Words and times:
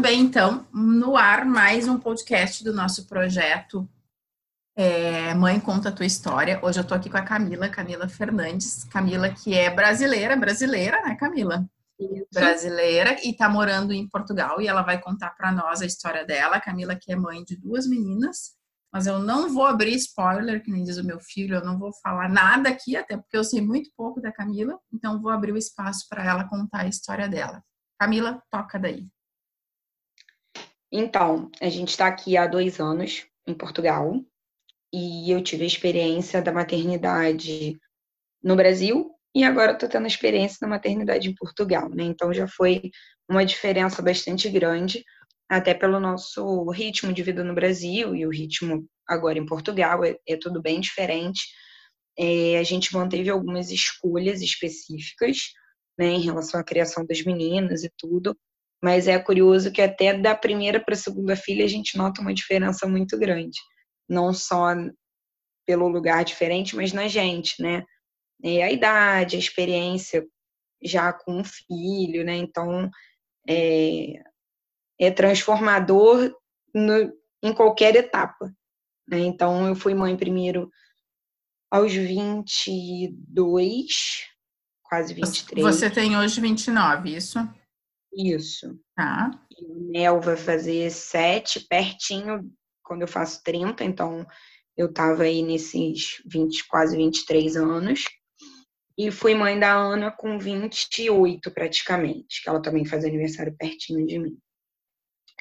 Bem, 0.00 0.22
então, 0.22 0.66
no 0.72 1.14
ar 1.14 1.44
mais 1.44 1.86
um 1.86 1.98
podcast 1.98 2.64
do 2.64 2.72
nosso 2.72 3.06
projeto 3.06 3.86
é, 4.74 5.34
Mãe 5.34 5.60
Conta 5.60 5.90
a 5.90 5.92
Tua 5.92 6.06
História. 6.06 6.58
Hoje 6.62 6.80
eu 6.80 6.86
tô 6.86 6.94
aqui 6.94 7.10
com 7.10 7.18
a 7.18 7.22
Camila, 7.22 7.68
Camila 7.68 8.08
Fernandes. 8.08 8.84
Camila 8.84 9.28
que 9.28 9.52
é 9.52 9.68
brasileira, 9.68 10.34
brasileira, 10.36 11.02
né, 11.02 11.16
Camila? 11.16 11.68
Isso. 11.98 12.26
Brasileira 12.32 13.18
e 13.22 13.36
tá 13.36 13.46
morando 13.46 13.92
em 13.92 14.08
Portugal 14.08 14.58
e 14.62 14.66
ela 14.66 14.80
vai 14.80 14.98
contar 14.98 15.30
para 15.36 15.52
nós 15.52 15.82
a 15.82 15.86
história 15.86 16.24
dela. 16.24 16.60
Camila 16.60 16.96
que 16.96 17.12
é 17.12 17.16
mãe 17.16 17.44
de 17.44 17.54
duas 17.56 17.86
meninas, 17.86 18.52
mas 18.90 19.06
eu 19.06 19.18
não 19.18 19.52
vou 19.52 19.66
abrir 19.66 19.94
spoiler, 19.96 20.62
que 20.62 20.70
nem 20.70 20.82
diz 20.82 20.96
o 20.96 21.04
meu 21.04 21.20
filho, 21.20 21.56
eu 21.56 21.64
não 21.64 21.78
vou 21.78 21.92
falar 22.02 22.30
nada 22.30 22.70
aqui, 22.70 22.96
até 22.96 23.18
porque 23.18 23.36
eu 23.36 23.44
sei 23.44 23.60
muito 23.60 23.90
pouco 23.94 24.18
da 24.18 24.32
Camila, 24.32 24.78
então 24.90 25.20
vou 25.20 25.30
abrir 25.30 25.52
o 25.52 25.58
espaço 25.58 26.06
para 26.08 26.24
ela 26.24 26.48
contar 26.48 26.80
a 26.80 26.88
história 26.88 27.28
dela. 27.28 27.62
Camila, 27.98 28.42
toca 28.50 28.78
daí. 28.78 29.06
Então, 30.92 31.50
a 31.60 31.68
gente 31.68 31.90
está 31.90 32.06
aqui 32.06 32.36
há 32.36 32.46
dois 32.46 32.80
anos 32.80 33.26
em 33.46 33.54
Portugal 33.54 34.20
e 34.92 35.30
eu 35.30 35.42
tive 35.42 35.64
a 35.64 35.66
experiência 35.66 36.42
da 36.42 36.52
maternidade 36.52 37.78
no 38.42 38.56
Brasil 38.56 39.10
e 39.34 39.44
agora 39.44 39.72
estou 39.72 39.88
tendo 39.88 40.04
a 40.04 40.08
experiência 40.08 40.58
da 40.60 40.66
maternidade 40.66 41.28
em 41.28 41.34
Portugal, 41.34 41.88
né? 41.88 42.02
Então 42.04 42.32
já 42.32 42.48
foi 42.48 42.90
uma 43.28 43.44
diferença 43.44 44.02
bastante 44.02 44.48
grande, 44.48 45.04
até 45.48 45.74
pelo 45.74 46.00
nosso 46.00 46.68
ritmo 46.70 47.12
de 47.12 47.22
vida 47.22 47.44
no 47.44 47.54
Brasil 47.54 48.14
e 48.14 48.26
o 48.26 48.30
ritmo 48.30 48.86
agora 49.06 49.38
em 49.38 49.46
Portugal 49.46 50.04
é, 50.04 50.16
é 50.26 50.36
tudo 50.36 50.60
bem 50.60 50.80
diferente. 50.80 51.42
É, 52.18 52.58
a 52.58 52.62
gente 52.64 52.92
manteve 52.92 53.30
algumas 53.30 53.70
escolhas 53.70 54.42
específicas, 54.42 55.52
né, 55.98 56.06
em 56.06 56.20
relação 56.20 56.60
à 56.60 56.64
criação 56.64 57.04
das 57.06 57.22
meninas 57.22 57.84
e 57.84 57.90
tudo, 57.96 58.36
mas 58.82 59.06
é 59.06 59.18
curioso 59.18 59.70
que 59.70 59.82
até 59.82 60.16
da 60.16 60.34
primeira 60.34 60.80
para 60.80 60.94
a 60.94 60.98
segunda 60.98 61.36
filha 61.36 61.64
a 61.64 61.68
gente 61.68 61.96
nota 61.96 62.20
uma 62.20 62.32
diferença 62.32 62.86
muito 62.86 63.18
grande. 63.18 63.58
Não 64.08 64.32
só 64.32 64.74
pelo 65.66 65.86
lugar 65.86 66.24
diferente, 66.24 66.74
mas 66.74 66.92
na 66.92 67.06
gente, 67.06 67.62
né? 67.62 67.84
É 68.42 68.62
a 68.62 68.72
idade, 68.72 69.36
a 69.36 69.38
experiência 69.38 70.26
já 70.82 71.12
com 71.12 71.40
um 71.40 71.44
filho, 71.44 72.24
né? 72.24 72.36
Então, 72.36 72.90
é, 73.48 74.14
é 74.98 75.10
transformador 75.10 76.34
no, 76.74 77.12
em 77.42 77.52
qualquer 77.52 77.94
etapa. 77.96 78.50
Né? 79.06 79.18
Então, 79.18 79.68
eu 79.68 79.76
fui 79.76 79.92
mãe 79.94 80.16
primeiro 80.16 80.70
aos 81.70 81.92
22, 81.92 83.86
quase 84.82 85.12
23. 85.14 85.62
Você 85.62 85.90
tem 85.90 86.16
hoje 86.16 86.40
29, 86.40 87.14
isso? 87.14 87.38
Isso. 88.12 88.78
Tá. 88.96 89.30
E 89.50 89.64
o 89.64 89.90
Nel 89.90 90.20
vai 90.20 90.36
fazer 90.36 90.90
sete, 90.90 91.66
pertinho, 91.68 92.50
quando 92.82 93.02
eu 93.02 93.08
faço 93.08 93.42
30, 93.44 93.84
então 93.84 94.26
eu 94.76 94.92
tava 94.92 95.24
aí 95.24 95.42
nesses 95.42 96.22
20, 96.26 96.66
quase 96.66 96.96
23 96.96 97.56
anos. 97.56 98.04
E 98.98 99.10
fui 99.10 99.34
mãe 99.34 99.58
da 99.58 99.72
Ana 99.72 100.10
com 100.10 100.38
28 100.38 101.50
praticamente, 101.52 102.42
que 102.42 102.48
ela 102.48 102.60
também 102.60 102.84
faz 102.84 103.04
aniversário 103.04 103.54
pertinho 103.56 104.06
de 104.06 104.18
mim. 104.18 104.36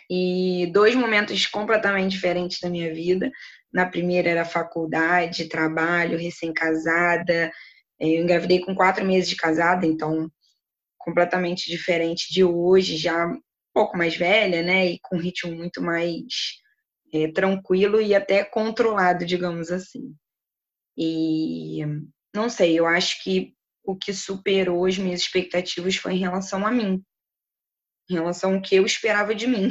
E 0.10 0.72
dois 0.74 0.96
momentos 0.96 1.46
completamente 1.46 2.12
diferentes 2.12 2.60
da 2.60 2.70
minha 2.70 2.94
vida. 2.94 3.32
Na 3.72 3.86
primeira 3.86 4.30
era 4.30 4.46
faculdade, 4.46 5.50
trabalho, 5.50 6.18
recém-casada. 6.18 7.52
Eu 8.00 8.24
engravidei 8.24 8.62
com 8.62 8.74
quatro 8.74 9.06
meses 9.06 9.30
de 9.30 9.36
casada, 9.36 9.86
então 9.86 10.32
completamente 11.10 11.70
diferente 11.70 12.32
de 12.32 12.44
hoje, 12.44 12.96
já 12.98 13.26
um 13.28 13.42
pouco 13.74 13.98
mais 13.98 14.16
velha, 14.16 14.62
né, 14.62 14.92
e 14.92 15.00
com 15.02 15.18
um 15.18 15.20
ritmo 15.20 15.56
muito 15.56 15.82
mais 15.82 16.24
é, 17.14 17.32
tranquilo 17.32 18.00
e 18.00 18.14
até 18.14 18.44
controlado, 18.44 19.26
digamos 19.26 19.72
assim. 19.72 20.16
E 20.96 21.84
não 22.34 22.50
sei, 22.50 22.78
eu 22.78 22.86
acho 22.86 23.24
que 23.24 23.54
o 23.84 23.96
que 23.96 24.14
superou 24.14 24.86
as 24.86 24.98
minhas 24.98 25.22
expectativas 25.22 25.96
foi 25.96 26.14
em 26.14 26.20
relação 26.20 26.66
a 26.66 26.72
mim, 26.72 27.04
em 28.10 28.14
relação 28.14 28.56
ao 28.56 28.62
que 28.62 28.76
eu 28.76 28.86
esperava 28.86 29.34
de 29.34 29.48
mim. 29.48 29.70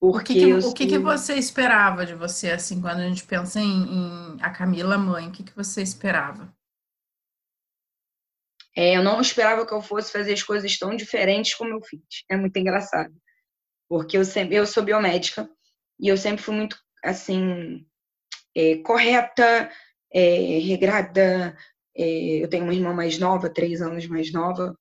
o 0.00 0.22
que, 0.22 0.34
que, 0.34 0.52
o 0.54 0.72
que, 0.72 0.86
que, 0.86 0.98
você 0.98 1.34
esperava 1.34 2.06
de 2.06 2.14
você, 2.14 2.52
assim, 2.52 2.80
quando 2.80 3.00
a 3.00 3.08
gente 3.08 3.24
pensa 3.24 3.60
em, 3.60 3.66
em 3.66 4.36
a 4.40 4.50
Camila 4.50 4.96
mãe, 4.96 5.28
o 5.28 5.32
que, 5.32 5.42
que 5.42 5.54
você 5.54 5.82
esperava? 5.82 6.52
É, 8.76 8.96
eu 8.96 9.02
não 9.02 9.20
esperava 9.20 9.66
que 9.66 9.72
eu 9.72 9.82
fosse 9.82 10.10
fazer 10.10 10.32
as 10.32 10.42
coisas 10.42 10.78
tão 10.78 10.96
diferentes 10.96 11.54
como 11.54 11.74
eu 11.74 11.82
fiz. 11.82 12.00
É 12.30 12.36
muito 12.36 12.56
engraçado. 12.56 13.14
Porque 13.88 14.16
eu 14.16 14.24
sempre 14.24 14.56
eu 14.56 14.66
sou 14.66 14.82
biomédica 14.82 15.48
e 16.00 16.08
eu 16.08 16.16
sempre 16.16 16.42
fui 16.42 16.54
muito 16.54 16.76
assim 17.04 17.84
é, 18.56 18.76
correta, 18.78 19.70
é, 20.12 20.58
regrada. 20.58 21.56
É, 21.96 22.42
eu 22.42 22.48
tenho 22.48 22.64
uma 22.64 22.74
irmã 22.74 22.94
mais 22.94 23.18
nova, 23.18 23.52
três 23.52 23.82
anos 23.82 24.06
mais 24.06 24.32
nova, 24.32 24.74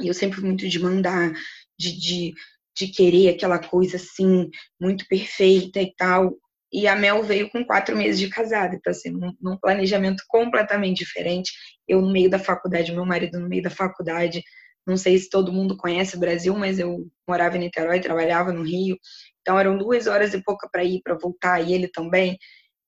e 0.00 0.08
eu 0.08 0.14
sempre 0.14 0.40
fui 0.40 0.48
muito 0.48 0.68
de 0.68 0.78
mandar, 0.78 1.32
de, 1.78 1.98
de, 1.98 2.34
de 2.76 2.88
querer 2.88 3.28
aquela 3.28 3.58
coisa 3.58 3.96
assim, 3.96 4.48
muito 4.80 5.06
perfeita 5.06 5.80
e 5.80 5.94
tal. 5.94 6.36
E 6.72 6.86
a 6.86 6.94
Mel 6.94 7.22
veio 7.22 7.50
com 7.50 7.64
quatro 7.64 7.96
meses 7.96 8.20
de 8.20 8.28
casada, 8.28 8.76
então 8.76 8.90
assim, 8.90 9.10
num, 9.10 9.34
num, 9.40 9.56
planejamento 9.56 10.22
completamente 10.28 10.98
diferente. 10.98 11.52
Eu 11.86 12.00
no 12.00 12.12
meio 12.12 12.30
da 12.30 12.38
faculdade, 12.38 12.92
meu 12.92 13.04
marido 13.04 13.40
no 13.40 13.48
meio 13.48 13.62
da 13.62 13.70
faculdade. 13.70 14.42
Não 14.86 14.96
sei 14.96 15.18
se 15.18 15.28
todo 15.28 15.52
mundo 15.52 15.76
conhece 15.76 16.16
o 16.16 16.20
Brasil, 16.20 16.54
mas 16.56 16.78
eu 16.78 17.08
morava 17.28 17.56
em 17.56 17.60
Niterói, 17.60 18.00
trabalhava 18.00 18.52
no 18.52 18.62
Rio. 18.62 18.96
Então 19.40 19.58
eram 19.58 19.76
duas 19.76 20.06
horas 20.06 20.32
e 20.32 20.42
pouca 20.42 20.68
para 20.70 20.84
ir, 20.84 21.00
para 21.02 21.18
voltar, 21.18 21.60
e 21.60 21.72
ele 21.74 21.88
também. 21.88 22.38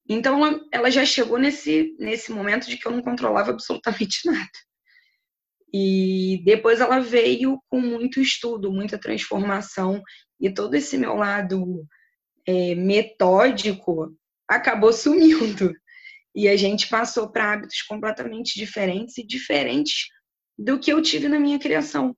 Então 0.09 0.44
ela, 0.44 0.60
ela 0.72 0.91
já 0.91 1.04
chegou 1.04 1.38
nesse, 1.38 1.94
nesse 1.99 2.32
momento 2.32 2.69
de 2.69 2.76
que 2.76 2.87
eu 2.87 2.93
não 2.93 3.03
controlava 3.03 3.50
absolutamente 3.50 4.20
nada. 4.26 4.50
E 5.75 6.43
depois 6.44 6.81
ela 6.81 7.00
veio 7.00 7.59
com 7.69 7.81
muito 7.81 8.20
estudo, 8.20 8.70
muita 8.70 8.99
transformação, 8.99 10.03
e 10.38 10.53
todo 10.53 10.75
esse 10.75 10.99
meu 10.99 11.14
lado 11.14 11.87
é, 12.47 12.75
metódico 12.75 14.16
acabou 14.48 14.92
sumindo. 14.92 15.72
E 16.34 16.48
a 16.48 16.56
gente 16.56 16.88
passou 16.88 17.30
para 17.30 17.53
hábitos 17.53 17.82
completamente 17.82 18.58
diferentes 18.58 19.19
e 19.19 19.26
diferentes 19.26 20.06
do 20.58 20.78
que 20.78 20.92
eu 20.92 21.02
tive 21.02 21.28
na 21.28 21.38
minha 21.38 21.58
criação. 21.58 22.16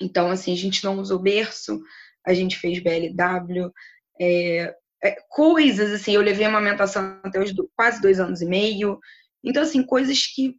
Então, 0.00 0.30
assim, 0.30 0.52
a 0.52 0.56
gente 0.56 0.84
não 0.84 0.98
usou 0.98 1.18
berço, 1.18 1.80
a 2.26 2.34
gente 2.34 2.58
fez 2.58 2.78
BLW, 2.78 3.72
é, 4.20 4.74
é, 5.02 5.16
coisas 5.28 5.92
assim, 5.92 6.14
eu 6.14 6.20
levei 6.20 6.44
a 6.44 6.48
amamentação 6.48 7.20
até 7.22 7.40
os 7.40 7.52
do, 7.52 7.70
quase 7.74 8.00
dois 8.00 8.20
anos 8.20 8.40
e 8.42 8.46
meio. 8.46 8.98
Então, 9.42 9.62
assim, 9.62 9.82
coisas 9.84 10.26
que 10.26 10.56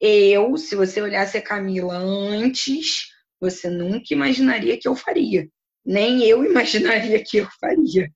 eu, 0.00 0.56
se 0.56 0.74
você 0.74 1.00
olhasse 1.00 1.36
a 1.36 1.42
Camila 1.42 1.96
antes, 1.96 3.08
você 3.40 3.68
nunca 3.68 4.06
imaginaria 4.10 4.78
que 4.78 4.88
eu 4.88 4.96
faria. 4.96 5.48
Nem 5.86 6.24
eu 6.24 6.44
imaginaria 6.50 7.22
que 7.22 7.38
eu 7.38 7.48
faria. 7.60 8.12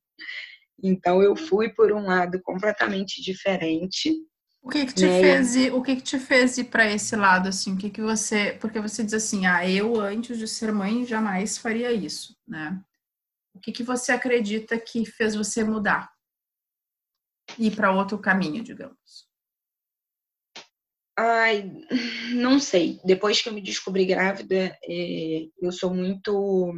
Então 0.82 1.22
eu 1.22 1.36
fui 1.36 1.68
por 1.68 1.92
um 1.92 2.04
lado 2.04 2.40
completamente 2.42 3.22
diferente. 3.22 4.14
O 4.62 4.68
que 4.68 4.84
que 4.84 4.94
te 4.94 5.06
né? 5.06 5.20
fez 5.20 5.56
ir, 5.56 5.72
o 5.72 5.82
que 5.82 5.96
que 5.96 6.02
te 6.02 6.18
fez 6.18 6.58
ir 6.58 6.64
para 6.64 6.90
esse 6.90 7.16
lado 7.16 7.48
assim? 7.48 7.74
O 7.74 7.78
que 7.78 7.88
que 7.88 8.02
você, 8.02 8.58
porque 8.60 8.80
você 8.80 9.02
diz 9.02 9.14
assim, 9.14 9.46
ah, 9.46 9.66
eu 9.68 9.98
antes 10.00 10.38
de 10.38 10.46
ser 10.46 10.72
mãe 10.72 11.06
jamais 11.06 11.56
faria 11.56 11.92
isso, 11.92 12.36
né? 12.46 12.78
O 13.54 13.58
que 13.58 13.72
que 13.72 13.82
você 13.82 14.12
acredita 14.12 14.78
que 14.78 15.04
fez 15.06 15.34
você 15.34 15.64
mudar? 15.64 16.10
Ir 17.58 17.74
para 17.74 17.92
outro 17.92 18.18
caminho, 18.18 18.62
digamos. 18.62 19.28
Ai, 21.18 21.70
não 22.34 22.58
sei. 22.58 23.00
Depois 23.04 23.42
que 23.42 23.48
eu 23.48 23.52
me 23.52 23.60
descobri 23.60 24.06
grávida, 24.06 24.78
é, 24.84 25.48
eu 25.60 25.72
sou 25.72 25.92
muito 25.92 26.72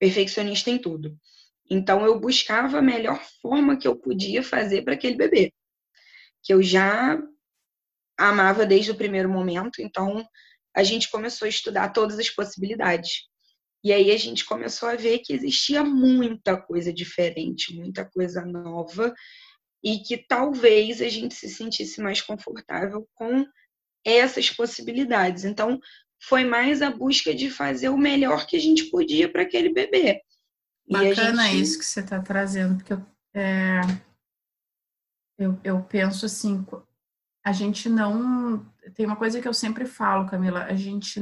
perfeccionista 0.00 0.70
em 0.70 0.78
tudo. 0.78 1.16
Então 1.70 2.04
eu 2.04 2.18
buscava 2.18 2.78
a 2.78 2.82
melhor 2.82 3.22
forma 3.40 3.76
que 3.76 3.86
eu 3.86 3.94
podia 3.94 4.42
fazer 4.42 4.82
para 4.82 4.94
aquele 4.94 5.14
bebê, 5.14 5.52
que 6.42 6.52
eu 6.52 6.60
já 6.62 7.22
amava 8.18 8.66
desde 8.66 8.90
o 8.90 8.96
primeiro 8.96 9.28
momento. 9.28 9.80
Então 9.80 10.26
a 10.74 10.82
gente 10.82 11.10
começou 11.10 11.46
a 11.46 11.48
estudar 11.48 11.90
todas 11.90 12.18
as 12.18 12.30
possibilidades. 12.30 13.28
E 13.84 13.92
aí 13.92 14.10
a 14.10 14.16
gente 14.16 14.44
começou 14.44 14.88
a 14.88 14.96
ver 14.96 15.20
que 15.20 15.32
existia 15.32 15.84
muita 15.84 16.60
coisa 16.60 16.92
diferente, 16.92 17.74
muita 17.74 18.04
coisa 18.04 18.44
nova, 18.44 19.14
e 19.82 20.00
que 20.00 20.18
talvez 20.18 21.00
a 21.00 21.08
gente 21.08 21.34
se 21.34 21.48
sentisse 21.48 22.00
mais 22.02 22.20
confortável 22.20 23.08
com 23.14 23.46
essas 24.04 24.50
possibilidades. 24.50 25.44
Então, 25.44 25.80
foi 26.20 26.44
mais 26.44 26.82
a 26.82 26.90
busca 26.90 27.34
de 27.34 27.50
fazer 27.50 27.88
o 27.88 27.96
melhor 27.96 28.46
que 28.46 28.56
a 28.56 28.60
gente 28.60 28.84
podia 28.84 29.30
para 29.30 29.42
aquele 29.42 29.72
bebê. 29.72 30.22
Bacana 30.88 31.44
gente... 31.44 31.60
isso 31.60 31.78
que 31.78 31.84
você 31.84 32.00
está 32.00 32.20
trazendo, 32.20 32.76
porque 32.76 32.92
eu, 32.92 33.06
é, 33.34 33.80
eu, 35.38 35.58
eu 35.64 35.82
penso 35.82 36.26
assim, 36.26 36.64
a 37.44 37.52
gente 37.52 37.88
não. 37.88 38.66
Tem 38.94 39.06
uma 39.06 39.16
coisa 39.16 39.40
que 39.40 39.48
eu 39.48 39.54
sempre 39.54 39.86
falo, 39.86 40.26
Camila, 40.26 40.64
a 40.64 40.74
gente 40.74 41.20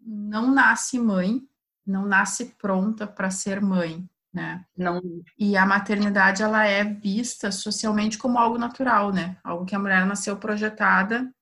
não 0.00 0.52
nasce 0.52 0.98
mãe, 0.98 1.42
não 1.84 2.06
nasce 2.06 2.54
pronta 2.58 3.06
para 3.06 3.30
ser 3.30 3.60
mãe, 3.60 4.08
né? 4.32 4.64
Não. 4.76 5.00
E 5.38 5.56
a 5.56 5.64
maternidade 5.64 6.42
ela 6.42 6.64
é 6.66 6.84
vista 6.84 7.50
socialmente 7.50 8.18
como 8.18 8.38
algo 8.38 8.58
natural, 8.58 9.12
né? 9.12 9.38
Algo 9.42 9.64
que 9.64 9.74
a 9.74 9.78
mulher 9.78 10.04
nasceu 10.06 10.36
projetada 10.36 11.32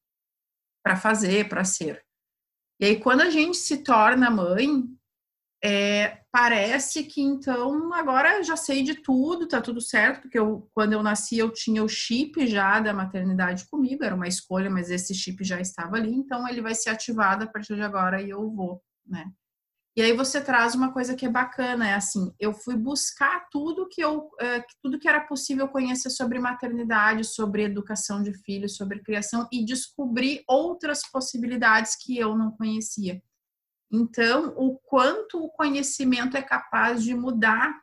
para 0.83 0.97
fazer, 0.97 1.49
para 1.49 1.65
ser. 1.65 2.04
E 2.81 2.85
aí 2.87 3.01
quando 3.01 3.21
a 3.23 3.31
gente 3.31 3.57
se 3.57 3.83
torna 3.83 4.31
mãe, 4.31 4.85
é, 5.63 6.21
parece 6.31 7.05
que 7.05 7.23
então 7.23 7.93
agora 7.95 8.43
já 8.43 8.57
sei 8.57 8.83
de 8.83 8.97
tudo, 8.97 9.49
tá 9.49 9.63
tudo 9.63 9.81
certo, 9.81 10.23
porque 10.23 10.39
eu, 10.39 10.69
quando 10.75 10.93
eu 10.93 11.03
nasci 11.03 11.39
eu 11.39 11.51
tinha 11.51 11.83
o 11.83 11.89
chip 11.89 12.47
já 12.47 12.81
da 12.81 12.93
maternidade 12.93 13.67
comigo, 13.71 14.05
era 14.05 14.15
uma 14.15 14.29
escolha, 14.29 14.69
mas 14.69 14.91
esse 14.91 15.15
chip 15.15 15.43
já 15.43 15.61
estava 15.61 15.97
ali, 15.97 16.13
então 16.13 16.47
ele 16.47 16.61
vai 16.61 16.75
ser 16.75 16.91
ativado 16.91 17.45
a 17.45 17.47
partir 17.47 17.77
de 17.77 17.83
agora 17.83 18.21
e 18.21 18.29
eu 18.29 18.51
vou, 18.51 18.83
né? 19.07 19.31
E 19.97 20.03
aí 20.03 20.13
você 20.13 20.41
traz 20.41 20.75
uma 20.75 20.93
coisa 20.93 21.15
que 21.15 21.25
é 21.25 21.31
bacana, 21.31 21.89
é 21.89 21.95
assim, 21.95 22.35
eu 22.41 22.53
fui 22.53 22.77
buscar 22.77 23.47
tudo 23.49 23.89
que 23.89 24.01
eu, 24.01 24.29
é, 24.41 24.65
tudo 24.83 24.99
que 24.99 25.09
era 25.09 25.21
possível 25.21 25.69
conhecer 25.69 26.11
sobre 26.11 26.41
maternidade, 26.41 27.23
sobre 27.23 27.63
educação 27.63 28.21
de 28.21 28.33
filhos, 28.33 28.77
sobre 28.77 29.01
criação 29.01 29.49
e 29.53 29.65
descobri 29.65 30.43
outras 30.49 31.03
possibilidades 31.09 31.97
que 31.97 32.19
eu 32.19 32.37
não 32.37 32.51
conhecia. 32.51 33.23
Então, 33.93 34.53
o 34.57 34.77
quanto 34.79 35.39
o 35.39 35.49
conhecimento 35.51 36.37
é 36.37 36.43
capaz 36.43 37.05
de 37.05 37.15
mudar 37.15 37.81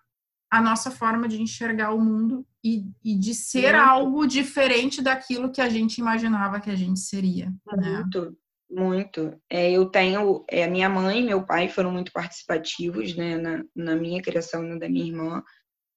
a 0.52 0.62
nossa 0.62 0.92
forma 0.92 1.30
de 1.30 1.42
enxergar 1.42 1.94
o 1.94 2.02
mundo 2.02 2.46
e, 2.62 2.86
e 3.02 3.18
de 3.18 3.34
ser 3.34 3.74
muito. 3.74 3.90
algo 3.90 4.28
diferente 4.28 5.02
daquilo 5.02 5.50
que 5.50 5.62
a 5.62 5.70
gente 5.70 6.00
imaginava 6.00 6.60
que 6.60 6.70
a 6.70 6.76
gente 6.76 7.00
seria. 7.00 7.50
Né? 7.78 8.00
Muito, 8.02 8.26
né? 8.26 8.32
Muito. 8.72 9.38
É, 9.50 9.72
eu 9.72 9.86
tenho, 9.88 10.46
é, 10.50 10.68
minha 10.68 10.90
mãe 10.90 11.20
e 11.20 11.26
meu 11.26 11.46
pai 11.46 11.70
foram 11.70 11.92
muito 11.92 12.12
participativos 12.12 13.16
né, 13.16 13.38
na, 13.38 13.64
na 13.76 13.96
minha 13.96 14.22
criação 14.22 14.66
e 14.76 14.80
da 14.80 14.90
minha 14.90 15.06
irmã, 15.06 15.44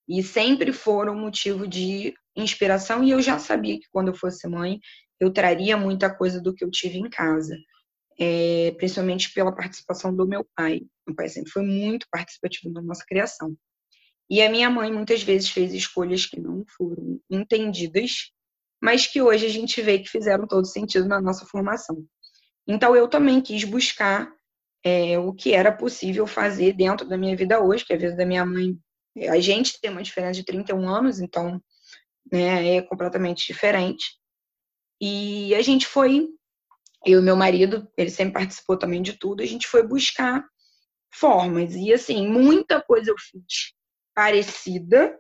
e 0.09 0.23
sempre 0.23 0.73
foram 0.73 1.17
motivo 1.17 1.67
de 1.67 2.15
inspiração. 2.37 3.03
E 3.05 3.11
eu 3.11 3.23
já 3.23 3.39
sabia 3.39 3.79
que 3.79 3.87
quando 3.91 4.09
eu 4.09 4.15
fosse 4.15 4.47
mãe, 4.49 4.81
eu 5.21 5.33
traria 5.33 5.77
muita 5.77 6.15
coisa 6.15 6.41
do 6.41 6.55
que 6.55 6.65
eu 6.65 6.71
tive 6.71 6.99
em 6.99 7.09
casa 7.09 7.57
é, 8.19 8.73
principalmente 8.73 9.33
pela 9.33 9.55
participação 9.55 10.15
do 10.15 10.27
meu 10.27 10.47
pai. 10.57 10.83
Meu 11.07 11.15
pai 11.17 11.29
sempre 11.29 11.51
foi 11.51 11.63
muito 11.63 12.07
participativo 12.11 12.73
na 12.73 12.83
nossa 12.83 13.05
criação. 13.07 13.57
E 14.31 14.43
a 14.43 14.51
minha 14.51 14.71
mãe 14.71 14.91
muitas 14.91 15.23
vezes 15.23 15.51
fez 15.51 15.73
escolhas 15.75 16.27
que 16.27 16.41
não 16.41 16.65
foram 16.77 17.21
entendidas, 17.31 18.33
mas 18.83 19.07
que 19.07 19.21
hoje 19.21 19.47
a 19.47 19.51
gente 19.51 19.81
vê 19.83 19.99
que 19.99 20.09
fizeram 20.09 20.47
todo 20.47 20.67
sentido 20.67 21.07
na 21.07 21.21
nossa 21.21 21.45
formação. 21.45 22.05
Então 22.67 22.97
eu 22.97 23.09
também 23.09 23.41
quis 23.41 23.65
buscar 23.65 24.33
é, 24.85 25.19
o 25.19 25.33
que 25.33 25.53
era 25.53 25.73
possível 25.73 26.27
fazer 26.27 26.73
dentro 26.75 27.07
da 27.09 27.17
minha 27.17 27.37
vida 27.37 27.63
hoje, 27.63 27.85
que 27.85 27.93
a 27.93 27.97
vida 27.97 28.17
da 28.17 28.27
minha 28.27 28.45
mãe, 28.45 28.79
a 29.29 29.39
gente 29.41 29.81
tem 29.81 29.91
uma 29.91 30.03
diferença 30.03 30.35
de 30.35 30.45
31 30.45 30.89
anos, 30.89 31.21
então 31.21 31.63
né, 32.31 32.77
é 32.77 32.83
completamente 32.83 33.47
diferente. 33.47 34.19
E 35.01 35.55
a 35.55 35.63
gente 35.63 35.87
foi 35.87 36.29
eu 37.05 37.21
e 37.21 37.23
meu 37.23 37.37
marido, 37.37 37.87
ele 37.97 38.11
sempre 38.11 38.35
participou 38.35 38.79
também 38.79 39.03
de 39.03 39.13
tudo, 39.15 39.43
a 39.43 39.47
gente 39.47 39.67
foi 39.67 39.87
buscar 39.87 40.45
formas. 41.13 41.75
E 41.75 41.93
assim, 41.93 42.27
muita 42.27 42.81
coisa 42.81 43.11
eu 43.11 43.17
fiz 43.19 43.75
parecida, 44.15 45.19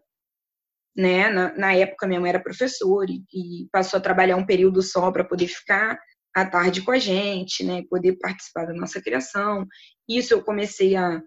né? 0.97 1.29
Na, 1.29 1.53
na 1.57 1.75
época 1.75 2.07
minha 2.07 2.21
mãe 2.21 2.31
era 2.31 2.43
professora 2.43 3.11
e, 3.11 3.23
e 3.33 3.69
passou 3.71 3.99
a 3.99 4.03
trabalhar 4.03 4.37
um 4.37 4.47
período 4.47 4.83
só 4.83 5.11
para 5.11 5.25
poder 5.25 5.49
ficar 5.49 5.99
à 6.35 6.45
tarde 6.45 6.83
com 6.83 6.91
a 6.91 6.99
gente, 6.99 7.65
né? 7.65 7.83
Poder 7.89 8.17
participar 8.19 8.67
da 8.67 8.75
nossa 8.75 9.01
criação. 9.01 9.67
Isso 10.09 10.35
eu 10.35 10.43
comecei 10.43 10.97
a, 10.97 11.23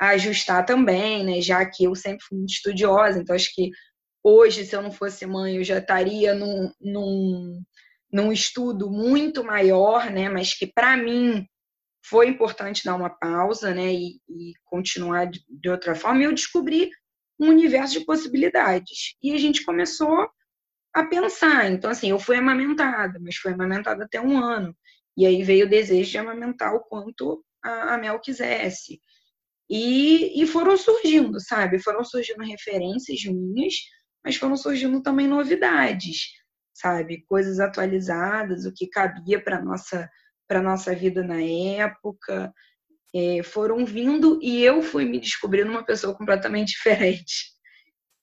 a 0.00 0.08
ajustar 0.10 0.64
também, 0.64 1.24
né? 1.24 1.40
Já 1.40 1.64
que 1.64 1.84
eu 1.84 1.94
sempre 1.94 2.24
fui 2.24 2.38
muito 2.38 2.52
estudiosa, 2.52 3.20
então 3.20 3.34
acho 3.34 3.52
que 3.54 3.70
hoje, 4.22 4.64
se 4.64 4.76
eu 4.76 4.82
não 4.82 4.92
fosse 4.92 5.26
mãe, 5.26 5.56
eu 5.56 5.64
já 5.64 5.78
estaria 5.78 6.34
num, 6.34 6.70
num 6.80 7.62
num 8.12 8.30
estudo 8.30 8.90
muito 8.90 9.42
maior, 9.42 10.10
né, 10.10 10.28
mas 10.28 10.52
que 10.52 10.66
para 10.66 10.96
mim 10.96 11.46
foi 12.04 12.28
importante 12.28 12.84
dar 12.84 12.94
uma 12.94 13.08
pausa, 13.08 13.72
né, 13.72 13.92
e, 13.92 14.20
e 14.28 14.52
continuar 14.64 15.24
de, 15.24 15.42
de, 15.48 15.70
outra 15.70 15.94
forma. 15.94 16.20
E 16.20 16.24
eu 16.24 16.34
descobri 16.34 16.90
um 17.40 17.48
universo 17.48 17.98
de 17.98 18.04
possibilidades. 18.04 19.16
E 19.22 19.32
a 19.32 19.38
gente 19.38 19.64
começou 19.64 20.28
a 20.94 21.04
pensar. 21.04 21.70
Então, 21.70 21.90
assim, 21.90 22.10
eu 22.10 22.18
fui 22.18 22.36
amamentada, 22.36 23.18
mas 23.20 23.36
fui 23.36 23.52
amamentada 23.52 24.04
até 24.04 24.20
um 24.20 24.38
ano. 24.38 24.76
E 25.16 25.26
aí 25.26 25.42
veio 25.42 25.66
o 25.66 25.68
desejo 25.68 26.10
de 26.10 26.18
amamentar 26.18 26.74
o 26.74 26.80
quanto 26.80 27.44
a, 27.62 27.98
Mel 27.98 28.18
quisesse. 28.20 29.00
E, 29.70 30.42
e 30.42 30.46
foram 30.46 30.76
surgindo, 30.76 31.40
sabe? 31.40 31.78
Foram 31.78 32.04
surgindo 32.04 32.42
referências 32.42 33.24
minhas, 33.24 33.74
mas 34.24 34.36
foram 34.36 34.56
surgindo 34.56 35.02
também 35.02 35.28
novidades 35.28 36.42
sabe? 36.74 37.22
Coisas 37.26 37.60
atualizadas, 37.60 38.64
o 38.64 38.72
que 38.72 38.88
cabia 38.88 39.42
para 39.42 39.62
nossa 39.62 40.10
para 40.48 40.60
nossa 40.60 40.94
vida 40.94 41.22
na 41.22 41.40
época, 41.40 42.52
é, 43.14 43.42
foram 43.42 43.86
vindo 43.86 44.38
e 44.42 44.62
eu 44.62 44.82
fui 44.82 45.06
me 45.06 45.18
descobrindo 45.18 45.70
uma 45.70 45.84
pessoa 45.84 46.14
completamente 46.14 46.72
diferente. 46.76 47.52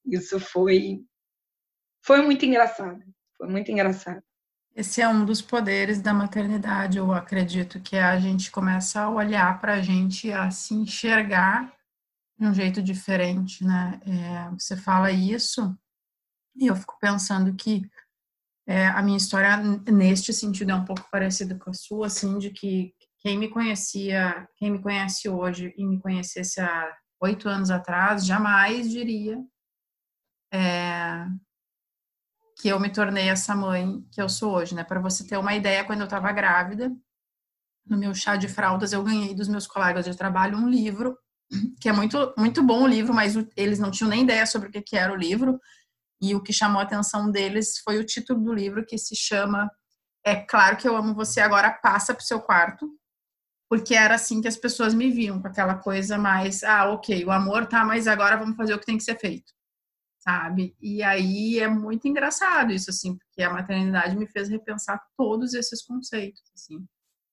Isso 0.06 0.40
foi 0.40 1.00
foi 2.10 2.24
muito 2.24 2.44
engraçado, 2.44 3.04
foi 3.38 3.48
muito 3.48 3.72
engraçado. 3.72 4.20
Esse 4.76 5.00
é 5.00 5.08
um 5.08 5.24
dos 5.24 5.44
poderes 5.44 6.02
da 6.02 6.12
maternidade, 6.12 6.98
eu 6.98 7.14
acredito 7.14 7.80
que 7.80 7.96
a 7.98 8.20
gente 8.20 8.50
começa 8.50 9.02
a 9.02 9.10
olhar 9.12 9.62
para 9.62 9.74
a 9.74 9.82
gente, 9.82 10.34
a 10.34 10.50
se 10.50 10.74
enxergar 10.74 11.72
de 12.36 12.48
um 12.48 12.52
jeito 12.52 12.82
diferente, 12.82 13.64
né? 13.64 14.02
É, 14.08 14.50
você 14.50 14.76
fala 14.76 15.12
isso 15.12 15.78
e 16.56 16.66
eu 16.66 16.76
fico 16.76 16.98
pensando 17.00 17.54
que 17.54 17.88
é, 18.66 18.88
a 18.88 19.04
minha 19.04 19.18
história, 19.18 19.58
neste 19.92 20.34
sentido, 20.34 20.72
é 20.72 20.76
um 20.76 20.86
pouco 20.86 21.08
parecida 21.12 21.54
com 21.60 21.70
a 21.70 21.74
sua, 21.74 22.08
assim, 22.08 22.40
de 22.40 22.50
que 22.50 22.92
quem 23.20 23.38
me 23.38 23.50
conhecia, 23.50 24.50
quem 24.56 24.72
me 24.72 24.82
conhece 24.82 25.30
hoje 25.30 25.76
e 25.78 25.86
me 25.86 26.02
conhecesse 26.02 26.60
há 26.60 26.92
oito 27.22 27.48
anos 27.48 27.70
atrás, 27.70 28.26
jamais 28.26 28.90
diria 28.90 29.40
é, 30.52 31.28
que 32.60 32.68
eu 32.68 32.80
me 32.80 32.92
tornei 32.92 33.30
essa 33.30 33.56
mãe 33.56 34.06
que 34.12 34.22
eu 34.22 34.28
sou 34.28 34.54
hoje, 34.54 34.76
né? 34.76 34.84
Para 34.84 35.00
você 35.00 35.26
ter 35.26 35.38
uma 35.38 35.56
ideia, 35.56 35.86
quando 35.86 36.02
eu 36.02 36.06
estava 36.06 36.30
grávida, 36.34 36.92
no 37.88 37.98
meu 37.98 38.14
chá 38.14 38.36
de 38.36 38.50
fraldas, 38.50 38.92
eu 38.92 39.02
ganhei 39.02 39.34
dos 39.34 39.48
meus 39.48 39.66
colegas 39.66 40.06
de 40.06 40.16
trabalho 40.16 40.58
um 40.58 40.70
livro, 40.70 41.18
que 41.82 41.88
é 41.88 41.94
muito, 41.94 42.34
muito 42.38 42.62
bom 42.62 42.84
o 42.84 42.88
livro, 42.88 43.14
mas 43.14 43.36
eles 43.56 43.80
não 43.80 43.90
tinham 43.90 44.10
nem 44.10 44.24
ideia 44.24 44.46
sobre 44.46 44.68
o 44.68 44.72
que, 44.72 44.82
que 44.82 44.98
era 44.98 45.12
o 45.12 45.16
livro. 45.16 45.60
E 46.22 46.36
o 46.36 46.44
que 46.44 46.52
chamou 46.52 46.82
a 46.82 46.84
atenção 46.84 47.32
deles 47.32 47.80
foi 47.80 47.98
o 47.98 48.06
título 48.06 48.44
do 48.44 48.54
livro, 48.54 48.86
que 48.86 48.98
se 48.98 49.16
chama 49.16 49.72
É 50.24 50.36
Claro 50.36 50.76
que 50.76 50.88
Eu 50.88 50.98
Amo 50.98 51.16
Você, 51.16 51.40
agora 51.40 51.72
passa 51.72 52.14
para 52.14 52.22
o 52.22 52.26
seu 52.26 52.42
quarto. 52.42 52.90
Porque 53.70 53.96
era 53.96 54.16
assim 54.16 54.42
que 54.42 54.50
as 54.50 54.58
pessoas 54.58 54.94
me 54.94 55.10
viam, 55.10 55.42
com 55.42 55.48
aquela 55.48 55.76
coisa 55.76 56.18
mais, 56.18 56.62
ah, 56.64 56.92
ok, 56.92 57.24
o 57.24 57.32
amor 57.32 57.68
tá, 57.68 57.86
mas 57.86 58.06
agora 58.06 58.36
vamos 58.36 58.58
fazer 58.58 58.74
o 58.74 58.80
que 58.80 58.86
tem 58.86 58.98
que 58.98 59.04
ser 59.04 59.18
feito, 59.18 59.54
sabe? 60.30 60.76
E 60.80 61.02
aí 61.02 61.60
é 61.60 61.68
muito 61.68 62.08
engraçado 62.08 62.72
isso, 62.72 62.90
assim, 62.92 63.18
porque 63.18 63.42
a 63.42 63.52
maternidade 63.52 64.16
me 64.16 64.28
fez 64.28 64.48
repensar 64.48 65.02
todos 65.18 65.54
esses 65.56 65.82
conceitos, 65.82 66.44
assim. 66.54 66.86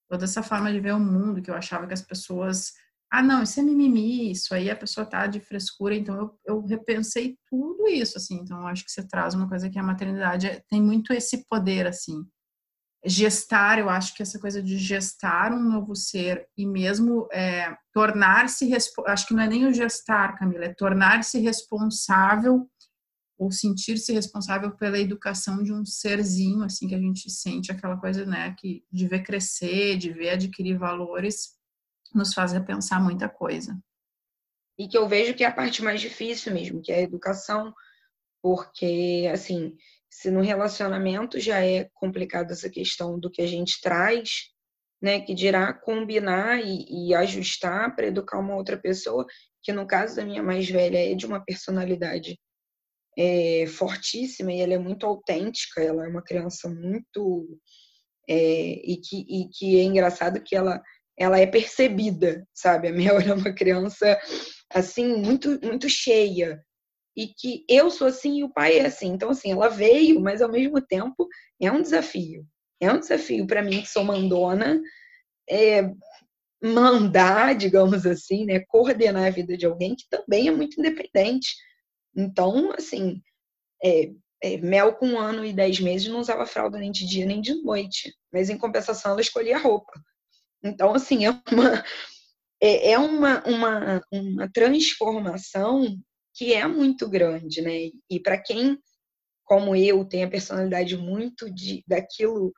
Toda 0.09 0.25
essa 0.25 0.43
forma 0.43 0.73
de 0.73 0.81
ver 0.81 0.95
o 0.95 1.01
mundo, 1.01 1.43
que 1.43 1.51
eu 1.51 1.55
achava 1.55 1.87
que 1.87 1.95
as 1.95 2.03
pessoas 2.03 2.73
ah, 3.09 3.23
não, 3.23 3.45
isso 3.45 3.61
é 3.61 3.63
mimimi, 3.63 4.33
isso 4.33 4.53
aí 4.53 4.69
a 4.69 4.75
pessoa 4.75 5.07
tá 5.07 5.29
de 5.29 5.39
frescura, 5.39 5.95
então 5.95 6.17
eu, 6.17 6.41
eu 6.45 6.67
repensei 6.67 7.39
tudo 7.49 7.87
isso, 7.87 8.19
assim, 8.19 8.35
então 8.35 8.67
acho 8.67 8.85
que 8.85 8.91
você 8.91 9.07
traz 9.07 9.33
uma 9.33 9.49
coisa 9.49 9.71
que 9.71 9.79
a 9.79 9.83
maternidade 9.83 10.49
é, 10.49 10.61
tem 10.69 10.83
muito 10.83 11.13
esse 11.13 11.47
poder, 11.47 11.87
assim, 11.87 12.27
gestar, 13.05 13.79
eu 13.79 13.89
acho 13.89 14.13
que 14.13 14.23
essa 14.23 14.41
coisa 14.41 14.61
de 14.61 14.77
gestar 14.77 15.53
um 15.53 15.63
novo 15.63 15.95
ser 15.95 16.49
e 16.57 16.67
mesmo 16.67 17.29
é, 17.33 17.77
tornar-se, 17.93 18.69
acho 19.07 19.27
que 19.27 19.35
não 19.35 19.45
é 19.45 19.49
nem 19.49 19.67
o 19.67 19.73
gestar, 19.73 20.37
Camila, 20.37 20.65
é 20.65 20.75
tornar-se 20.75 21.39
responsável 21.39 22.69
ou 23.39 23.53
sentir-se 23.53 24.13
responsável 24.13 24.75
pela 24.77 24.99
educação 24.99 25.63
de 25.63 25.73
um 25.73 25.85
serzinho, 25.85 26.63
assim, 26.63 26.89
que 26.89 26.95
a 26.95 27.01
gente 27.01 27.31
sente 27.31 27.71
aquela 27.71 27.97
coisa, 27.97 28.25
né, 28.25 28.55
que 28.59 28.85
de 28.91 29.07
ver 29.07 29.23
crescer, 29.23 29.97
de 29.97 30.13
ver 30.13 30.31
adquirir 30.31 30.79
valores, 30.79 31.55
nos 32.15 32.33
faz 32.33 32.53
repensar 32.53 33.03
muita 33.03 33.29
coisa. 33.29 33.79
E 34.79 34.89
que 34.89 34.97
eu 34.97 35.09
vejo 35.09 35.35
que 35.35 35.45
é 35.45 35.47
a 35.47 35.53
parte 35.53 35.83
mais 35.83 36.01
difícil 36.01 36.53
mesmo, 36.53 36.81
que 36.83 36.93
é 36.93 36.97
a 36.97 37.03
educação, 37.03 37.75
porque, 38.43 39.29
assim, 39.33 39.77
se 40.11 40.31
no 40.31 40.41
relacionamento 40.41 41.39
já 41.39 41.65
é 41.65 41.91
complicado 41.95 42.53
essa 42.53 42.71
questão 42.71 43.19
do 43.19 43.31
que 43.31 43.43
a 43.43 43.47
gente 43.47 43.81
traz, 43.83 44.51
né, 45.01 45.21
que 45.21 45.35
dirá 45.35 45.75
combinar 45.75 46.59
e, 46.59 47.09
e 47.11 47.15
ajustar 47.15 47.95
para 47.95 48.07
educar 48.07 48.39
uma 48.39 48.55
outra 48.55 48.79
pessoa, 48.79 49.27
que 49.63 49.73
no 49.73 49.87
caso 49.87 50.17
da 50.17 50.25
minha 50.25 50.43
mais 50.43 50.69
velha 50.69 51.13
é 51.13 51.15
de 51.15 51.27
uma 51.27 51.45
personalidade 51.45 52.39
é, 53.17 53.67
fortíssima 53.67 54.53
e 54.53 54.61
ela 54.61 54.75
é 54.75 54.79
muito 54.79 55.07
autêntica, 55.07 55.83
ela 55.83 56.05
é 56.05 56.09
uma 56.09 56.23
criança 56.23 56.69
muito. 56.69 57.59
É, 58.29 58.35
e, 58.35 58.97
que, 58.97 59.25
e 59.29 59.49
que 59.49 59.79
é 59.79 59.85
engraçado 59.85 60.43
que 60.43 60.57
ela 60.57 60.83
ela 61.19 61.39
é 61.41 61.47
percebida, 61.47 62.47
sabe? 62.53 62.89
A 62.89 62.93
Mel 62.93 63.19
era 63.21 63.35
uma 63.35 63.53
criança 63.53 64.19
assim 64.71 65.17
muito 65.17 65.59
muito 65.65 65.89
cheia 65.89 66.61
e 67.17 67.29
que 67.29 67.65
eu 67.69 67.91
sou 67.91 68.09
assim 68.09 68.41
e 68.41 68.45
o 68.45 68.53
pai 68.53 68.79
é 68.79 68.87
assim. 68.87 69.09
Então 69.09 69.31
assim, 69.31 69.53
ela 69.53 69.69
veio, 69.69 70.21
mas 70.21 70.43
ao 70.43 70.51
mesmo 70.51 70.81
tempo 70.81 71.27
é 71.61 71.71
um 71.73 71.81
desafio. 71.81 72.47
É 72.81 72.93
um 72.93 73.01
desafio 73.01 73.47
para 73.47 73.63
mim 73.63 73.81
que 73.81 73.89
sou 73.89 74.05
mandona, 74.05 74.81
é, 75.49 75.91
mandar, 76.63 77.55
digamos 77.55 78.05
assim, 78.07 78.45
né, 78.45 78.61
coordenar 78.69 79.27
a 79.27 79.31
vida 79.31 79.57
de 79.57 79.67
alguém 79.67 79.95
que 79.95 80.05
também 80.11 80.49
é 80.49 80.51
muito 80.51 80.79
independente. 80.79 81.55
Então, 82.17 82.73
assim, 82.73 83.23
é, 83.85 84.11
é, 84.43 84.57
Mel 84.59 84.95
com 84.95 85.09
um 85.09 85.19
ano 85.19 85.45
e 85.45 85.53
dez 85.53 85.81
meses 85.81 86.09
não 86.09 86.21
usava 86.21 86.47
fralda 86.47 86.79
nem 86.79 86.91
de 86.91 87.07
dia 87.07 87.27
nem 87.27 87.41
de 87.41 87.55
noite, 87.63 88.15
mas 88.33 88.49
em 88.49 88.59
compensação 88.59 89.13
ela 89.13 89.21
escolhia 89.21 89.59
roupa. 89.59 89.93
Então, 90.63 90.95
assim, 90.95 91.27
é 91.27 91.31
uma, 91.31 91.85
é, 92.61 92.93
é 92.93 92.99
uma, 92.99 93.43
uma, 93.45 94.03
uma 94.11 94.51
transformação 94.53 95.97
que 96.35 96.53
é 96.53 96.67
muito 96.67 97.09
grande, 97.09 97.63
né? 97.63 97.91
E 98.11 98.21
para 98.21 98.39
quem, 98.39 98.79
como 99.45 99.75
eu, 99.75 100.05
tem 100.05 100.25
a 100.25 100.31
personalidade 100.31 100.97
muito 100.97 101.51
de, 101.53 101.83
daquilo 101.87 102.53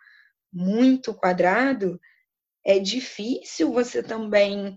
muito 0.53 1.15
quadrado, 1.15 2.01
é 2.65 2.79
difícil 2.79 3.73
você 3.73 4.03
também, 4.03 4.77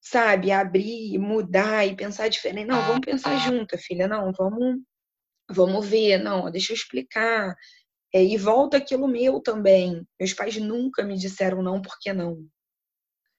sabe, 0.00 0.50
abrir, 0.50 1.18
mudar 1.18 1.86
e 1.86 1.94
pensar 1.94 2.28
diferente. 2.28 2.66
Não, 2.66 2.80
vamos 2.82 3.04
pensar 3.04 3.36
junto, 3.38 3.76
filha. 3.78 4.08
Não, 4.08 4.32
vamos, 4.32 4.80
vamos 5.50 5.86
ver. 5.86 6.18
Não, 6.18 6.50
deixa 6.50 6.72
eu 6.72 6.76
explicar. 6.76 7.54
É, 8.12 8.22
e 8.22 8.36
volta 8.36 8.78
aquilo 8.78 9.06
meu 9.06 9.40
também. 9.40 10.06
Meus 10.18 10.32
pais 10.32 10.56
nunca 10.56 11.04
me 11.04 11.16
disseram 11.16 11.62
não, 11.62 11.80
por 11.80 11.98
que 12.00 12.12
não? 12.12 12.44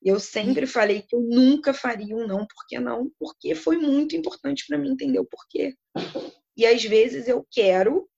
Eu 0.01 0.20
sempre 0.20 0.65
falei 0.65 1.03
que 1.03 1.15
eu 1.15 1.22
nunca 1.22 1.74
faria 1.74 2.15
um 2.15 2.25
não, 2.25 2.39
por 2.39 2.65
que 2.68 2.80
não? 2.80 3.12
Porque 3.20 3.53
foi 3.53 3.77
muito 3.77 4.15
importante 4.15 4.65
para 4.68 4.77
mim 4.77 4.91
entender 4.91 5.20
o 5.20 5.25
porquê. 5.25 5.75
E 6.58 6.65
às 6.65 6.84
vezes 6.84 7.27
eu 7.27 7.46
quero, 7.51 8.10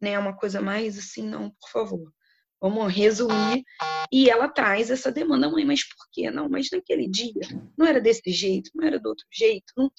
né, 0.00 0.18
uma 0.18 0.36
coisa 0.36 0.60
mais 0.60 0.96
assim, 0.96 1.26
não, 1.28 1.50
por 1.50 1.70
favor. 1.70 2.12
Vamos 2.62 2.94
resumir. 2.94 3.64
E 4.12 4.30
ela 4.30 4.48
traz 4.48 4.88
essa 4.88 5.10
demanda, 5.10 5.50
mãe, 5.50 5.64
mas 5.64 5.82
por 5.82 6.08
que 6.12 6.30
não? 6.30 6.48
Mas 6.48 6.68
naquele 6.70 7.08
dia 7.08 7.42
não 7.76 7.84
era 7.84 8.00
desse 8.00 8.30
jeito, 8.30 8.70
não 8.72 8.86
era 8.86 9.00
do 9.00 9.08
outro 9.08 9.26
jeito. 9.32 9.72
Não... 9.76 9.90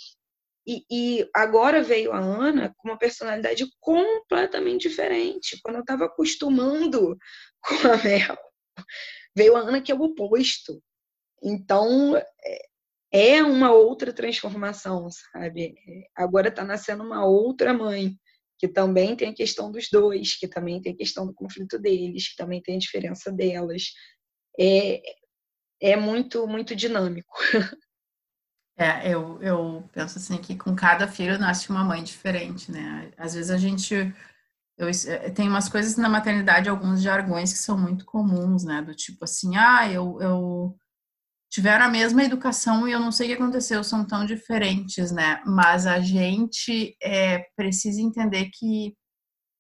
E, 0.65 0.85
e, 0.89 1.29
agora 1.35 1.83
veio 1.83 2.13
a 2.13 2.19
Ana 2.19 2.73
com 2.77 2.87
uma 2.87 2.97
personalidade 2.97 3.65
completamente 3.81 4.87
diferente. 4.87 5.59
Quando 5.61 5.75
eu 5.75 5.81
estava 5.81 6.05
acostumando 6.05 7.17
com 7.61 7.87
a 7.89 7.97
Mel, 8.01 8.37
veio 9.35 9.57
a 9.57 9.59
Ana 9.59 9.81
que 9.81 9.91
é 9.91 9.95
o 9.95 10.01
oposto. 10.01 10.81
Então, 11.41 12.15
é, 12.15 12.65
é 13.11 13.43
uma 13.43 13.73
outra 13.73 14.13
transformação, 14.13 15.09
sabe? 15.11 15.75
Agora 16.15 16.47
está 16.47 16.63
nascendo 16.63 17.03
uma 17.03 17.25
outra 17.25 17.73
mãe, 17.73 18.17
que 18.63 18.67
também 18.69 19.13
tem 19.13 19.27
a 19.27 19.35
questão 19.35 19.69
dos 19.69 19.89
dois, 19.91 20.37
que 20.37 20.47
também 20.47 20.81
tem 20.81 20.93
a 20.93 20.95
questão 20.95 21.27
do 21.27 21.33
conflito 21.33 21.77
deles, 21.77 22.29
que 22.29 22.37
também 22.37 22.61
tem 22.61 22.77
a 22.77 22.79
diferença 22.79 23.29
delas. 23.29 23.91
É, 24.57 25.01
é 25.81 25.97
muito, 25.97 26.47
muito 26.47 26.73
dinâmico. 26.73 27.35
É, 28.75 29.07
eu, 29.07 29.39
eu 29.43 29.87
penso 29.91 30.17
assim 30.17 30.35
que 30.39 30.57
com 30.57 30.75
cada 30.75 31.07
filho 31.07 31.37
nasce 31.37 31.69
uma 31.69 31.83
mãe 31.83 32.03
diferente, 32.03 32.71
né? 32.71 33.11
Às 33.15 33.35
vezes 33.35 33.51
a 33.51 33.57
gente 33.57 33.93
eu, 34.75 34.87
eh, 34.89 35.29
tem 35.29 35.47
umas 35.47 35.69
coisas 35.69 35.95
na 35.95 36.09
maternidade, 36.09 36.67
alguns 36.67 36.99
jargões 36.99 37.53
que 37.53 37.59
são 37.59 37.77
muito 37.77 38.03
comuns, 38.03 38.63
né? 38.63 38.81
Do 38.81 38.95
tipo 38.95 39.25
assim, 39.25 39.55
ah, 39.55 39.87
eu, 39.91 40.19
eu 40.19 40.75
tiveram 41.53 41.85
a 41.85 41.89
mesma 41.89 42.23
educação 42.23 42.87
e 42.87 42.91
eu 42.91 42.99
não 42.99 43.11
sei 43.11 43.27
o 43.27 43.29
que 43.29 43.43
aconteceu, 43.43 43.83
são 43.83 44.03
tão 44.03 44.25
diferentes, 44.25 45.11
né? 45.11 45.39
Mas 45.45 45.85
a 45.85 45.99
gente 45.99 46.97
é, 46.99 47.45
precisa 47.55 48.01
entender 48.01 48.49
que 48.51 48.97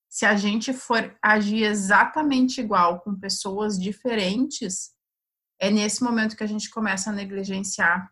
se 0.09 0.25
a 0.25 0.35
gente 0.35 0.73
for 0.73 1.15
agir 1.21 1.61
exatamente 1.61 2.59
igual 2.59 2.99
com 3.01 3.13
pessoas 3.19 3.79
diferentes, 3.79 4.89
é 5.61 5.69
nesse 5.69 6.03
momento 6.03 6.35
que 6.35 6.43
a 6.43 6.47
gente 6.47 6.67
começa 6.71 7.11
a 7.11 7.13
negligenciar 7.13 8.11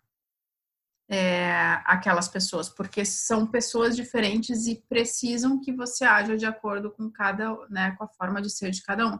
é, 1.09 1.81
aquelas 1.83 2.27
pessoas, 2.27 2.69
porque 2.69 3.03
são 3.03 3.47
pessoas 3.47 3.95
diferentes 3.95 4.67
e 4.67 4.75
precisam 4.87 5.59
que 5.59 5.73
você 5.73 6.05
haja 6.05 6.37
de 6.37 6.45
acordo 6.45 6.91
com 6.91 7.09
cada, 7.09 7.67
né, 7.67 7.95
com 7.97 8.03
a 8.03 8.07
forma 8.09 8.43
de 8.43 8.51
ser 8.51 8.69
de 8.69 8.83
cada 8.83 9.07
um. 9.07 9.19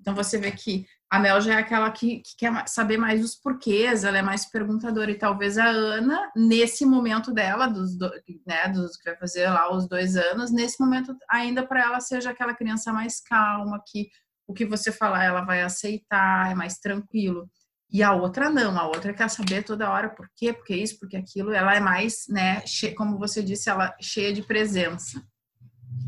Então 0.00 0.14
você 0.14 0.38
vê 0.38 0.50
que 0.50 0.86
a 1.10 1.18
Mel 1.18 1.40
já 1.40 1.54
é 1.54 1.56
aquela 1.58 1.90
que, 1.90 2.20
que, 2.20 2.36
quer 2.36 2.68
saber 2.68 2.98
mais 2.98 3.24
os 3.24 3.34
porquês, 3.34 4.04
ela 4.04 4.18
é 4.18 4.22
mais 4.22 4.44
perguntadora, 4.44 5.10
e 5.10 5.18
talvez 5.18 5.56
a 5.56 5.66
Ana, 5.66 6.30
nesse 6.36 6.84
momento 6.84 7.32
dela, 7.32 7.66
dos, 7.66 7.96
do, 7.96 8.10
né, 8.46 8.68
dos 8.68 8.96
que 8.96 9.08
vai 9.08 9.16
fazer 9.18 9.48
lá 9.48 9.74
os 9.74 9.88
dois 9.88 10.16
anos, 10.16 10.52
nesse 10.52 10.78
momento 10.78 11.16
ainda 11.28 11.66
para 11.66 11.82
ela 11.82 12.00
seja 12.00 12.30
aquela 12.30 12.54
criança 12.54 12.92
mais 12.92 13.20
calma, 13.20 13.82
que 13.86 14.10
o 14.46 14.52
que 14.52 14.66
você 14.66 14.92
falar 14.92 15.24
ela 15.24 15.42
vai 15.42 15.62
aceitar, 15.62 16.50
é 16.50 16.54
mais 16.54 16.78
tranquilo. 16.78 17.50
E 17.90 18.02
a 18.02 18.12
outra 18.12 18.50
não, 18.50 18.78
a 18.78 18.86
outra 18.86 19.14
quer 19.14 19.30
saber 19.30 19.62
toda 19.62 19.90
hora 19.90 20.10
por 20.10 20.28
quê, 20.36 20.52
porque 20.52 20.74
isso, 20.76 20.98
porque 20.98 21.16
aquilo, 21.16 21.52
ela 21.52 21.74
é 21.74 21.80
mais, 21.80 22.26
né, 22.28 22.62
como 22.96 23.18
você 23.18 23.42
disse, 23.42 23.70
ela 23.70 23.94
cheia 24.00 24.32
de 24.32 24.42
presença. 24.42 25.22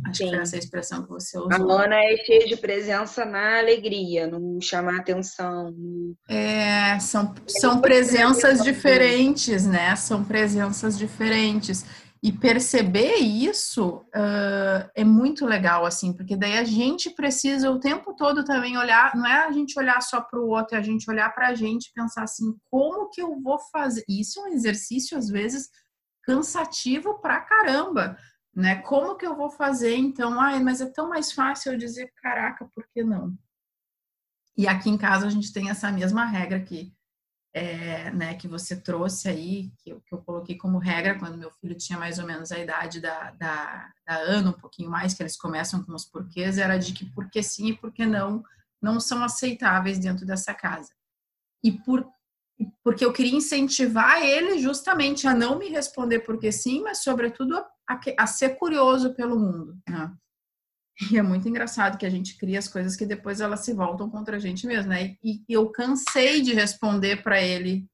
Acho 0.06 0.18
Sim. 0.18 0.24
que 0.24 0.30
foi 0.30 0.42
essa 0.42 0.56
expressão 0.56 1.02
que 1.02 1.08
você 1.08 1.38
usou. 1.38 1.52
A 1.52 1.84
Ana 1.84 1.96
é 1.96 2.16
cheia 2.24 2.46
de 2.46 2.56
presença 2.56 3.24
na 3.24 3.58
alegria, 3.58 4.26
no 4.26 4.60
chamar 4.60 5.00
atenção. 5.00 5.70
No... 5.70 6.16
É, 6.28 6.98
são, 6.98 7.34
são 7.46 7.80
presenças 7.80 8.62
diferentes, 8.62 9.66
né? 9.66 9.94
São 9.96 10.24
presenças 10.24 10.98
diferentes. 10.98 11.84
E 12.22 12.30
perceber 12.30 13.14
isso 13.14 14.04
uh, 14.14 14.90
é 14.94 15.02
muito 15.02 15.46
legal, 15.46 15.86
assim, 15.86 16.12
porque 16.12 16.36
daí 16.36 16.58
a 16.58 16.64
gente 16.64 17.08
precisa 17.14 17.70
o 17.70 17.80
tempo 17.80 18.14
todo 18.14 18.44
também 18.44 18.76
olhar, 18.76 19.16
não 19.16 19.26
é 19.26 19.46
a 19.46 19.52
gente 19.52 19.78
olhar 19.78 20.02
só 20.02 20.20
para 20.20 20.38
o 20.38 20.48
outro, 20.48 20.76
é 20.76 20.80
a 20.80 20.82
gente 20.82 21.10
olhar 21.10 21.34
para 21.34 21.48
a 21.48 21.54
gente 21.54 21.86
e 21.86 21.92
pensar 21.94 22.24
assim, 22.24 22.54
como 22.70 23.08
que 23.08 23.22
eu 23.22 23.40
vou 23.40 23.58
fazer? 23.72 24.04
Isso 24.06 24.38
é 24.38 24.42
um 24.42 24.52
exercício, 24.52 25.16
às 25.16 25.28
vezes, 25.30 25.70
cansativo 26.22 27.18
pra 27.22 27.40
caramba 27.40 28.18
né? 28.54 28.76
Como 28.82 29.16
que 29.16 29.26
eu 29.26 29.36
vou 29.36 29.50
fazer 29.50 29.96
então? 29.96 30.40
Ai, 30.40 30.60
mas 30.62 30.80
é 30.80 30.86
tão 30.86 31.08
mais 31.08 31.32
fácil 31.32 31.72
eu 31.72 31.78
dizer, 31.78 32.12
caraca, 32.16 32.68
por 32.74 32.86
que 32.88 33.02
não? 33.02 33.36
E 34.56 34.66
aqui 34.66 34.90
em 34.90 34.98
casa 34.98 35.26
a 35.26 35.30
gente 35.30 35.52
tem 35.52 35.70
essa 35.70 35.90
mesma 35.90 36.24
regra 36.24 36.60
que, 36.60 36.92
é, 37.54 38.10
né, 38.10 38.34
que 38.34 38.48
você 38.48 38.76
trouxe 38.76 39.28
aí, 39.28 39.72
que 39.78 39.90
eu, 39.90 40.00
que 40.00 40.14
eu, 40.14 40.18
coloquei 40.18 40.56
como 40.56 40.78
regra 40.78 41.18
quando 41.18 41.38
meu 41.38 41.50
filho 41.52 41.74
tinha 41.76 41.98
mais 41.98 42.18
ou 42.18 42.26
menos 42.26 42.52
a 42.52 42.58
idade 42.58 43.00
da, 43.00 43.30
da, 43.32 43.90
da 44.06 44.16
Ana, 44.16 44.50
um 44.50 44.60
pouquinho 44.60 44.90
mais, 44.90 45.14
que 45.14 45.22
eles 45.22 45.36
começam 45.36 45.82
com 45.82 45.94
os 45.94 46.04
porquês, 46.04 46.58
era 46.58 46.76
de 46.76 46.92
que 46.92 47.06
porque 47.06 47.42
sim 47.42 47.68
e 47.68 47.76
porque 47.76 48.04
não, 48.04 48.42
não 48.82 49.00
são 49.00 49.22
aceitáveis 49.22 49.98
dentro 49.98 50.26
dessa 50.26 50.52
casa. 50.52 50.92
E 51.62 51.72
por 51.72 52.06
porque 52.82 53.04
eu 53.04 53.12
queria 53.12 53.36
incentivar 53.36 54.22
ele 54.22 54.58
justamente 54.58 55.26
a 55.26 55.34
não 55.34 55.58
me 55.58 55.68
responder 55.68 56.20
porque 56.20 56.50
sim, 56.50 56.82
mas 56.82 57.02
sobretudo 57.02 57.56
a, 57.56 57.66
a, 57.88 58.00
a 58.18 58.26
ser 58.26 58.56
curioso 58.56 59.14
pelo 59.14 59.38
mundo. 59.38 59.78
Né? 59.88 60.12
E 61.10 61.16
é 61.16 61.22
muito 61.22 61.48
engraçado 61.48 61.96
que 61.96 62.04
a 62.04 62.10
gente 62.10 62.36
cria 62.36 62.58
as 62.58 62.68
coisas 62.68 62.94
que 62.94 63.06
depois 63.06 63.40
elas 63.40 63.60
se 63.60 63.72
voltam 63.72 64.10
contra 64.10 64.36
a 64.36 64.38
gente 64.38 64.66
mesmo, 64.66 64.90
né? 64.90 65.16
E, 65.22 65.42
e 65.48 65.52
eu 65.52 65.70
cansei 65.70 66.42
de 66.42 66.52
responder 66.52 67.22
para 67.22 67.40
ele 67.40 67.88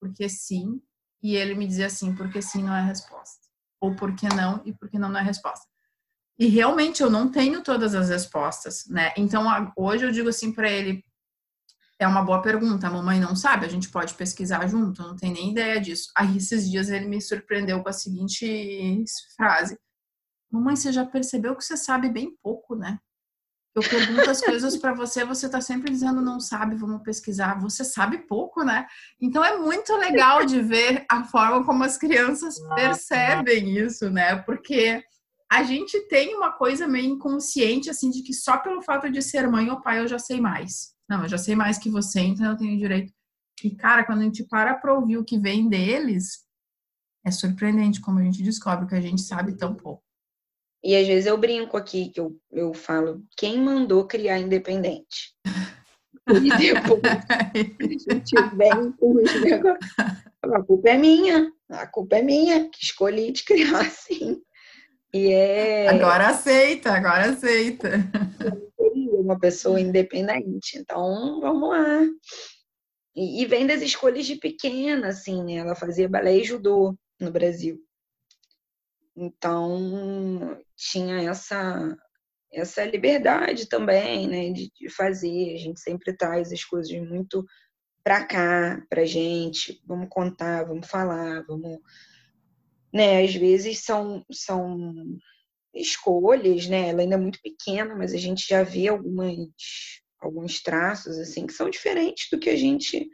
porque 0.00 0.28
sim, 0.28 0.80
e 1.22 1.36
ele 1.36 1.54
me 1.54 1.66
dizia 1.66 1.86
assim, 1.86 2.14
porque 2.14 2.42
sim 2.42 2.62
não 2.62 2.74
é 2.74 2.82
resposta. 2.82 3.46
Ou 3.80 3.94
porque 3.94 4.28
não 4.28 4.62
e 4.64 4.72
porque 4.72 4.98
não 4.98 5.08
não 5.08 5.20
é 5.20 5.22
resposta. 5.22 5.66
E 6.38 6.46
realmente 6.46 7.02
eu 7.02 7.10
não 7.10 7.30
tenho 7.30 7.62
todas 7.62 7.94
as 7.94 8.08
respostas, 8.08 8.84
né? 8.86 9.12
Então 9.16 9.44
hoje 9.76 10.06
eu 10.06 10.12
digo 10.12 10.28
assim 10.28 10.52
para 10.52 10.70
ele, 10.70 11.04
é 12.02 12.06
uma 12.06 12.22
boa 12.22 12.42
pergunta, 12.42 12.86
a 12.86 12.90
mamãe 12.90 13.18
não 13.20 13.34
sabe, 13.34 13.66
a 13.66 13.68
gente 13.68 13.88
pode 13.88 14.14
pesquisar 14.14 14.66
junto, 14.66 15.02
não 15.02 15.16
tem 15.16 15.32
nem 15.32 15.52
ideia 15.52 15.80
disso. 15.80 16.10
Aí 16.16 16.36
esses 16.36 16.70
dias 16.70 16.90
ele 16.90 17.06
me 17.06 17.20
surpreendeu 17.20 17.82
com 17.82 17.88
a 17.88 17.92
seguinte 17.92 19.04
frase: 19.36 19.78
Mamãe, 20.50 20.76
você 20.76 20.92
já 20.92 21.06
percebeu 21.06 21.56
que 21.56 21.64
você 21.64 21.76
sabe 21.76 22.10
bem 22.10 22.36
pouco, 22.42 22.74
né? 22.76 22.98
Eu 23.74 23.82
pergunto 23.82 24.28
as 24.28 24.40
coisas 24.42 24.76
para 24.76 24.92
você, 24.92 25.24
você 25.24 25.48
tá 25.48 25.60
sempre 25.60 25.90
dizendo 25.90 26.20
não 26.20 26.38
sabe, 26.38 26.76
vamos 26.76 27.02
pesquisar. 27.02 27.58
Você 27.60 27.82
sabe 27.82 28.18
pouco, 28.18 28.62
né? 28.62 28.86
Então 29.18 29.42
é 29.42 29.56
muito 29.56 29.96
legal 29.96 30.44
de 30.44 30.60
ver 30.60 31.06
a 31.10 31.24
forma 31.24 31.64
como 31.64 31.82
as 31.82 31.96
crianças 31.96 32.56
percebem 32.74 33.78
isso, 33.78 34.10
né? 34.10 34.36
Porque 34.36 35.02
a 35.52 35.62
gente 35.64 36.00
tem 36.08 36.34
uma 36.34 36.50
coisa 36.50 36.88
meio 36.88 37.10
inconsciente 37.10 37.90
assim 37.90 38.08
de 38.08 38.22
que 38.22 38.32
só 38.32 38.56
pelo 38.56 38.80
fato 38.80 39.10
de 39.10 39.20
ser 39.20 39.46
mãe 39.46 39.68
ou 39.68 39.82
pai 39.82 40.00
eu 40.00 40.08
já 40.08 40.18
sei 40.18 40.40
mais. 40.40 40.94
Não, 41.06 41.24
eu 41.24 41.28
já 41.28 41.36
sei 41.36 41.54
mais 41.54 41.76
que 41.76 41.90
você, 41.90 42.20
então 42.20 42.46
eu 42.46 42.56
tenho 42.56 42.78
direito. 42.78 43.12
E, 43.62 43.70
cara, 43.76 44.02
quando 44.02 44.20
a 44.20 44.24
gente 44.24 44.44
para 44.44 44.74
para 44.74 44.94
ouvir 44.94 45.18
o 45.18 45.24
que 45.24 45.38
vem 45.38 45.68
deles, 45.68 46.46
é 47.22 47.30
surpreendente 47.30 48.00
como 48.00 48.18
a 48.18 48.22
gente 48.22 48.42
descobre 48.42 48.86
que 48.86 48.94
a 48.94 49.00
gente 49.00 49.20
sabe 49.20 49.54
tão 49.54 49.74
pouco. 49.74 50.02
E 50.82 50.96
às 50.96 51.06
vezes 51.06 51.26
eu 51.26 51.36
brinco 51.36 51.76
aqui, 51.76 52.08
que 52.08 52.18
eu, 52.18 52.34
eu 52.50 52.72
falo, 52.72 53.22
quem 53.36 53.60
mandou 53.60 54.06
criar 54.06 54.38
independente? 54.38 55.34
E 56.28 56.48
depois 56.56 57.02
a 57.28 58.14
gente 58.14 58.56
vem 58.56 58.92
com 58.92 59.16
os 59.16 59.40
negócios. 59.40 59.90
A 60.40 60.62
culpa 60.62 60.90
é 60.90 60.96
minha, 60.96 61.52
a 61.68 61.86
culpa 61.88 62.16
é 62.16 62.22
minha, 62.22 62.70
que 62.70 62.84
escolhi 62.84 63.32
te 63.32 63.44
criar 63.44 63.80
assim. 63.80 64.40
E 65.12 65.32
é. 65.32 65.88
Agora 65.88 66.28
aceita, 66.28 66.92
agora 66.92 67.30
aceita. 67.30 67.90
Uma 68.86 69.38
pessoa 69.38 69.80
independente. 69.80 70.78
Então, 70.78 71.40
vamos 71.40 71.68
lá. 71.68 72.00
E, 73.14 73.42
e 73.42 73.46
vem 73.46 73.66
das 73.66 73.82
escolhas 73.82 74.26
de 74.26 74.36
pequena, 74.36 75.08
assim, 75.08 75.44
né? 75.44 75.54
Ela 75.54 75.74
fazia 75.74 76.08
balé 76.08 76.38
e 76.38 76.44
judô 76.44 76.96
no 77.20 77.30
Brasil. 77.30 77.78
Então, 79.14 80.58
tinha 80.76 81.30
essa 81.30 81.96
essa 82.52 82.84
liberdade 82.84 83.66
também, 83.66 84.28
né, 84.28 84.50
de, 84.50 84.70
de 84.78 84.90
fazer. 84.90 85.54
A 85.54 85.58
gente 85.58 85.80
sempre 85.80 86.14
traz 86.14 86.52
as 86.52 86.62
coisas 86.62 86.92
muito 87.00 87.44
para 88.04 88.26
cá, 88.26 88.82
pra 88.90 89.04
gente. 89.04 89.80
Vamos 89.86 90.08
contar, 90.10 90.64
vamos 90.64 90.86
falar, 90.86 91.42
vamos, 91.46 91.78
né? 92.92 93.22
Às 93.22 93.34
vezes 93.34 93.84
são 93.84 94.24
são 94.30 95.04
escolhas, 95.74 96.66
né? 96.66 96.90
Ela 96.90 97.02
ainda 97.02 97.14
é 97.14 97.18
muito 97.18 97.40
pequena, 97.42 97.94
mas 97.94 98.12
a 98.12 98.18
gente 98.18 98.46
já 98.48 98.62
vê 98.62 98.88
algumas 98.88 99.36
alguns 100.20 100.62
traços 100.62 101.18
assim 101.18 101.46
que 101.46 101.52
são 101.52 101.68
diferentes 101.68 102.28
do 102.30 102.38
que 102.38 102.50
a 102.50 102.56
gente 102.56 103.08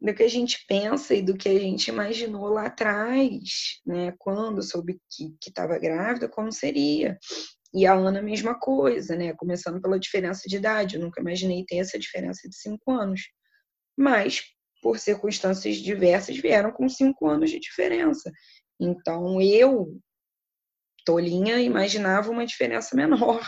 do 0.00 0.14
que 0.14 0.22
a 0.22 0.28
gente 0.28 0.64
pensa 0.68 1.14
e 1.14 1.22
do 1.22 1.36
que 1.36 1.48
a 1.48 1.58
gente 1.58 1.88
imaginou 1.88 2.48
lá 2.48 2.66
atrás, 2.66 3.80
né? 3.84 4.14
Quando 4.18 4.62
soube 4.62 5.00
que 5.10 5.34
estava 5.46 5.78
grávida, 5.78 6.28
como 6.28 6.52
seria. 6.52 7.18
E 7.74 7.86
a 7.86 7.94
Ana, 7.94 8.22
mesma 8.22 8.58
coisa, 8.58 9.16
né? 9.16 9.34
Começando 9.34 9.80
pela 9.80 9.98
diferença 9.98 10.48
de 10.48 10.56
idade. 10.56 10.96
Eu 10.96 11.02
nunca 11.02 11.20
imaginei 11.20 11.64
ter 11.66 11.78
essa 11.78 11.98
diferença 11.98 12.48
de 12.48 12.56
cinco 12.56 12.92
anos. 12.92 13.22
Mas, 13.96 14.42
por 14.80 14.98
circunstâncias 14.98 15.76
diversas, 15.76 16.36
vieram 16.38 16.70
com 16.70 16.88
cinco 16.88 17.28
anos 17.28 17.50
de 17.50 17.58
diferença. 17.58 18.30
Então, 18.80 19.40
eu, 19.40 19.98
tolinha, 21.04 21.60
imaginava 21.60 22.30
uma 22.30 22.46
diferença 22.46 22.96
menor. 22.96 23.42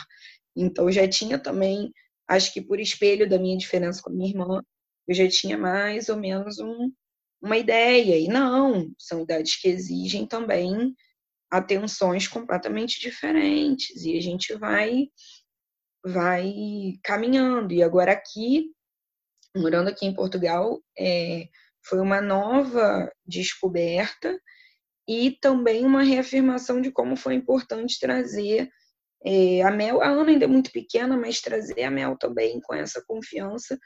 Então, 0.57 0.91
já 0.91 1.09
tinha 1.09 1.39
também, 1.39 1.93
acho 2.29 2.53
que 2.53 2.61
por 2.61 2.81
espelho 2.81 3.29
da 3.29 3.39
minha 3.39 3.57
diferença 3.57 4.03
com 4.03 4.11
a 4.11 4.13
minha 4.13 4.31
irmã, 4.31 4.63
eu 5.07 5.15
já 5.15 5.29
tinha 5.29 5.57
mais 5.57 6.09
ou 6.09 6.17
menos 6.17 6.59
um, 6.59 6.91
uma 7.41 7.57
ideia. 7.57 8.19
E 8.19 8.29
não, 8.29 8.91
são 8.99 9.23
idades 9.23 9.61
que 9.61 9.69
exigem 9.69 10.27
também 10.27 10.95
atenções 11.51 12.29
completamente 12.29 13.01
diferentes. 13.01 14.05
E 14.05 14.17
a 14.17 14.21
gente 14.21 14.55
vai 14.55 15.09
vai 16.05 16.95
caminhando. 17.05 17.73
E 17.73 17.83
agora 17.83 18.13
aqui, 18.13 18.71
morando 19.57 19.89
aqui 19.89 20.07
em 20.07 20.15
Portugal, 20.15 20.81
é, 20.99 21.49
foi 21.85 22.01
uma 22.01 22.21
nova 22.21 23.11
descoberta 23.27 24.39
e 25.11 25.33
também 25.41 25.85
uma 25.85 26.05
reafirmação 26.05 26.81
de 26.81 26.93
como 26.93 27.17
foi 27.17 27.35
importante 27.35 27.99
trazer 27.99 28.71
é, 29.25 29.61
a 29.61 29.71
Mel. 29.73 30.01
A 30.01 30.09
Ana 30.09 30.31
ainda 30.31 30.45
é 30.45 30.49
muito 30.49 30.71
pequena, 30.71 31.17
mas 31.17 31.41
trazer 31.41 31.83
a 31.83 31.91
Mel 31.91 32.17
também 32.17 32.61
com 32.61 32.73
essa 32.73 33.03
confiança 33.05 33.77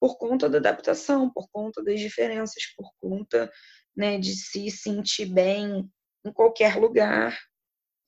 por 0.00 0.18
conta 0.18 0.50
da 0.50 0.58
adaptação, 0.58 1.32
por 1.32 1.46
conta 1.52 1.84
das 1.84 2.00
diferenças, 2.00 2.64
por 2.76 2.90
conta 3.00 3.48
né, 3.96 4.18
de 4.18 4.34
se 4.34 4.68
sentir 4.72 5.26
bem 5.26 5.88
em 6.26 6.32
qualquer 6.32 6.74
lugar. 6.74 7.38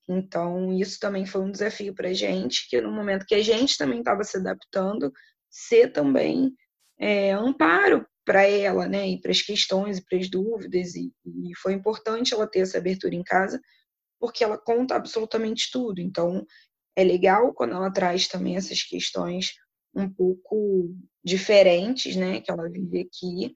Então, 0.08 0.76
isso 0.76 0.98
também 0.98 1.24
foi 1.24 1.42
um 1.42 1.52
desafio 1.52 1.94
para 1.94 2.08
a 2.08 2.12
gente, 2.12 2.68
que 2.68 2.80
no 2.80 2.90
momento 2.90 3.24
que 3.24 3.36
a 3.36 3.42
gente 3.42 3.78
também 3.78 4.00
estava 4.00 4.24
se 4.24 4.36
adaptando, 4.36 5.12
ser 5.48 5.92
também 5.92 6.52
é, 6.98 7.30
amparo 7.30 8.04
para 8.24 8.44
ela, 8.44 8.88
né, 8.88 9.08
e 9.08 9.20
para 9.20 9.30
as 9.30 9.42
questões 9.42 9.98
e 9.98 10.04
para 10.04 10.18
as 10.18 10.28
dúvidas, 10.28 10.94
e, 10.94 11.12
e 11.26 11.54
foi 11.56 11.74
importante 11.74 12.32
ela 12.32 12.46
ter 12.46 12.60
essa 12.60 12.78
abertura 12.78 13.14
em 13.14 13.22
casa, 13.22 13.60
porque 14.18 14.42
ela 14.42 14.56
conta 14.56 14.94
absolutamente 14.94 15.70
tudo. 15.70 16.00
Então, 16.00 16.46
é 16.96 17.04
legal 17.04 17.52
quando 17.52 17.74
ela 17.74 17.90
traz 17.90 18.26
também 18.28 18.56
essas 18.56 18.82
questões 18.82 19.52
um 19.94 20.08
pouco 20.08 20.90
diferentes, 21.22 22.16
né, 22.16 22.40
que 22.40 22.50
ela 22.50 22.68
vive 22.68 23.00
aqui, 23.00 23.54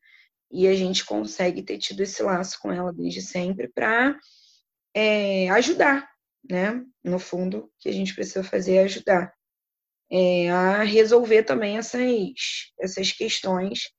e 0.51 0.67
a 0.67 0.75
gente 0.75 1.05
consegue 1.05 1.63
ter 1.63 1.79
tido 1.79 2.03
esse 2.03 2.23
laço 2.23 2.59
com 2.61 2.73
ela 2.73 2.93
desde 2.93 3.21
sempre 3.21 3.69
para 3.69 4.19
é, 4.95 5.49
ajudar, 5.51 6.09
né? 6.49 6.83
No 7.05 7.19
fundo, 7.19 7.59
o 7.59 7.71
que 7.79 7.89
a 7.89 7.93
gente 7.93 8.15
precisa 8.15 8.43
fazer 8.43 8.77
é 8.77 8.83
ajudar 8.85 9.33
é, 10.11 10.51
a 10.51 10.83
resolver 10.85 11.43
também 11.43 11.77
essas, 11.77 12.73
essas 12.81 13.13
questões 13.13 13.91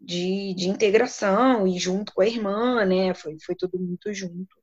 de, 0.00 0.54
de 0.54 0.68
integração 0.68 1.66
e 1.66 1.78
junto 1.78 2.12
com 2.14 2.22
a 2.22 2.26
irmã, 2.26 2.84
né? 2.84 3.12
Foi, 3.12 3.36
foi 3.44 3.54
tudo 3.54 3.78
muito 3.78 4.12
junto. 4.14 4.56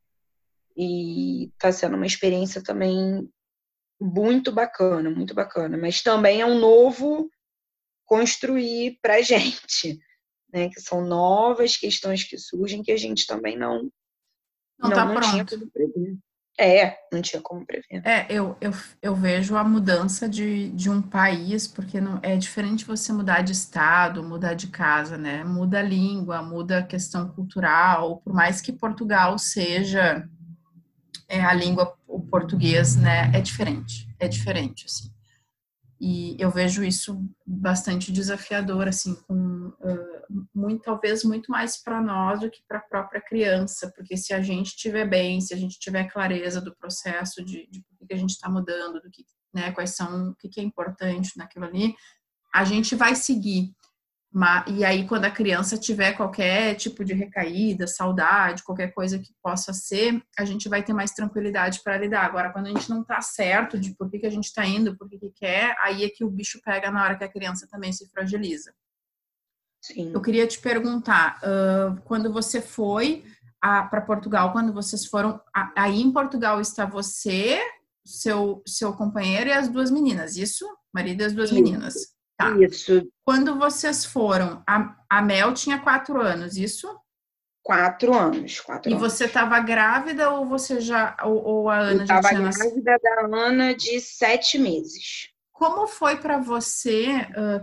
E 0.75 1.45
está 1.49 1.71
sendo 1.71 1.95
uma 1.95 2.05
experiência 2.05 2.61
também 2.63 3.29
muito 3.99 4.51
bacana, 4.51 5.09
muito 5.09 5.33
bacana. 5.33 5.77
Mas 5.77 6.01
também 6.01 6.41
é 6.41 6.45
um 6.45 6.59
novo 6.59 7.29
construir 8.05 8.97
para 9.01 9.15
a 9.15 9.21
gente, 9.21 9.99
né? 10.51 10.69
Que 10.69 10.81
são 10.81 11.05
novas 11.05 11.77
questões 11.77 12.23
que 12.23 12.37
surgem 12.37 12.81
que 12.81 12.91
a 12.91 12.97
gente 12.97 13.27
também 13.27 13.57
não 13.57 13.91
não, 14.79 14.89
não, 14.89 14.95
tá 14.95 15.05
não 15.05 15.69
prever. 15.69 16.17
É, 16.59 16.97
não 17.13 17.21
tinha 17.21 17.41
como 17.41 17.65
prever. 17.65 18.01
É, 18.03 18.25
eu, 18.29 18.57
eu, 18.59 18.71
eu 18.99 19.15
vejo 19.15 19.55
a 19.55 19.63
mudança 19.63 20.27
de, 20.27 20.69
de 20.69 20.89
um 20.89 21.01
país, 21.01 21.67
porque 21.67 22.01
não, 22.01 22.19
é 22.23 22.35
diferente 22.35 22.83
você 22.83 23.13
mudar 23.13 23.41
de 23.41 23.51
estado, 23.51 24.23
mudar 24.23 24.55
de 24.55 24.67
casa, 24.67 25.17
né? 25.17 25.43
Muda 25.43 25.79
a 25.79 25.83
língua, 25.83 26.41
muda 26.41 26.79
a 26.79 26.83
questão 26.83 27.29
cultural, 27.29 28.17
por 28.23 28.33
mais 28.33 28.59
que 28.59 28.71
Portugal 28.71 29.37
seja 29.37 30.27
é, 31.29 31.41
a 31.41 31.53
língua, 31.53 31.95
o 32.07 32.19
português, 32.19 32.95
né? 32.95 33.29
É 33.33 33.41
diferente, 33.41 34.07
é 34.19 34.27
diferente, 34.27 34.85
assim. 34.85 35.16
E 35.99 36.35
eu 36.39 36.51
vejo 36.51 36.83
isso 36.83 37.27
bastante 37.45 38.11
desafiador, 38.11 38.87
assim, 38.87 39.15
com 39.27 39.69
uh, 39.69 40.47
muito, 40.53 40.83
talvez 40.83 41.23
muito 41.23 41.49
mais 41.49 41.81
para 41.81 41.99
nós 42.01 42.39
do 42.39 42.51
que 42.51 42.61
para 42.67 42.77
a 42.77 42.81
própria 42.81 43.19
criança, 43.21 43.91
porque 43.95 44.15
se 44.15 44.33
a 44.33 44.41
gente 44.41 44.67
estiver 44.67 45.09
bem, 45.09 45.41
se 45.41 45.53
a 45.53 45.57
gente 45.57 45.79
tiver 45.79 46.05
clareza 46.05 46.61
do 46.61 46.75
processo 46.75 47.43
de, 47.43 47.67
de 47.71 47.83
por 47.97 48.07
que 48.07 48.13
a 48.13 48.17
gente 48.17 48.31
está 48.31 48.47
mudando, 48.47 49.01
do 49.01 49.09
que, 49.09 49.25
né, 49.53 49.71
quais 49.71 49.95
são, 49.95 50.29
o 50.29 50.35
que, 50.35 50.49
que 50.49 50.59
é 50.59 50.63
importante 50.63 51.35
naquilo 51.35 51.65
ali, 51.65 51.95
a 52.53 52.63
gente 52.63 52.95
vai 52.95 53.15
seguir. 53.15 53.73
E 54.67 54.85
aí, 54.85 55.07
quando 55.07 55.25
a 55.25 55.31
criança 55.31 55.77
tiver 55.77 56.13
qualquer 56.13 56.75
tipo 56.75 57.03
de 57.03 57.13
recaída, 57.13 57.87
saudade, 57.87 58.63
qualquer 58.63 58.93
coisa 58.93 59.17
que 59.17 59.33
possa 59.41 59.73
ser, 59.73 60.21
a 60.37 60.45
gente 60.45 60.69
vai 60.69 60.83
ter 60.83 60.93
mais 60.93 61.11
tranquilidade 61.11 61.81
para 61.83 61.97
lidar. 61.97 62.25
Agora, 62.25 62.51
quando 62.51 62.67
a 62.67 62.69
gente 62.69 62.89
não 62.89 63.01
está 63.01 63.19
certo 63.21 63.79
de 63.79 63.95
por 63.95 64.09
que, 64.11 64.19
que 64.19 64.27
a 64.27 64.29
gente 64.29 64.45
está 64.45 64.65
indo, 64.65 64.95
por 64.95 65.09
que, 65.09 65.17
que 65.17 65.31
quer, 65.31 65.75
aí 65.79 66.03
é 66.03 66.09
que 66.09 66.23
o 66.23 66.29
bicho 66.29 66.61
pega 66.63 66.91
na 66.91 67.03
hora 67.03 67.17
que 67.17 67.23
a 67.23 67.31
criança 67.31 67.67
também 67.71 67.91
se 67.91 68.07
fragiliza. 68.09 68.73
Sim. 69.81 70.11
Eu 70.13 70.21
queria 70.21 70.45
te 70.45 70.59
perguntar, 70.59 71.39
quando 72.03 72.31
você 72.31 72.61
foi 72.61 73.23
para 73.61 74.01
Portugal, 74.01 74.51
quando 74.51 74.73
vocês 74.73 75.05
foram, 75.05 75.41
aí 75.75 76.01
em 76.01 76.11
Portugal 76.11 76.61
está 76.61 76.85
você, 76.85 77.59
seu, 78.05 78.61
seu 78.67 78.93
companheiro 78.93 79.49
e 79.49 79.53
as 79.53 79.67
duas 79.67 79.89
meninas, 79.89 80.35
isso? 80.35 80.65
Marido 80.93 81.21
e 81.21 81.25
as 81.25 81.33
duas 81.33 81.49
Sim. 81.49 81.55
meninas. 81.55 82.16
Tá. 82.37 82.51
Isso. 82.57 83.09
Quando 83.25 83.57
vocês 83.57 84.05
foram, 84.05 84.61
a, 84.67 84.95
a 85.09 85.21
Mel 85.21 85.53
tinha 85.53 85.79
quatro 85.79 86.21
anos, 86.21 86.55
isso? 86.55 86.87
Quatro 87.63 88.13
anos, 88.13 88.59
quatro 88.59 88.89
E 88.89 88.93
anos. 88.93 89.11
você 89.11 89.25
estava 89.25 89.59
grávida 89.59 90.29
ou 90.29 90.45
você 90.45 90.79
já 90.79 91.17
ou, 91.23 91.43
ou 91.43 91.69
a 91.69 91.79
Ana 91.79 92.03
Eu 92.03 92.07
já 92.07 92.21
tinha 92.21 92.39
nascido? 92.39 92.81
grávida 92.83 92.99
da 93.01 93.37
Ana 93.37 93.75
de 93.75 93.99
sete 93.99 94.57
meses. 94.57 95.29
Como 95.51 95.87
foi 95.87 96.17
para 96.17 96.37
você, 96.37 97.07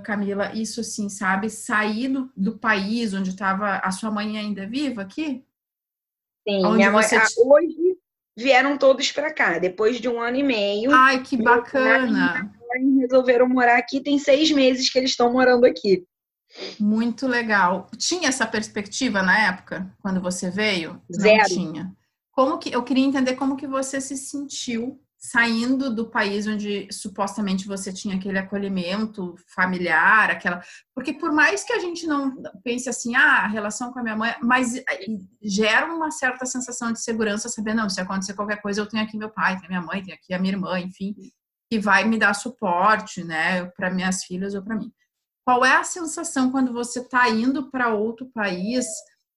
Camila, 0.02 0.52
isso 0.52 0.80
assim, 0.80 1.08
sabe, 1.08 1.48
sair 1.48 2.08
do, 2.08 2.28
do 2.36 2.58
país 2.58 3.14
onde 3.14 3.30
estava 3.30 3.76
a 3.76 3.92
sua 3.92 4.10
mãe 4.10 4.36
ainda 4.36 4.66
viva 4.66 5.02
aqui? 5.02 5.44
Sim, 6.46 6.66
onde 6.66 6.78
minha 6.78 6.90
você... 6.90 7.16
mãe, 7.16 7.26
hoje 7.38 7.96
vieram 8.36 8.76
todos 8.76 9.12
para 9.12 9.32
cá, 9.32 9.60
depois 9.60 10.00
de 10.00 10.08
um 10.08 10.20
ano 10.20 10.36
e 10.36 10.42
meio. 10.42 10.92
Ai, 10.92 11.22
que 11.22 11.40
bacana! 11.40 12.52
Resolveram 13.00 13.48
morar 13.48 13.78
aqui, 13.78 14.00
tem 14.00 14.18
seis 14.18 14.50
meses 14.50 14.90
que 14.90 14.98
eles 14.98 15.10
estão 15.10 15.32
morando 15.32 15.64
aqui. 15.64 16.04
Muito 16.78 17.26
legal. 17.26 17.90
Tinha 17.96 18.28
essa 18.28 18.46
perspectiva 18.46 19.22
na 19.22 19.48
época, 19.48 19.92
quando 20.00 20.20
você 20.20 20.50
veio? 20.50 21.00
Zero. 21.12 21.38
Não 21.38 21.44
tinha. 21.44 21.96
Como 22.32 22.58
que 22.58 22.72
eu 22.72 22.82
queria 22.82 23.04
entender 23.04 23.34
como 23.34 23.56
que 23.56 23.66
você 23.66 24.00
se 24.00 24.16
sentiu 24.16 25.00
saindo 25.16 25.94
do 25.94 26.10
país 26.10 26.46
onde 26.46 26.86
supostamente 26.92 27.66
você 27.66 27.90
tinha 27.90 28.16
aquele 28.16 28.38
acolhimento 28.38 29.34
familiar, 29.54 30.30
aquela, 30.30 30.62
porque 30.94 31.14
por 31.14 31.32
mais 31.32 31.64
que 31.64 31.72
a 31.72 31.78
gente 31.78 32.06
não 32.06 32.42
pense 32.62 32.90
assim, 32.90 33.16
ah, 33.16 33.38
a 33.38 33.46
relação 33.46 33.90
com 33.90 34.00
a 34.00 34.02
minha 34.02 34.16
mãe, 34.16 34.34
mas 34.42 34.74
gera 35.42 35.86
uma 35.86 36.10
certa 36.10 36.44
sensação 36.44 36.92
de 36.92 37.02
segurança 37.02 37.48
saber 37.48 37.72
não, 37.72 37.88
se 37.88 38.02
acontecer 38.02 38.34
qualquer 38.34 38.60
coisa, 38.60 38.82
eu 38.82 38.86
tenho 38.86 39.02
aqui 39.02 39.16
meu 39.16 39.30
pai, 39.30 39.58
tem 39.58 39.68
minha 39.68 39.80
mãe, 39.80 40.02
tem 40.02 40.12
aqui 40.12 40.34
a 40.34 40.38
minha 40.38 40.52
irmã, 40.52 40.78
enfim 40.78 41.14
que 41.74 41.78
vai 41.80 42.04
me 42.04 42.16
dar 42.16 42.34
suporte, 42.34 43.24
né, 43.24 43.64
para 43.76 43.90
minhas 43.90 44.22
filhas 44.22 44.54
ou 44.54 44.62
para 44.62 44.76
mim. 44.76 44.92
qual 45.44 45.64
é 45.64 45.76
a 45.76 45.82
sensação 45.82 46.52
quando 46.52 46.72
você 46.72 47.00
está 47.00 47.28
indo 47.28 47.68
para 47.68 47.92
outro 47.92 48.30
país 48.32 48.86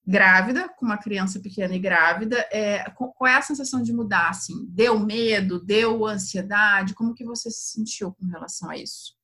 grávida, 0.05 0.69
com 0.69 0.85
uma 0.85 0.99
criança 0.99 1.39
pequena 1.39 1.75
e 1.75 1.79
grávida, 1.79 2.47
é, 2.51 2.89
qual 2.91 3.27
é 3.27 3.35
a 3.35 3.41
sensação 3.41 3.81
de 3.81 3.91
mudar, 3.91 4.29
assim? 4.29 4.67
Deu 4.69 4.99
medo, 4.99 5.59
deu 5.59 6.05
ansiedade? 6.05 6.93
Como 6.93 7.15
que 7.15 7.25
você 7.25 7.49
se 7.49 7.71
sentiu 7.73 8.13
com 8.13 8.27
relação 8.27 8.69
a 8.69 8.77
isso? 8.77 9.17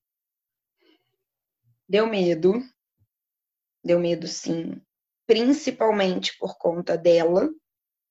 Deu 1.87 2.07
medo. 2.07 2.61
Deu 3.85 3.99
medo, 3.99 4.27
sim. 4.27 4.81
Principalmente 5.27 6.35
por 6.37 6.57
conta 6.57 6.97
dela, 6.97 7.47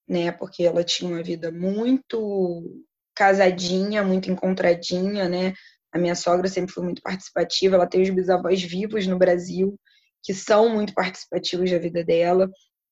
né? 0.08 0.30
Porque 0.30 0.62
ela 0.62 0.84
tinha 0.84 1.10
uma 1.10 1.22
vida 1.22 1.50
muito 1.50 2.84
casadinha, 3.14 4.02
muito 4.02 4.30
encontradinha, 4.30 5.28
né? 5.28 5.52
A 5.92 5.98
minha 5.98 6.14
sogra 6.14 6.48
sempre 6.48 6.72
foi 6.72 6.84
muito 6.84 7.02
participativa, 7.02 7.76
ela 7.76 7.86
tem 7.86 8.02
os 8.02 8.10
bisavós 8.10 8.62
vivos 8.62 9.06
no 9.06 9.18
Brasil, 9.18 9.78
que 10.22 10.32
são 10.32 10.68
muito 10.68 10.94
participativos 10.94 11.70
da 11.70 11.78
vida 11.78 12.02
dela, 12.02 12.50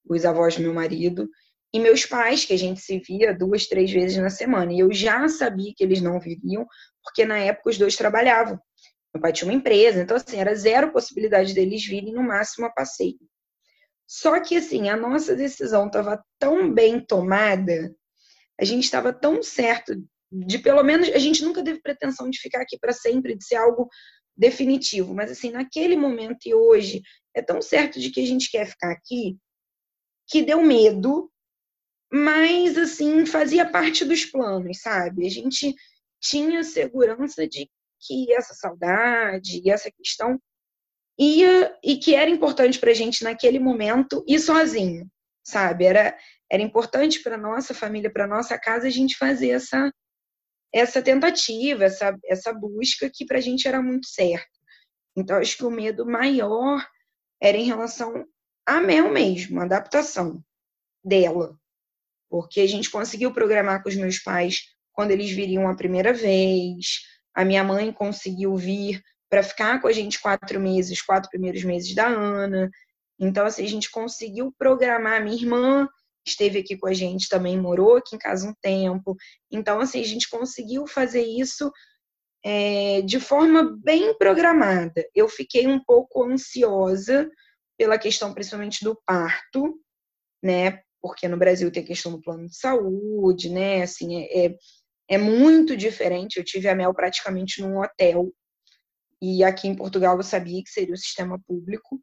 os 0.09 0.25
avós 0.25 0.57
do 0.57 0.63
meu 0.63 0.75
marido, 0.75 1.29
e 1.73 1.79
meus 1.79 2.05
pais, 2.05 2.45
que 2.45 2.53
a 2.53 2.59
gente 2.59 2.81
se 2.81 2.99
via 2.99 3.33
duas, 3.33 3.67
três 3.67 3.91
vezes 3.91 4.17
na 4.19 4.29
semana. 4.29 4.73
E 4.73 4.81
eu 4.81 4.93
já 4.93 5.29
sabia 5.29 5.73
que 5.75 5.85
eles 5.85 6.01
não 6.01 6.19
viriam, 6.19 6.67
porque 7.03 7.25
na 7.25 7.39
época 7.39 7.71
os 7.71 7.79
dois 7.79 7.97
trabalhavam. 7.97 8.59
Meu 9.15 9.21
pai 9.21 9.33
tinha 9.33 9.49
uma 9.49 9.57
empresa, 9.57 10.03
então 10.03 10.17
assim, 10.17 10.37
era 10.37 10.55
zero 10.55 10.93
possibilidade 10.93 11.55
deles 11.55 11.85
virem, 11.85 12.13
no 12.13 12.23
máximo 12.23 12.67
a 12.67 12.71
passeio. 12.71 13.19
Só 14.07 14.41
que 14.41 14.57
assim, 14.57 14.89
a 14.89 14.97
nossa 14.97 15.37
decisão 15.37 15.87
estava 15.87 16.23
tão 16.39 16.73
bem 16.73 17.01
tomada, 17.01 17.95
a 18.61 18.65
gente 18.65 18.85
estava 18.85 19.13
tão 19.13 19.43
certo 19.43 19.95
de 20.31 20.59
pelo 20.59 20.83
menos 20.83 21.09
a 21.09 21.19
gente 21.19 21.43
nunca 21.43 21.65
teve 21.65 21.81
pretensão 21.81 22.29
de 22.29 22.39
ficar 22.39 22.61
aqui 22.61 22.79
para 22.79 22.93
sempre, 22.93 23.37
de 23.37 23.45
ser 23.45 23.57
algo 23.57 23.89
definitivo, 24.37 25.15
mas 25.15 25.31
assim, 25.31 25.51
naquele 25.51 25.97
momento 25.97 26.47
e 26.47 26.55
hoje, 26.55 27.03
é 27.35 27.43
tão 27.43 27.61
certo 27.61 27.99
de 27.99 28.11
que 28.11 28.21
a 28.21 28.27
gente 28.27 28.51
quer 28.51 28.67
ficar 28.67 28.93
aqui, 28.93 29.37
que 30.29 30.43
deu 30.43 30.63
medo, 30.63 31.31
mas 32.13 32.79
assim, 32.79 33.27
fazia 33.27 33.69
parte 33.69 34.05
dos 34.05 34.25
planos, 34.25 34.81
sabe? 34.81 35.27
A 35.27 35.31
gente 35.31 35.75
tinha 36.21 36.63
segurança 36.63 37.47
de 37.47 37.69
que 38.01 38.33
essa 38.33 38.55
saudade 38.55 39.61
e 39.65 39.71
essa 39.71 39.91
questão 39.91 40.41
ia 41.19 41.77
e 41.85 41.97
que 41.99 42.15
era 42.15 42.31
importante 42.31 42.79
para 42.79 42.91
a 42.91 42.95
gente 42.95 43.23
naquele 43.23 43.59
momento 43.59 44.25
ir 44.27 44.39
sozinho, 44.39 45.07
sabe? 45.45 45.85
Era, 45.85 46.17
era 46.51 46.63
importante 46.63 47.23
para 47.23 47.39
nossa 47.39 47.73
família, 47.73 48.13
para 48.13 48.27
nossa 48.27 48.59
casa, 48.59 48.87
a 48.87 48.91
gente 48.91 49.17
fazer 49.17 49.51
essa 49.51 49.93
essa 50.73 51.03
tentativa, 51.03 51.85
essa, 51.85 52.17
essa 52.25 52.53
busca 52.53 53.11
que 53.13 53.27
para 53.27 53.39
a 53.39 53.41
gente 53.41 53.67
era 53.67 53.83
muito 53.83 54.07
certa. 54.07 54.47
Então, 55.17 55.37
acho 55.37 55.57
que 55.57 55.65
o 55.65 55.71
medo 55.71 56.07
maior 56.07 56.87
era 57.43 57.57
em 57.57 57.65
relação 57.65 58.25
a 58.65 58.81
Mel 58.81 59.11
mesmo, 59.11 59.61
a 59.61 59.65
adaptação 59.65 60.41
dela. 61.05 61.59
Porque 62.29 62.61
a 62.61 62.69
gente 62.69 62.89
conseguiu 62.89 63.33
programar 63.33 63.83
com 63.83 63.89
os 63.89 63.97
meus 63.97 64.21
pais 64.21 64.63
quando 64.93 65.11
eles 65.11 65.31
viriam 65.31 65.67
a 65.67 65.75
primeira 65.75 66.13
vez, 66.13 67.01
a 67.35 67.45
minha 67.45 67.65
mãe 67.65 67.93
conseguiu 67.93 68.55
vir 68.57 69.03
para 69.29 69.43
ficar 69.43 69.81
com 69.81 69.89
a 69.89 69.93
gente 69.93 70.21
quatro 70.21 70.61
meses, 70.61 71.03
quatro 71.03 71.31
primeiros 71.31 71.65
meses 71.65 71.95
da 71.95 72.07
Ana. 72.07 72.71
Então, 73.19 73.47
assim, 73.47 73.65
a 73.65 73.69
gente 73.69 73.91
conseguiu 73.91 74.55
programar. 74.57 75.23
Minha 75.23 75.37
irmã 75.37 75.89
esteve 76.27 76.59
aqui 76.61 76.77
com 76.77 76.87
a 76.87 76.93
gente 76.93 77.29
também, 77.29 77.59
morou 77.59 77.97
aqui 77.97 78.15
em 78.15 78.19
casa 78.19 78.49
um 78.49 78.55
tempo. 78.61 79.17
Então, 79.51 79.81
assim, 79.81 80.01
a 80.01 80.07
gente 80.07 80.29
conseguiu 80.29 80.87
fazer 80.87 81.23
isso 81.23 81.71
é, 82.45 83.03
de 83.03 83.21
forma 83.21 83.77
bem 83.83 84.17
programada. 84.17 85.05
Eu 85.15 85.29
fiquei 85.29 85.67
um 85.67 85.83
pouco 85.83 86.25
ansiosa 86.25 87.31
pela 87.77 87.99
questão, 87.99 88.35
principalmente 88.35 88.85
do 88.85 89.01
parto, 89.07 89.79
né? 90.43 90.83
Porque 91.03 91.27
no 91.29 91.37
Brasil 91.37 91.71
tem 91.71 91.83
a 91.83 91.87
questão 91.87 92.13
do 92.13 92.21
plano 92.21 92.47
de 92.47 92.57
saúde, 92.57 93.51
né? 93.51 93.83
Assim, 93.83 94.23
é, 94.23 94.47
é, 94.47 94.57
é 95.09 95.19
muito 95.19 95.77
diferente. 95.77 96.37
Eu 96.37 96.45
tive 96.45 96.69
a 96.69 96.75
Mel 96.75 96.95
praticamente 96.95 97.63
num 97.63 97.79
hotel. 97.79 98.33
E 99.23 99.45
aqui 99.45 99.69
em 99.69 99.75
Portugal 99.75 100.17
eu 100.17 100.23
sabia 100.23 100.63
que 100.63 100.71
seria 100.71 100.95
o 100.95 100.99
sistema 100.99 101.39
público. 101.47 102.01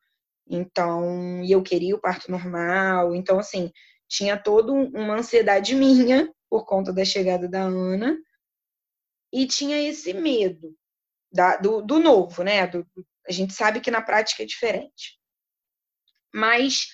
Então, 0.49 1.43
e 1.43 1.51
eu 1.51 1.61
queria 1.61 1.95
o 1.95 2.01
parto 2.01 2.31
normal. 2.31 3.13
Então, 3.15 3.37
assim, 3.37 3.71
tinha 4.07 4.37
toda 4.37 4.71
uma 4.71 5.15
ansiedade 5.15 5.73
minha 5.75 6.31
por 6.49 6.65
conta 6.65 6.93
da 6.93 7.03
chegada 7.03 7.47
da 7.47 7.61
Ana 7.61 8.17
e 9.31 9.45
tinha 9.45 9.77
esse 9.81 10.13
medo 10.13 10.75
da, 11.31 11.57
do, 11.57 11.81
do, 11.81 11.99
novo, 11.99 12.43
né? 12.43 12.65
Do, 12.67 12.87
a 13.27 13.31
gente 13.31 13.53
sabe 13.53 13.81
que 13.81 13.91
na 13.91 14.01
prática 14.01 14.43
é 14.43 14.45
diferente. 14.45 15.19
Mas 16.33 16.87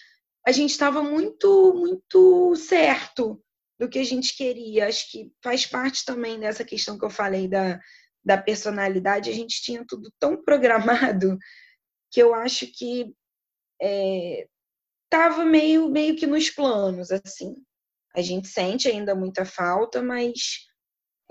a 0.45 0.51
gente 0.51 0.71
estava 0.71 1.01
muito, 1.01 1.73
muito 1.75 2.55
certo 2.55 3.41
do 3.79 3.87
que 3.87 3.99
a 3.99 4.03
gente 4.03 4.35
queria. 4.35 4.87
Acho 4.87 5.09
que 5.11 5.31
faz 5.41 5.65
parte 5.65 6.03
também 6.03 6.39
dessa 6.39 6.65
questão 6.65 6.97
que 6.97 7.05
eu 7.05 7.09
falei 7.09 7.47
da, 7.47 7.79
da 8.23 8.37
personalidade. 8.37 9.29
A 9.29 9.33
gente 9.33 9.61
tinha 9.61 9.85
tudo 9.87 10.11
tão 10.19 10.35
programado 10.43 11.37
que 12.11 12.21
eu 12.21 12.33
acho 12.33 12.67
que 12.67 13.13
é, 13.81 14.47
estava 15.13 15.45
meio, 15.45 15.89
meio 15.89 16.15
que 16.15 16.25
nos 16.25 16.49
planos, 16.49 17.11
assim. 17.11 17.55
A 18.15 18.21
gente 18.21 18.47
sente 18.47 18.87
ainda 18.87 19.13
muita 19.13 19.45
falta, 19.45 20.01
mas 20.01 20.67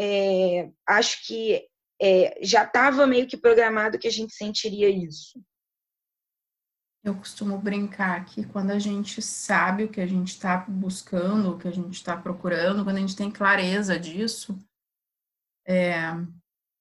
é, 0.00 0.70
acho 0.86 1.26
que 1.26 1.66
é, 2.00 2.38
já 2.42 2.64
estava 2.64 3.06
meio 3.06 3.26
que 3.26 3.36
programado 3.36 3.98
que 3.98 4.06
a 4.06 4.12
gente 4.12 4.32
sentiria 4.34 4.88
isso. 4.88 5.42
Eu 7.04 7.16
costumo 7.16 7.58
brincar 7.58 8.24
que 8.24 8.46
quando 8.46 8.70
a 8.70 8.78
gente 8.78 9.20
sabe 9.20 9.84
o 9.84 9.88
que 9.88 10.00
a 10.00 10.06
gente 10.06 10.28
está 10.28 10.58
buscando, 10.58 11.52
o 11.52 11.58
que 11.58 11.66
a 11.66 11.72
gente 11.72 11.94
está 11.94 12.16
procurando, 12.16 12.84
quando 12.84 12.96
a 12.96 13.00
gente 13.00 13.16
tem 13.16 13.30
clareza 13.30 13.98
disso, 13.98 14.56
é, 15.66 16.12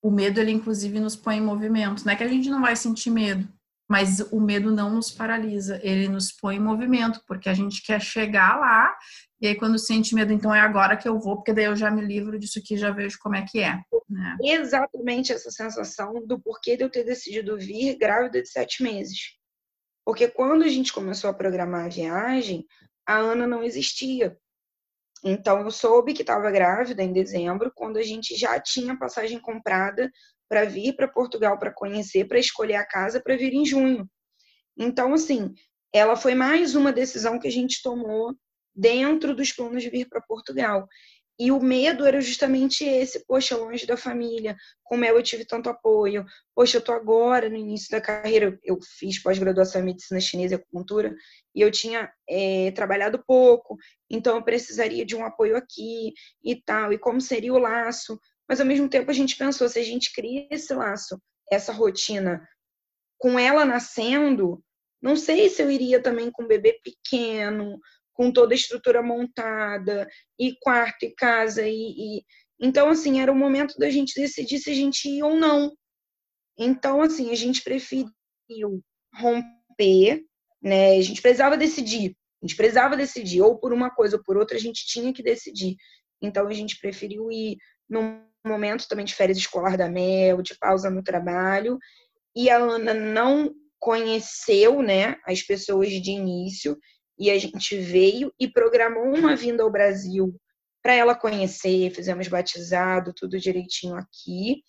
o 0.04 0.12
medo 0.12 0.40
ele 0.40 0.52
inclusive 0.52 1.00
nos 1.00 1.16
põe 1.16 1.38
em 1.38 1.42
movimento. 1.42 2.06
Não 2.06 2.14
é 2.14 2.16
que 2.16 2.24
a 2.24 2.28
gente 2.28 2.50
não 2.50 2.62
vai 2.62 2.76
sentir 2.76 3.10
medo, 3.10 3.52
mas 3.92 4.22
o 4.32 4.40
medo 4.40 4.72
não 4.72 4.90
nos 4.90 5.12
paralisa, 5.12 5.78
ele 5.84 6.08
nos 6.08 6.32
põe 6.32 6.56
em 6.56 6.62
movimento, 6.62 7.22
porque 7.28 7.50
a 7.50 7.54
gente 7.54 7.84
quer 7.84 8.00
chegar 8.00 8.58
lá, 8.58 8.98
e 9.42 9.48
aí 9.48 9.56
quando 9.56 9.78
sente 9.78 10.16
medo, 10.16 10.32
então 10.32 10.56
é 10.56 10.62
agora 10.62 10.96
que 10.96 11.10
eu 11.10 11.20
vou, 11.20 11.36
porque 11.36 11.52
daí 11.52 11.66
eu 11.66 11.76
já 11.76 11.92
me 11.92 12.02
livro 12.02 12.40
disso 12.40 12.58
aqui, 12.58 12.78
já 12.78 12.90
vejo 12.90 13.20
como 13.20 13.36
é 13.36 13.46
que 13.46 13.60
é. 13.60 13.82
Né? 14.10 14.38
Exatamente 14.42 15.34
essa 15.34 15.52
sensação 15.52 16.26
do 16.26 16.40
porquê 16.40 16.78
de 16.78 16.86
eu 16.86 16.90
ter 16.90 17.04
decidido 17.04 17.58
vir 17.58 17.98
grávida 17.98 18.42
de 18.42 18.48
sete 18.48 18.82
meses. 18.82 19.36
Porque 20.06 20.30
quando 20.30 20.64
a 20.64 20.70
gente 20.70 20.94
começou 20.94 21.30
a 21.30 21.34
programar 21.34 21.84
a 21.84 21.90
viagem, 21.90 22.66
a 23.06 23.18
Ana 23.18 23.46
não 23.46 23.62
existia. 23.62 24.38
Então 25.22 25.60
eu 25.60 25.70
soube 25.70 26.14
que 26.14 26.22
estava 26.22 26.50
grávida 26.50 27.04
em 27.04 27.12
dezembro, 27.12 27.70
quando 27.76 27.98
a 27.98 28.04
gente 28.04 28.38
já 28.38 28.58
tinha 28.58 28.98
passagem 28.98 29.38
comprada 29.38 30.10
para 30.52 30.66
vir 30.66 30.98
para 30.98 31.08
Portugal 31.08 31.58
para 31.58 31.72
conhecer, 31.72 32.28
para 32.28 32.38
escolher 32.38 32.76
a 32.76 32.86
casa 32.86 33.22
para 33.22 33.38
vir 33.38 33.54
em 33.54 33.66
junho. 33.66 34.06
Então, 34.78 35.14
assim, 35.14 35.54
ela 35.94 36.18
foi 36.18 36.36
mais 36.36 36.76
uma 36.76 36.92
decisão 36.92 37.40
que 37.40 37.48
a 37.48 37.52
gente 37.52 37.82
tomou 37.82 38.36
dentro 38.76 39.34
dos 39.34 39.54
planos 39.54 39.82
de 39.82 39.90
vir 39.90 40.10
para 40.10 40.20
Portugal. 40.20 40.90
E 41.40 41.54
o 41.54 41.60
medo 41.62 42.06
era 42.06 42.20
justamente 42.20 42.84
esse, 42.84 43.26
poxa, 43.26 43.56
longe 43.56 43.88
da 43.88 43.96
família, 43.96 44.58
como 44.84 45.06
eu 45.06 45.24
tive 45.24 45.46
tanto 45.46 45.70
apoio, 45.70 46.26
poxa, 46.54 46.78
eu 46.78 46.82
tô 46.82 46.92
agora 46.92 47.50
no 47.50 47.56
início 47.56 47.90
da 47.90 48.02
carreira, 48.02 48.60
eu 48.62 48.78
fiz 49.00 49.24
pós-graduação 49.24 49.82
em 49.82 49.86
medicina 49.86 50.20
chinesa 50.20 50.56
e 50.56 50.58
acupuntura, 50.58 51.16
e 51.56 51.62
eu 51.62 51.72
tinha 51.72 52.12
é, 52.30 52.72
trabalhado 52.72 53.24
pouco, 53.26 53.78
então 54.10 54.36
eu 54.36 54.44
precisaria 54.44 55.06
de 55.06 55.16
um 55.16 55.26
apoio 55.26 55.56
aqui 55.56 56.14
e 56.44 56.62
tal, 56.62 56.92
e 56.92 56.98
como 56.98 57.22
seria 57.22 57.54
o 57.54 57.58
laço, 57.58 58.20
mas 58.52 58.60
ao 58.60 58.68
mesmo 58.68 58.90
tempo 58.90 59.10
a 59.10 59.14
gente 59.14 59.38
pensou, 59.38 59.70
se 59.70 59.80
a 59.80 59.82
gente 59.82 60.12
cria 60.12 60.46
esse 60.52 60.74
laço, 60.74 61.18
essa 61.50 61.72
rotina, 61.72 62.46
com 63.18 63.40
ela 63.40 63.64
nascendo, 63.64 64.62
não 65.02 65.16
sei 65.16 65.48
se 65.48 65.62
eu 65.62 65.72
iria 65.72 66.04
também 66.04 66.30
com 66.30 66.44
um 66.44 66.48
bebê 66.48 66.78
pequeno, 66.84 67.80
com 68.12 68.30
toda 68.30 68.54
a 68.54 68.58
estrutura 68.58 69.02
montada, 69.02 70.06
e 70.38 70.54
quarto 70.60 71.06
e 71.06 71.16
casa, 71.16 71.66
e, 71.66 71.72
e... 72.18 72.26
então 72.60 72.90
assim, 72.90 73.22
era 73.22 73.32
o 73.32 73.36
momento 73.36 73.78
da 73.78 73.90
gente 73.90 74.20
decidir 74.20 74.60
se 74.60 74.70
a 74.70 74.76
gente 74.76 75.08
ia 75.08 75.26
ou 75.26 75.38
não. 75.38 75.74
Então, 76.60 77.02
assim, 77.02 77.32
a 77.32 77.36
gente 77.36 77.64
preferiu 77.64 78.12
romper, 79.16 80.26
né? 80.62 80.98
A 80.98 81.02
gente 81.02 81.22
precisava 81.22 81.56
decidir. 81.56 82.18
A 82.44 82.46
gente 82.46 82.58
precisava 82.58 82.98
decidir, 82.98 83.42
ou 83.42 83.58
por 83.58 83.72
uma 83.72 83.90
coisa 83.90 84.18
ou 84.18 84.24
por 84.26 84.36
outra, 84.36 84.58
a 84.58 84.60
gente 84.60 84.86
tinha 84.86 85.14
que 85.14 85.24
decidir. 85.24 85.78
Então, 86.22 86.50
a 86.50 86.54
gente 86.54 86.78
preferiu 86.82 87.32
ir 87.32 87.56
num 87.90 88.30
momento 88.46 88.88
também 88.88 89.06
de 89.06 89.16
férias 89.16 89.38
escolar 89.38 89.78
da 89.78 89.90
Mel, 89.90 90.42
de 90.42 90.58
pausa 90.58 90.90
no 90.90 91.04
trabalho, 91.04 91.78
e 92.36 92.50
a 92.50 92.58
Ana 92.58 92.94
não 92.94 93.54
conheceu, 93.80 94.82
né, 94.82 95.18
as 95.26 95.42
pessoas 95.42 95.90
de 95.90 96.12
início, 96.12 96.78
e 97.18 97.30
a 97.30 97.38
gente 97.38 97.78
veio 97.78 98.34
e 98.40 98.48
programou 98.48 99.14
uma 99.14 99.36
vinda 99.36 99.64
ao 99.64 99.72
Brasil 99.72 100.36
para 100.82 100.94
ela 100.94 101.16
conhecer, 101.16 101.92
fizemos 101.92 102.28
batizado, 102.28 103.14
tudo 103.14 103.40
direitinho 103.40 103.96
aqui, 103.96 104.64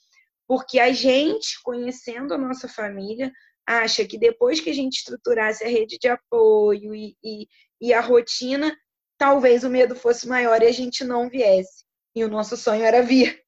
porque 0.46 0.78
a 0.78 0.92
gente, 0.92 1.62
conhecendo 1.62 2.34
a 2.34 2.38
nossa 2.38 2.68
família, 2.68 3.32
acha 3.66 4.04
que 4.04 4.18
depois 4.18 4.60
que 4.60 4.70
a 4.70 4.74
gente 4.74 4.98
estruturasse 4.98 5.64
a 5.64 5.68
rede 5.68 5.98
de 5.98 6.08
apoio 6.08 6.94
e, 6.94 7.16
e, 7.24 7.46
e 7.80 7.92
a 7.94 8.00
rotina, 8.00 8.76
talvez 9.16 9.64
o 9.64 9.70
medo 9.70 9.94
fosse 9.94 10.28
maior 10.28 10.62
e 10.62 10.66
a 10.66 10.72
gente 10.72 11.04
não 11.04 11.28
viesse. 11.28 11.84
E 12.14 12.24
o 12.24 12.28
nosso 12.28 12.56
sonho 12.56 12.84
era 12.84 13.02
vir. 13.02 13.41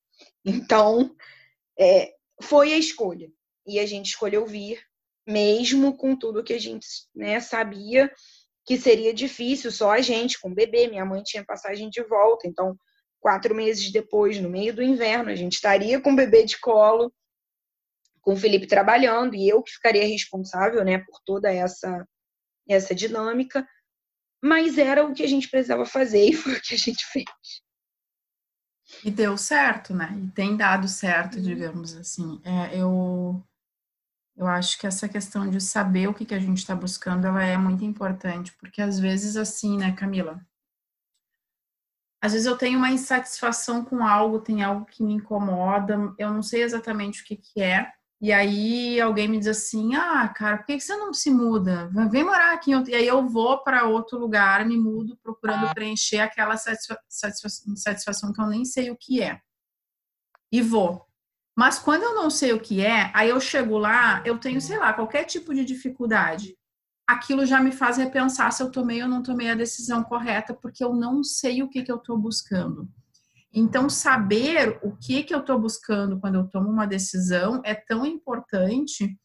Então, 0.44 1.14
é, 1.78 2.12
foi 2.42 2.72
a 2.72 2.78
escolha. 2.78 3.30
E 3.66 3.78
a 3.78 3.86
gente 3.86 4.06
escolheu 4.06 4.46
vir, 4.46 4.84
mesmo 5.26 5.96
com 5.96 6.16
tudo 6.16 6.44
que 6.44 6.52
a 6.52 6.60
gente 6.60 6.86
né, 7.14 7.40
sabia 7.40 8.12
que 8.66 8.78
seria 8.78 9.12
difícil, 9.12 9.70
só 9.70 9.90
a 9.90 10.00
gente, 10.00 10.40
com 10.40 10.50
o 10.50 10.54
bebê. 10.54 10.88
Minha 10.88 11.04
mãe 11.04 11.22
tinha 11.22 11.44
passagem 11.44 11.90
de 11.90 12.02
volta, 12.02 12.46
então, 12.46 12.76
quatro 13.20 13.54
meses 13.54 13.90
depois, 13.92 14.40
no 14.40 14.48
meio 14.48 14.74
do 14.74 14.82
inverno, 14.82 15.30
a 15.30 15.34
gente 15.34 15.54
estaria 15.54 16.00
com 16.00 16.12
o 16.12 16.16
bebê 16.16 16.44
de 16.44 16.58
colo, 16.58 17.12
com 18.22 18.32
o 18.32 18.36
Felipe 18.36 18.66
trabalhando, 18.66 19.34
e 19.34 19.48
eu 19.48 19.62
que 19.62 19.72
ficaria 19.72 20.06
responsável 20.06 20.82
né, 20.82 20.98
por 20.98 21.20
toda 21.24 21.52
essa, 21.52 22.06
essa 22.68 22.94
dinâmica. 22.94 23.66
Mas 24.42 24.78
era 24.78 25.04
o 25.04 25.14
que 25.14 25.22
a 25.22 25.28
gente 25.28 25.48
precisava 25.48 25.84
fazer 25.84 26.24
e 26.24 26.32
foi 26.32 26.54
o 26.54 26.60
que 26.60 26.74
a 26.74 26.78
gente 26.78 27.04
fez. 27.06 27.24
E 29.04 29.10
deu 29.10 29.36
certo, 29.36 29.94
né? 29.94 30.18
E 30.18 30.30
tem 30.30 30.56
dado 30.56 30.88
certo, 30.88 31.38
digamos 31.40 31.94
assim. 31.94 32.40
É, 32.42 32.76
eu 32.80 33.44
eu 34.36 34.48
acho 34.48 34.78
que 34.80 34.86
essa 34.86 35.08
questão 35.08 35.48
de 35.48 35.60
saber 35.60 36.08
o 36.08 36.14
que, 36.14 36.24
que 36.24 36.34
a 36.34 36.40
gente 36.40 36.58
está 36.58 36.74
buscando, 36.74 37.26
ela 37.26 37.44
é 37.44 37.56
muito 37.56 37.84
importante, 37.84 38.52
porque 38.54 38.82
às 38.82 38.98
vezes 38.98 39.36
assim, 39.36 39.76
né, 39.78 39.92
Camila? 39.92 40.44
Às 42.20 42.32
vezes 42.32 42.46
eu 42.46 42.56
tenho 42.56 42.78
uma 42.78 42.90
insatisfação 42.90 43.84
com 43.84 44.04
algo, 44.04 44.40
tem 44.40 44.62
algo 44.62 44.86
que 44.86 45.04
me 45.04 45.12
incomoda, 45.12 45.96
eu 46.18 46.32
não 46.32 46.42
sei 46.42 46.62
exatamente 46.62 47.22
o 47.22 47.26
que, 47.26 47.36
que 47.36 47.62
é, 47.62 47.92
e 48.24 48.32
aí 48.32 48.98
alguém 48.98 49.28
me 49.28 49.38
diz 49.38 49.48
assim, 49.48 49.94
ah, 49.94 50.26
cara, 50.28 50.56
por 50.56 50.64
que, 50.64 50.80
você 50.80 50.96
não 50.96 51.12
se 51.12 51.30
muda? 51.30 51.90
Vem 52.10 52.24
morar 52.24 52.54
aqui. 52.54 52.70
E 52.70 52.94
aí 52.94 53.06
eu 53.06 53.28
vou 53.28 53.62
para 53.62 53.84
outro 53.84 54.18
lugar, 54.18 54.64
me 54.64 54.78
mudo, 54.78 55.14
procurando 55.22 55.74
preencher 55.74 56.20
aquela 56.20 56.56
satisfação 56.56 58.32
que 58.32 58.40
eu 58.40 58.46
nem 58.46 58.64
sei 58.64 58.90
o 58.90 58.96
que 58.96 59.20
é. 59.22 59.38
E 60.50 60.62
vou. 60.62 61.06
Mas 61.54 61.78
quando 61.78 62.04
eu 62.04 62.14
não 62.14 62.30
sei 62.30 62.54
o 62.54 62.60
que 62.60 62.82
é, 62.82 63.10
aí 63.12 63.28
eu 63.28 63.38
chego 63.38 63.76
lá, 63.76 64.22
eu 64.24 64.38
tenho, 64.38 64.58
sei 64.58 64.78
lá, 64.78 64.94
qualquer 64.94 65.24
tipo 65.24 65.52
de 65.52 65.62
dificuldade. 65.62 66.56
Aquilo 67.06 67.44
já 67.44 67.60
me 67.60 67.72
faz 67.72 67.98
repensar 67.98 68.50
se 68.52 68.62
eu 68.62 68.70
tomei 68.72 69.02
ou 69.02 69.08
não 69.08 69.22
tomei 69.22 69.50
a 69.50 69.54
decisão 69.54 70.02
correta, 70.02 70.54
porque 70.54 70.82
eu 70.82 70.94
não 70.94 71.22
sei 71.22 71.62
o 71.62 71.68
que, 71.68 71.82
que 71.82 71.92
eu 71.92 71.96
estou 71.96 72.16
buscando. 72.16 72.88
Então, 73.54 73.88
saber 73.88 74.78
o 74.82 74.96
que, 74.96 75.22
que 75.22 75.34
eu 75.34 75.38
estou 75.38 75.58
buscando 75.58 76.18
quando 76.18 76.34
eu 76.34 76.48
tomo 76.48 76.68
uma 76.68 76.86
decisão 76.86 77.62
é 77.64 77.74
tão 77.74 78.04
importante, 78.04 79.16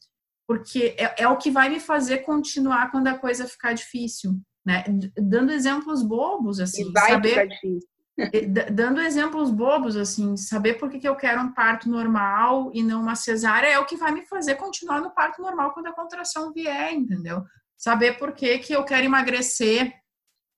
porque 0.48 0.96
é, 0.98 1.24
é, 1.24 1.28
o 1.28 1.38
que 1.38 1.50
vai 1.50 1.68
me 1.68 1.80
fazer 1.80 2.20
continuar 2.20 2.92
quando 2.92 3.08
a 3.08 3.18
coisa 3.18 3.48
ficar 3.48 3.74
difícil. 3.74 4.39
Né? 4.63 4.84
Dando 5.18 5.52
exemplos 5.52 6.04
bobos, 6.04 6.60
assim, 6.60 6.89
e 6.89 6.92
vai 6.92 7.12
saber. 7.12 7.30
Ficar 7.30 7.46
difícil 7.46 7.89
dando 8.72 9.02
exemplos 9.02 9.52
bobos, 9.52 9.96
assim, 9.96 10.36
saber 10.36 10.76
por 10.76 10.89
que, 10.89 11.00
que 11.00 11.08
eu 11.08 11.15
quero 11.15 11.42
um 11.42 11.54
parto 11.54 11.89
normal 11.89 12.72
e 12.74 12.84
não 12.84 13.02
uma 13.02 13.15
cesárea 13.15 13.68
é 13.68 13.80
o 13.80 13.86
que 13.86 13.96
vai 13.96 14.12
me 14.12 14.26
fazer 14.26 14.56
continuar 14.56 15.02
no 15.02 15.12
parto 15.12 15.42
normal 15.42 15.74
quando 15.74 15.88
a 15.88 15.94
contração 15.94 16.52
vier, 16.52 16.94
entendeu? 16.94 17.44
Saber 17.78 18.18
por 18.18 18.34
que, 18.34 18.60
que 18.60 18.74
eu 18.74 18.84
quero 18.84 19.06
emagrecer, 19.06 19.94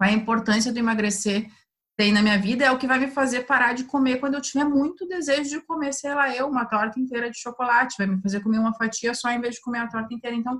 é 0.02 0.06
a 0.06 0.12
importância 0.12 0.74
do 0.74 0.80
emagrecer 0.80 1.48
tem 2.02 2.12
na 2.12 2.24
minha 2.24 2.40
vida, 2.40 2.66
é 2.66 2.72
o 2.72 2.80
que 2.80 2.88
vai 2.88 2.98
me 2.98 3.12
fazer 3.12 3.46
parar 3.46 3.74
de 3.74 3.84
comer 3.84 4.20
quando 4.20 4.34
eu 4.34 4.42
tiver 4.42 4.64
muito 4.64 5.08
desejo 5.08 5.52
de 5.52 5.62
comer, 5.62 5.94
sei 5.94 6.16
lá, 6.16 6.36
eu, 6.36 6.48
uma 6.48 6.66
torta 6.66 7.00
inteira 7.00 7.30
de 7.30 7.40
chocolate, 7.40 7.94
vai 7.96 8.08
me 8.08 8.20
fazer 8.20 8.42
comer 8.42 8.58
uma 8.58 8.74
fatia 8.74 9.14
só 9.14 9.30
em 9.30 9.40
vez 9.40 9.54
de 9.54 9.62
comer 9.62 9.82
a 9.82 9.88
torta 9.88 10.12
inteira. 10.12 10.36
Então, 10.36 10.60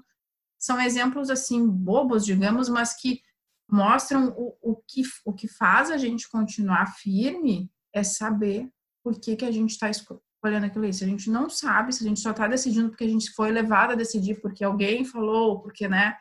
são 0.60 0.80
exemplos, 0.80 1.32
assim, 1.32 1.68
bobos, 1.68 2.24
digamos, 2.24 2.70
mas 2.70 2.94
que 2.94 3.22
mostram 3.68 4.36
o, 4.38 4.56
o, 4.62 4.76
que, 4.88 5.02
o 5.26 5.34
que 5.34 5.48
faz 5.48 5.90
a 5.90 5.98
gente 5.98 6.30
continuar 6.30 6.94
firme 6.98 7.72
é 7.92 8.04
saber 8.04 8.70
por 9.04 9.20
que, 9.20 9.36
que 9.36 9.46
a 9.46 9.52
gente 9.52 9.72
está 9.72 9.90
escolhendo 9.90 10.68
aquilo 10.68 10.84
ali. 10.84 10.94
Se 10.94 11.04
a 11.04 11.08
gente 11.08 11.28
não 11.32 11.50
sabe, 11.50 11.92
se 11.92 12.04
a 12.06 12.08
gente 12.08 12.20
só 12.20 12.30
está 12.30 12.48
decidindo 12.48 12.90
porque 12.90 13.06
a 13.06 13.10
gente 13.10 13.32
foi 13.32 13.50
levado 13.50 13.94
a 13.94 13.96
decidir, 13.96 14.40
porque 14.42 14.64
alguém 14.64 15.04
falou, 15.04 15.60
porque, 15.60 15.88
né? 15.88 16.16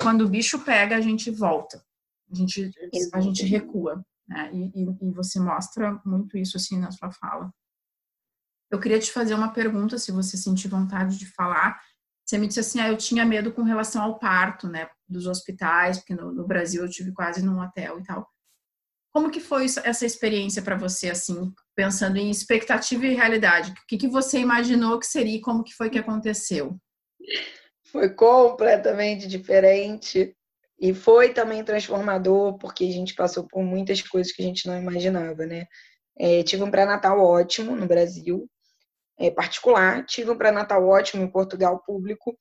Quando 0.00 0.22
o 0.22 0.28
bicho 0.28 0.58
pega, 0.58 0.96
a 0.96 1.00
gente 1.00 1.30
volta. 1.30 1.80
A 2.32 2.34
gente, 2.34 2.68
a 3.12 3.20
gente 3.20 3.44
recua. 3.44 4.04
Né? 4.28 4.50
E, 4.52 4.82
e, 4.82 5.08
e 5.08 5.10
você 5.10 5.38
mostra 5.38 6.00
muito 6.04 6.36
isso, 6.36 6.56
assim, 6.56 6.78
na 6.78 6.90
sua 6.90 7.10
fala. 7.10 7.52
Eu 8.70 8.80
queria 8.80 8.98
te 8.98 9.12
fazer 9.12 9.34
uma 9.34 9.52
pergunta, 9.52 9.98
se 9.98 10.10
você 10.10 10.36
sentir 10.36 10.68
vontade 10.68 11.18
de 11.18 11.26
falar. 11.26 11.80
Você 12.24 12.38
me 12.38 12.46
disse 12.46 12.60
assim, 12.60 12.80
ah, 12.80 12.88
eu 12.88 12.96
tinha 12.96 13.24
medo 13.24 13.52
com 13.52 13.62
relação 13.62 14.02
ao 14.02 14.18
parto, 14.18 14.66
né? 14.66 14.88
dos 15.08 15.26
hospitais, 15.26 15.98
porque 15.98 16.14
no, 16.14 16.32
no, 16.32 16.46
Brasil 16.46 16.82
eu 16.82 16.90
tive 16.90 17.12
quase 17.12 17.44
num 17.44 17.60
hotel 17.60 17.98
e 17.98 18.02
tal. 18.02 18.28
Como 19.12 19.30
que 19.30 19.38
foi 19.38 19.66
essa 19.84 20.04
experiência 20.04 20.60
para 20.60 20.76
você, 20.76 21.10
assim, 21.10 21.52
pensando 21.74 22.16
em 22.16 22.30
expectativa 22.30 23.06
e 23.06 23.14
realidade? 23.14 23.70
O 23.70 23.74
que, 23.86 23.96
que 23.96 24.08
você 24.08 24.40
imaginou 24.40 24.98
que 24.98 25.06
seria 25.06 25.36
e 25.36 25.40
como 25.40 25.62
que 25.62 25.72
foi 25.72 25.88
que 25.88 25.98
aconteceu? 25.98 26.76
Foi 27.92 28.10
completamente 28.10 29.28
diferente 29.28 30.36
e 30.84 30.92
foi 30.92 31.32
também 31.32 31.64
transformador, 31.64 32.58
porque 32.58 32.84
a 32.84 32.90
gente 32.90 33.14
passou 33.14 33.48
por 33.48 33.62
muitas 33.62 34.02
coisas 34.02 34.30
que 34.30 34.42
a 34.42 34.44
gente 34.44 34.66
não 34.66 34.78
imaginava, 34.78 35.46
né? 35.46 35.66
É, 36.14 36.42
tive 36.42 36.62
um 36.62 36.70
pré-natal 36.70 37.18
ótimo 37.24 37.74
no 37.74 37.86
Brasil, 37.86 38.46
é, 39.18 39.30
particular, 39.30 40.04
tive 40.04 40.30
um 40.30 40.36
pré-natal 40.36 40.86
ótimo 40.86 41.24
em 41.24 41.30
Portugal 41.30 41.82
público, 41.86 42.36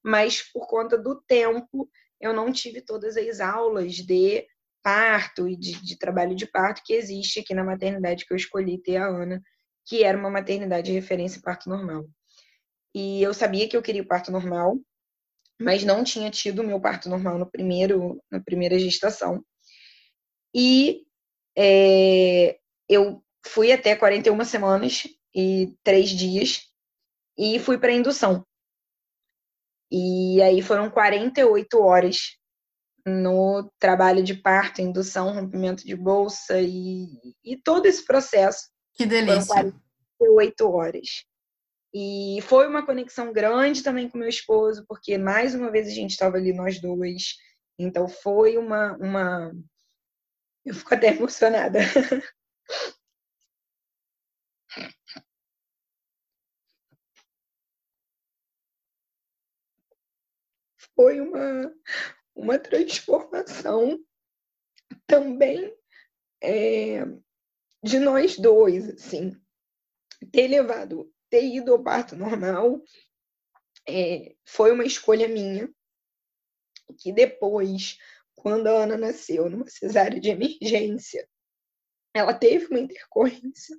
mas 0.00 0.40
por 0.52 0.68
conta 0.68 0.96
do 0.96 1.20
tempo 1.22 1.90
eu 2.20 2.32
não 2.32 2.52
tive 2.52 2.80
todas 2.80 3.16
as 3.16 3.40
aulas 3.40 3.96
de 3.96 4.46
parto 4.80 5.48
e 5.48 5.56
de, 5.56 5.84
de, 5.84 5.98
trabalho 5.98 6.36
de 6.36 6.46
parto 6.46 6.82
que 6.84 6.92
existe 6.92 7.40
aqui 7.40 7.52
na 7.52 7.64
maternidade 7.64 8.24
que 8.24 8.32
eu 8.32 8.36
escolhi 8.36 8.80
ter 8.80 8.98
a 8.98 9.08
Ana, 9.08 9.42
que 9.84 10.04
era 10.04 10.16
uma 10.16 10.30
maternidade 10.30 10.86
de 10.86 10.92
referência 10.92 11.38
em 11.38 11.42
parto 11.42 11.68
normal. 11.68 12.04
E 12.94 13.20
eu 13.20 13.34
sabia 13.34 13.68
que 13.68 13.76
eu 13.76 13.82
queria 13.82 14.02
o 14.02 14.06
parto 14.06 14.30
normal, 14.30 14.78
mas 15.60 15.84
não 15.84 16.04
tinha 16.04 16.30
tido 16.30 16.60
o 16.60 16.66
meu 16.66 16.80
parto 16.80 17.08
normal 17.08 17.38
no 17.38 17.50
primeiro, 17.50 18.22
na 18.30 18.40
primeira 18.40 18.78
gestação. 18.78 19.44
E 20.54 21.02
é, 21.56 22.58
eu 22.88 23.22
fui 23.46 23.72
até 23.72 23.96
41 23.96 24.44
semanas 24.44 25.02
e 25.34 25.74
três 25.82 26.10
dias 26.10 26.62
e 27.36 27.58
fui 27.58 27.78
para 27.78 27.92
indução. 27.92 28.46
E 29.90 30.40
aí 30.42 30.62
foram 30.62 30.90
48 30.90 31.80
horas 31.80 32.36
no 33.06 33.70
trabalho 33.78 34.22
de 34.22 34.34
parto, 34.34 34.82
indução, 34.82 35.32
rompimento 35.32 35.84
de 35.84 35.96
bolsa 35.96 36.60
e, 36.60 37.08
e 37.42 37.56
todo 37.56 37.86
esse 37.86 38.04
processo. 38.04 38.68
Que 38.94 39.06
delícia. 39.06 39.46
Foram 39.46 39.72
48 40.18 40.70
horas. 40.70 41.08
E 41.94 42.40
foi 42.42 42.66
uma 42.66 42.84
conexão 42.84 43.32
grande 43.32 43.82
também 43.82 44.08
com 44.08 44.18
meu 44.18 44.28
esposo, 44.28 44.84
porque 44.86 45.16
mais 45.16 45.54
uma 45.54 45.70
vez 45.70 45.88
a 45.88 45.90
gente 45.90 46.10
estava 46.10 46.36
ali 46.36 46.52
nós 46.52 46.80
dois. 46.80 47.36
Então 47.78 48.08
foi 48.08 48.58
uma, 48.58 48.96
uma... 48.96 49.52
Eu 50.64 50.74
fico 50.74 50.94
até 50.94 51.08
emocionada. 51.08 51.78
foi 60.98 61.20
uma, 61.20 61.72
uma 62.34 62.58
transformação 62.58 63.96
também 65.06 65.72
é, 66.42 67.04
de 67.84 68.00
nós 68.00 68.36
dois, 68.36 68.88
assim, 68.90 69.40
ter 70.32 70.48
levado, 70.48 71.08
ter 71.30 71.44
ido 71.44 71.72
ao 71.72 71.82
parto 71.82 72.16
normal 72.16 72.82
é, 73.88 74.34
foi 74.44 74.72
uma 74.72 74.84
escolha 74.84 75.26
minha, 75.28 75.68
que 76.98 77.12
depois, 77.12 77.96
quando 78.34 78.66
a 78.66 78.82
Ana 78.82 78.96
nasceu 78.96 79.48
numa 79.48 79.68
cesárea 79.68 80.20
de 80.20 80.30
emergência, 80.30 81.28
ela 82.14 82.34
teve 82.34 82.66
uma 82.66 82.80
intercorrência 82.80 83.76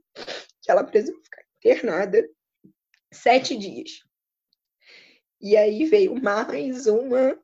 que 0.62 0.72
ela 0.72 0.84
precisou 0.84 1.22
ficar 1.22 1.44
internada 1.58 2.28
sete 3.12 3.58
dias. 3.58 4.04
E 5.42 5.56
aí 5.56 5.86
veio 5.86 6.22
mais 6.22 6.86
uma, 6.86 7.40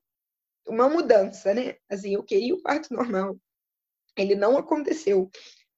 uma 0.67 0.89
mudança, 0.89 1.53
né? 1.53 1.77
Assim, 1.89 2.13
eu 2.13 2.23
queria 2.23 2.53
o 2.53 2.61
parto 2.61 2.93
normal. 2.93 3.39
Ele 4.17 4.35
não 4.35 4.57
aconteceu. 4.57 5.29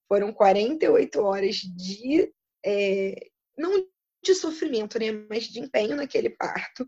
Foram 0.07 0.33
48 0.33 1.21
horas 1.21 1.55
de. 1.57 2.33
É, 2.65 3.29
não 3.57 3.87
de 4.27 4.35
sofrimento, 4.35 4.99
né? 4.99 5.11
Mas 5.29 5.45
de 5.45 5.59
empenho 5.59 5.95
naquele 5.95 6.29
parto. 6.29 6.87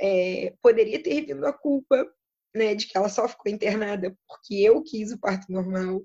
É, 0.00 0.54
poderia 0.60 1.02
ter 1.02 1.24
vindo 1.24 1.44
a 1.46 1.52
culpa, 1.52 2.06
né? 2.54 2.74
De 2.74 2.86
que 2.86 2.96
ela 2.96 3.08
só 3.08 3.28
ficou 3.28 3.50
internada 3.50 4.16
porque 4.26 4.54
eu 4.54 4.82
quis 4.82 5.12
o 5.12 5.18
parto 5.18 5.50
normal. 5.50 6.04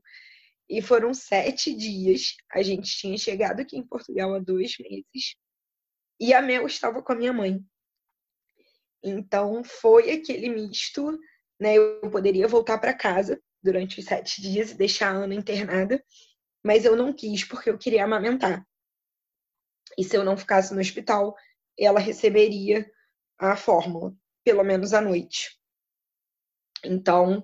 E 0.69 0.81
foram 0.81 1.13
sete 1.13 1.73
dias. 1.73 2.35
A 2.51 2.61
gente 2.61 2.89
tinha 2.97 3.17
chegado 3.17 3.59
aqui 3.61 3.77
em 3.77 3.87
Portugal 3.87 4.33
há 4.33 4.39
dois 4.39 4.75
meses. 4.79 5.35
E 6.19 6.33
a 6.33 6.41
Mel 6.41 6.65
estava 6.65 7.01
com 7.01 7.13
a 7.13 7.15
minha 7.15 7.33
mãe. 7.33 7.63
Então 9.03 9.63
foi 9.63 10.11
aquele 10.11 10.49
misto, 10.49 11.17
né? 11.59 11.77
Eu 11.77 12.09
poderia 12.09 12.47
voltar 12.47 12.77
para 12.77 12.93
casa 12.93 13.41
durante 13.63 13.99
os 13.99 14.05
sete 14.05 14.41
dias 14.41 14.71
e 14.71 14.77
deixar 14.77 15.13
a 15.13 15.17
Ana 15.17 15.35
internada, 15.35 16.03
mas 16.63 16.85
eu 16.85 16.95
não 16.95 17.13
quis 17.13 17.43
porque 17.43 17.69
eu 17.69 17.77
queria 17.77 18.03
amamentar. 18.03 18.65
E 19.97 20.03
se 20.03 20.15
eu 20.15 20.23
não 20.23 20.37
ficasse 20.37 20.73
no 20.73 20.79
hospital, 20.79 21.35
ela 21.77 21.99
receberia 21.99 22.89
a 23.37 23.55
fórmula, 23.55 24.13
pelo 24.43 24.63
menos 24.63 24.93
à 24.93 25.01
noite. 25.01 25.57
Então, 26.83 27.43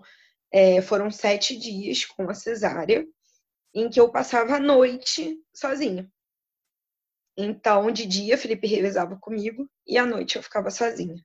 é, 0.51 0.81
foram 0.81 1.09
sete 1.09 1.57
dias 1.57 2.05
com 2.05 2.29
a 2.29 2.33
cesárea, 2.33 3.05
em 3.73 3.89
que 3.89 3.99
eu 3.99 4.11
passava 4.11 4.55
a 4.55 4.59
noite 4.59 5.39
sozinha. 5.53 6.09
Então, 7.35 7.91
de 7.91 8.05
dia, 8.05 8.37
Felipe 8.37 8.67
revezava 8.67 9.17
comigo 9.17 9.67
e 9.87 9.97
à 9.97 10.05
noite 10.05 10.35
eu 10.35 10.43
ficava 10.43 10.69
sozinha. 10.69 11.15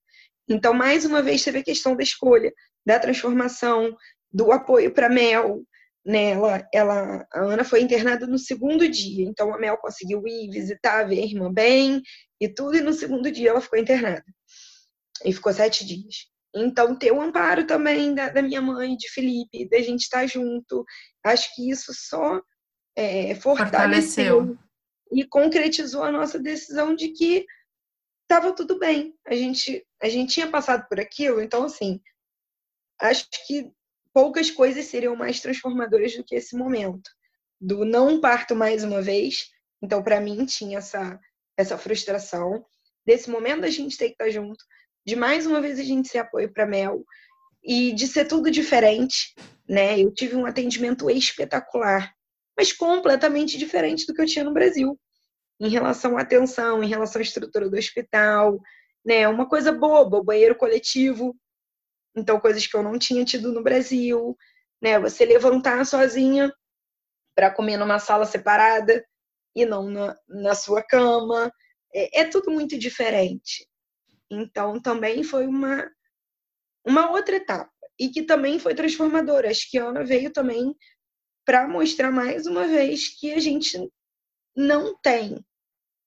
Então, 0.49 0.73
mais 0.73 1.05
uma 1.05 1.23
vez, 1.23 1.45
teve 1.45 1.59
a 1.59 1.65
questão 1.65 1.95
da 1.95 2.03
escolha, 2.03 2.53
da 2.85 2.99
transformação, 2.99 3.95
do 4.33 4.51
apoio 4.51 4.93
para 4.93 5.11
Mel. 5.11 5.63
Né? 6.09 6.31
Ela, 6.31 6.67
ela, 6.73 7.27
a 7.31 7.41
Ana 7.41 7.65
foi 7.65 7.83
internada 7.83 8.27
no 8.27 8.39
segundo 8.39 8.89
dia, 8.89 9.27
então 9.27 9.53
a 9.53 9.59
Mel 9.59 9.77
conseguiu 9.77 10.27
ir 10.27 10.49
visitar, 10.49 11.05
ver 11.07 11.19
a 11.19 11.27
irmã 11.27 11.53
bem 11.53 12.01
e 12.41 12.49
tudo, 12.49 12.79
e 12.79 12.81
no 12.81 12.95
segundo 12.95 13.31
dia 13.31 13.51
ela 13.51 13.61
ficou 13.61 13.79
internada. 13.79 14.25
E 15.23 15.31
ficou 15.35 15.53
sete 15.53 15.85
dias. 15.85 16.29
Então, 16.57 16.97
ter 16.97 17.13
o 17.13 17.21
amparo 17.21 17.67
também 17.67 18.15
da, 18.15 18.31
da 18.31 18.41
minha 18.41 18.63
mãe, 18.63 18.97
de 18.97 19.11
Felipe, 19.11 19.69
da 19.69 19.83
gente 19.83 20.01
estar 20.01 20.27
junto, 20.27 20.83
acho 21.23 21.55
que 21.55 21.71
isso 21.71 21.93
só 21.93 22.41
é, 22.97 23.35
fortaleceu, 23.35 24.39
fortaleceu 24.39 24.59
e 25.13 25.27
concretizou 25.27 26.05
a 26.05 26.11
nossa 26.11 26.39
decisão 26.39 26.95
de 26.95 27.09
que 27.09 27.45
estava 28.23 28.55
tudo 28.55 28.79
bem. 28.79 29.15
A 29.27 29.35
gente, 29.35 29.87
a 30.03 30.09
gente 30.09 30.33
tinha 30.33 30.51
passado 30.51 30.89
por 30.89 30.99
aquilo, 30.99 31.43
então, 31.43 31.65
assim, 31.65 32.01
acho 32.99 33.29
que 33.47 33.71
poucas 34.19 34.51
coisas 34.51 34.87
seriam 34.87 35.15
mais 35.15 35.39
transformadoras 35.39 36.17
do 36.17 36.25
que 36.25 36.35
esse 36.35 36.57
momento. 36.57 37.09
Do 37.61 37.85
não 37.85 38.21
parto 38.21 38.53
mais 38.53 38.83
uma 38.83 39.01
vez, 39.01 39.49
então, 39.81 40.03
para 40.03 40.21
mim, 40.21 40.45
tinha 40.45 40.79
essa, 40.79 41.21
essa 41.57 41.79
frustração. 41.79 42.67
Desse 43.07 43.31
momento 43.31 43.65
a 43.65 43.71
gente 43.71 43.97
ter 43.97 44.07
que 44.07 44.15
estar 44.15 44.29
junto, 44.29 44.59
de 45.07 45.15
mais 45.15 45.47
uma 45.47 45.61
vez 45.61 45.79
a 45.79 45.85
gente 45.85 46.09
ser 46.09 46.19
apoio 46.19 46.53
para 46.53 46.67
Mel 46.67 47.05
e 47.63 47.93
de 47.93 48.09
ser 48.09 48.25
tudo 48.25 48.51
diferente, 48.51 49.37
né? 49.69 50.01
Eu 50.01 50.13
tive 50.13 50.35
um 50.35 50.47
atendimento 50.47 51.09
espetacular, 51.09 52.13
mas 52.57 52.73
completamente 52.73 53.57
diferente 53.57 54.05
do 54.05 54.13
que 54.13 54.21
eu 54.21 54.27
tinha 54.27 54.45
no 54.45 54.53
Brasil, 54.53 54.99
em 55.61 55.69
relação 55.69 56.19
à 56.19 56.23
atenção, 56.23 56.83
em 56.83 56.89
relação 56.89 57.21
à 57.21 57.23
estrutura 57.23 57.71
do 57.71 57.77
hospital, 57.77 58.61
né? 59.07 59.29
Uma 59.29 59.49
coisa 59.49 59.71
boba, 59.71 60.19
o 60.19 60.25
banheiro 60.25 60.57
coletivo, 60.57 61.37
então 62.19 62.41
coisas 62.41 62.67
que 62.67 62.77
eu 62.77 62.83
não 62.83 62.99
tinha 62.99 63.25
tido 63.25 63.53
no 63.53 63.63
Brasil, 63.63 64.37
né? 64.83 64.99
Você 64.99 65.25
levantar 65.25 65.85
sozinha 65.87 66.53
para 67.35 67.51
comer 67.51 67.77
numa 67.77 67.99
sala 67.99 68.27
separada 68.27 69.05
e 69.55 69.65
não 69.65 69.89
na, 69.89 70.17
na 70.29 70.55
sua 70.55 70.83
cama, 70.83 71.53
é, 71.95 72.21
é 72.21 72.25
tudo 72.25 72.51
muito 72.51 72.79
diferente. 72.79 73.67
Então, 74.31 74.81
também 74.81 75.23
foi 75.23 75.47
uma, 75.47 75.91
uma 76.85 77.11
outra 77.11 77.37
etapa. 77.37 77.71
E 77.99 78.09
que 78.09 78.23
também 78.23 78.59
foi 78.59 78.75
transformadora. 78.75 79.51
Acho 79.51 79.69
que 79.71 79.79
a 79.79 79.85
Ana 79.85 80.05
veio 80.05 80.33
também 80.33 80.75
para 81.45 81.67
mostrar 81.67 82.11
mais 82.11 82.47
uma 82.47 82.67
vez 82.67 83.19
que 83.19 83.33
a 83.33 83.39
gente 83.41 83.79
não 84.55 84.97
tem 85.01 85.45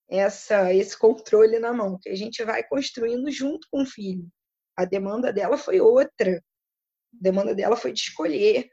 essa, 0.08 0.72
esse 0.72 0.96
controle 0.98 1.58
na 1.58 1.72
mão, 1.72 1.98
que 2.00 2.08
a 2.08 2.14
gente 2.14 2.44
vai 2.44 2.62
construindo 2.62 3.30
junto 3.30 3.66
com 3.70 3.82
o 3.82 3.86
filho. 3.86 4.28
A 4.76 4.84
demanda 4.84 5.32
dela 5.32 5.58
foi 5.58 5.80
outra. 5.80 6.38
A 6.38 7.18
demanda 7.20 7.54
dela 7.54 7.76
foi 7.76 7.92
de 7.92 8.00
escolher, 8.00 8.70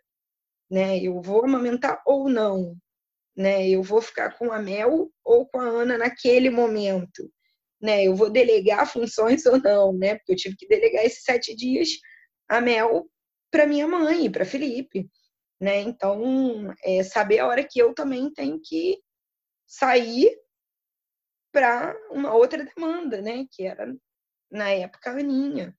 né? 0.72 1.00
Eu 1.00 1.22
vou 1.22 1.46
amamentar 1.46 2.02
ou 2.06 2.30
não, 2.30 2.78
né? 3.36 3.70
Eu 3.70 3.84
vou 3.84 4.02
ficar 4.02 4.38
com 4.38 4.52
a 4.52 4.60
Mel 4.60 5.12
ou 5.24 5.48
com 5.48 5.60
a 5.60 5.66
Ana 5.66 5.98
naquele 5.98 6.50
momento 6.50 7.30
né? 7.82 8.06
Eu 8.06 8.16
vou 8.16 8.30
delegar 8.30 8.92
funções 8.92 9.46
ou 9.46 9.60
não, 9.60 9.94
né? 9.94 10.16
Porque 10.16 10.34
eu 10.34 10.36
tive 10.36 10.56
que 10.56 10.68
delegar 10.68 11.06
esses 11.06 11.24
sete 11.24 11.56
dias 11.56 11.90
a 12.48 12.62
Mel 12.62 13.10
para 13.52 13.66
minha 13.68 13.88
mãe 13.88 14.32
para 14.32 14.46
Felipe, 14.46 15.10
né? 15.60 15.82
Então, 15.82 16.74
é 16.84 17.04
saber 17.04 17.40
a 17.40 17.48
hora 17.48 17.64
que 17.68 17.80
eu 17.80 17.94
também 17.94 18.32
tenho 18.34 18.60
que 18.62 19.00
sair 19.68 20.36
para 21.52 21.96
uma 22.12 22.34
outra 22.36 22.64
demanda, 22.64 23.22
né? 23.22 23.46
Que 23.52 23.64
era 23.64 23.96
na 24.52 24.70
época 24.72 25.12
a 25.12 25.20
Aninha. 25.20 25.76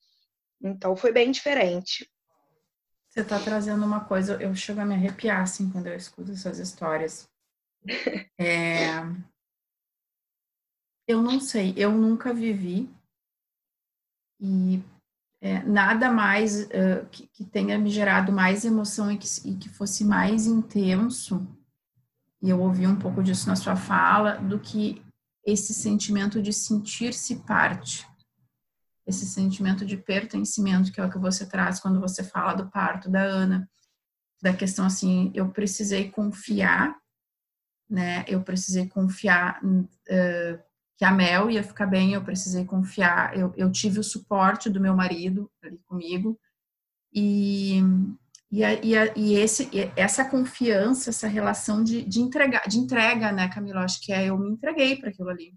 Então 0.60 0.94
foi 0.96 1.12
bem 1.12 1.30
diferente. 1.30 2.08
Você 3.08 3.20
está 3.20 3.40
trazendo 3.40 3.84
uma 3.84 4.04
coisa, 4.04 4.40
eu 4.40 4.54
chego 4.54 4.80
a 4.80 4.84
me 4.84 4.94
arrepiar 4.94 5.40
assim 5.40 5.70
quando 5.70 5.88
eu 5.88 5.96
escuto 5.96 6.30
essas 6.32 6.58
histórias. 6.58 7.28
É, 8.38 9.00
eu 11.06 11.20
não 11.20 11.40
sei, 11.40 11.74
eu 11.76 11.92
nunca 11.92 12.32
vivi 12.32 12.88
e 14.40 14.82
é, 15.40 15.62
nada 15.62 16.10
mais 16.10 16.62
uh, 16.62 17.06
que, 17.10 17.26
que, 17.26 17.44
tenha 17.44 17.78
me 17.78 17.90
gerado 17.90 18.32
mais 18.32 18.64
emoção 18.64 19.10
e 19.10 19.18
que, 19.18 19.26
e 19.44 19.56
que 19.56 19.68
fosse 19.68 20.04
mais 20.04 20.46
intenso, 20.46 21.46
e 22.42 22.48
eu 22.48 22.60
ouvi 22.60 22.86
um 22.86 22.96
pouco 22.96 23.22
disso 23.22 23.48
na 23.48 23.56
sua 23.56 23.76
fala, 23.76 24.36
do 24.36 24.58
que 24.58 25.02
esse 25.44 25.74
sentimento 25.74 26.40
de 26.40 26.52
sentir-se 26.52 27.36
parte, 27.40 28.06
esse 29.06 29.26
sentimento 29.26 29.84
de 29.84 29.96
pertencimento, 29.96 30.92
que 30.92 31.00
é 31.00 31.04
o 31.04 31.10
que 31.10 31.18
você 31.18 31.46
traz 31.46 31.80
quando 31.80 32.00
você 32.00 32.22
fala 32.22 32.54
do 32.54 32.70
parto 32.70 33.10
da 33.10 33.22
Ana, 33.22 33.68
da 34.42 34.54
questão 34.54 34.86
assim, 34.86 35.30
eu 35.34 35.50
precisei 35.50 36.10
confiar, 36.10 36.96
né, 37.88 38.24
eu 38.28 38.42
precisei 38.42 38.86
confiar 38.86 39.60
uh, 39.64 40.62
que 40.96 41.04
a 41.04 41.10
Mel 41.10 41.50
ia 41.50 41.62
ficar 41.62 41.86
bem, 41.86 42.12
eu 42.12 42.22
precisei 42.22 42.64
confiar, 42.64 43.36
eu, 43.36 43.52
eu 43.56 43.70
tive 43.70 43.98
o 43.98 44.04
suporte 44.04 44.70
do 44.70 44.80
meu 44.80 44.94
marido 44.94 45.50
ali 45.62 45.78
comigo, 45.86 46.38
e, 47.12 47.80
e, 48.50 48.64
a, 48.64 48.72
e, 48.84 48.96
a, 48.96 49.12
e 49.16 49.34
esse, 49.34 49.68
essa 49.96 50.24
confiança, 50.24 51.10
essa 51.10 51.26
relação 51.26 51.82
de, 51.82 52.02
de, 52.02 52.20
entrega, 52.20 52.62
de 52.68 52.78
entrega, 52.78 53.32
né, 53.32 53.48
Camila? 53.48 53.80
Acho 53.80 54.00
que 54.00 54.12
é 54.12 54.26
eu 54.26 54.38
me 54.38 54.50
entreguei 54.50 54.96
para 54.96 55.10
aquilo 55.10 55.28
ali. 55.28 55.54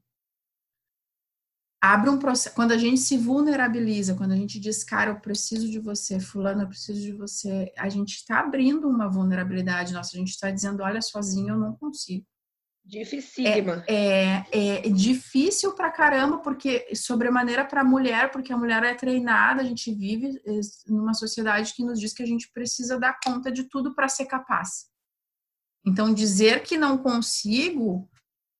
Abre 1.83 2.09
um 2.09 2.17
processo. 2.17 2.55
Quando 2.55 2.71
a 2.71 2.77
gente 2.77 3.01
se 3.01 3.17
vulnerabiliza, 3.17 4.15
quando 4.15 4.31
a 4.31 4.37
gente 4.37 4.57
diz, 4.57 4.85
cara, 4.85 5.11
eu 5.11 5.19
preciso 5.19 5.69
de 5.69 5.79
você, 5.79 6.17
Fulano, 6.17 6.61
eu 6.61 6.67
preciso 6.69 7.01
de 7.01 7.11
você, 7.11 7.73
a 7.77 7.89
gente 7.89 8.15
está 8.15 8.39
abrindo 8.39 8.87
uma 8.87 9.09
vulnerabilidade 9.09 9.91
nossa, 9.91 10.15
a 10.15 10.17
gente 10.17 10.29
está 10.29 10.49
dizendo, 10.49 10.81
olha, 10.81 11.01
sozinho 11.01 11.49
eu 11.49 11.59
não 11.59 11.75
consigo. 11.75 12.25
Dificílima. 12.85 13.83
É, 13.85 14.45
é, 14.49 14.87
é, 14.87 14.89
difícil 14.89 15.73
pra 15.73 15.91
caramba, 15.91 16.37
porque 16.37 16.87
sobremaneira 16.95 17.65
para 17.65 17.81
a 17.81 17.83
mulher, 17.83 18.31
porque 18.31 18.53
a 18.53 18.57
mulher 18.57 18.81
é 18.83 18.93
treinada, 18.93 19.61
a 19.61 19.65
gente 19.65 19.93
vive 19.93 20.41
é, 20.45 20.59
numa 20.87 21.13
sociedade 21.13 21.73
que 21.73 21.83
nos 21.83 21.99
diz 21.99 22.13
que 22.13 22.23
a 22.23 22.25
gente 22.25 22.49
precisa 22.53 22.97
dar 22.97 23.19
conta 23.21 23.51
de 23.51 23.65
tudo 23.65 23.93
para 23.93 24.07
ser 24.07 24.25
capaz. 24.25 24.85
Então, 25.85 26.13
dizer 26.13 26.63
que 26.63 26.77
não 26.77 26.97
consigo 26.97 28.09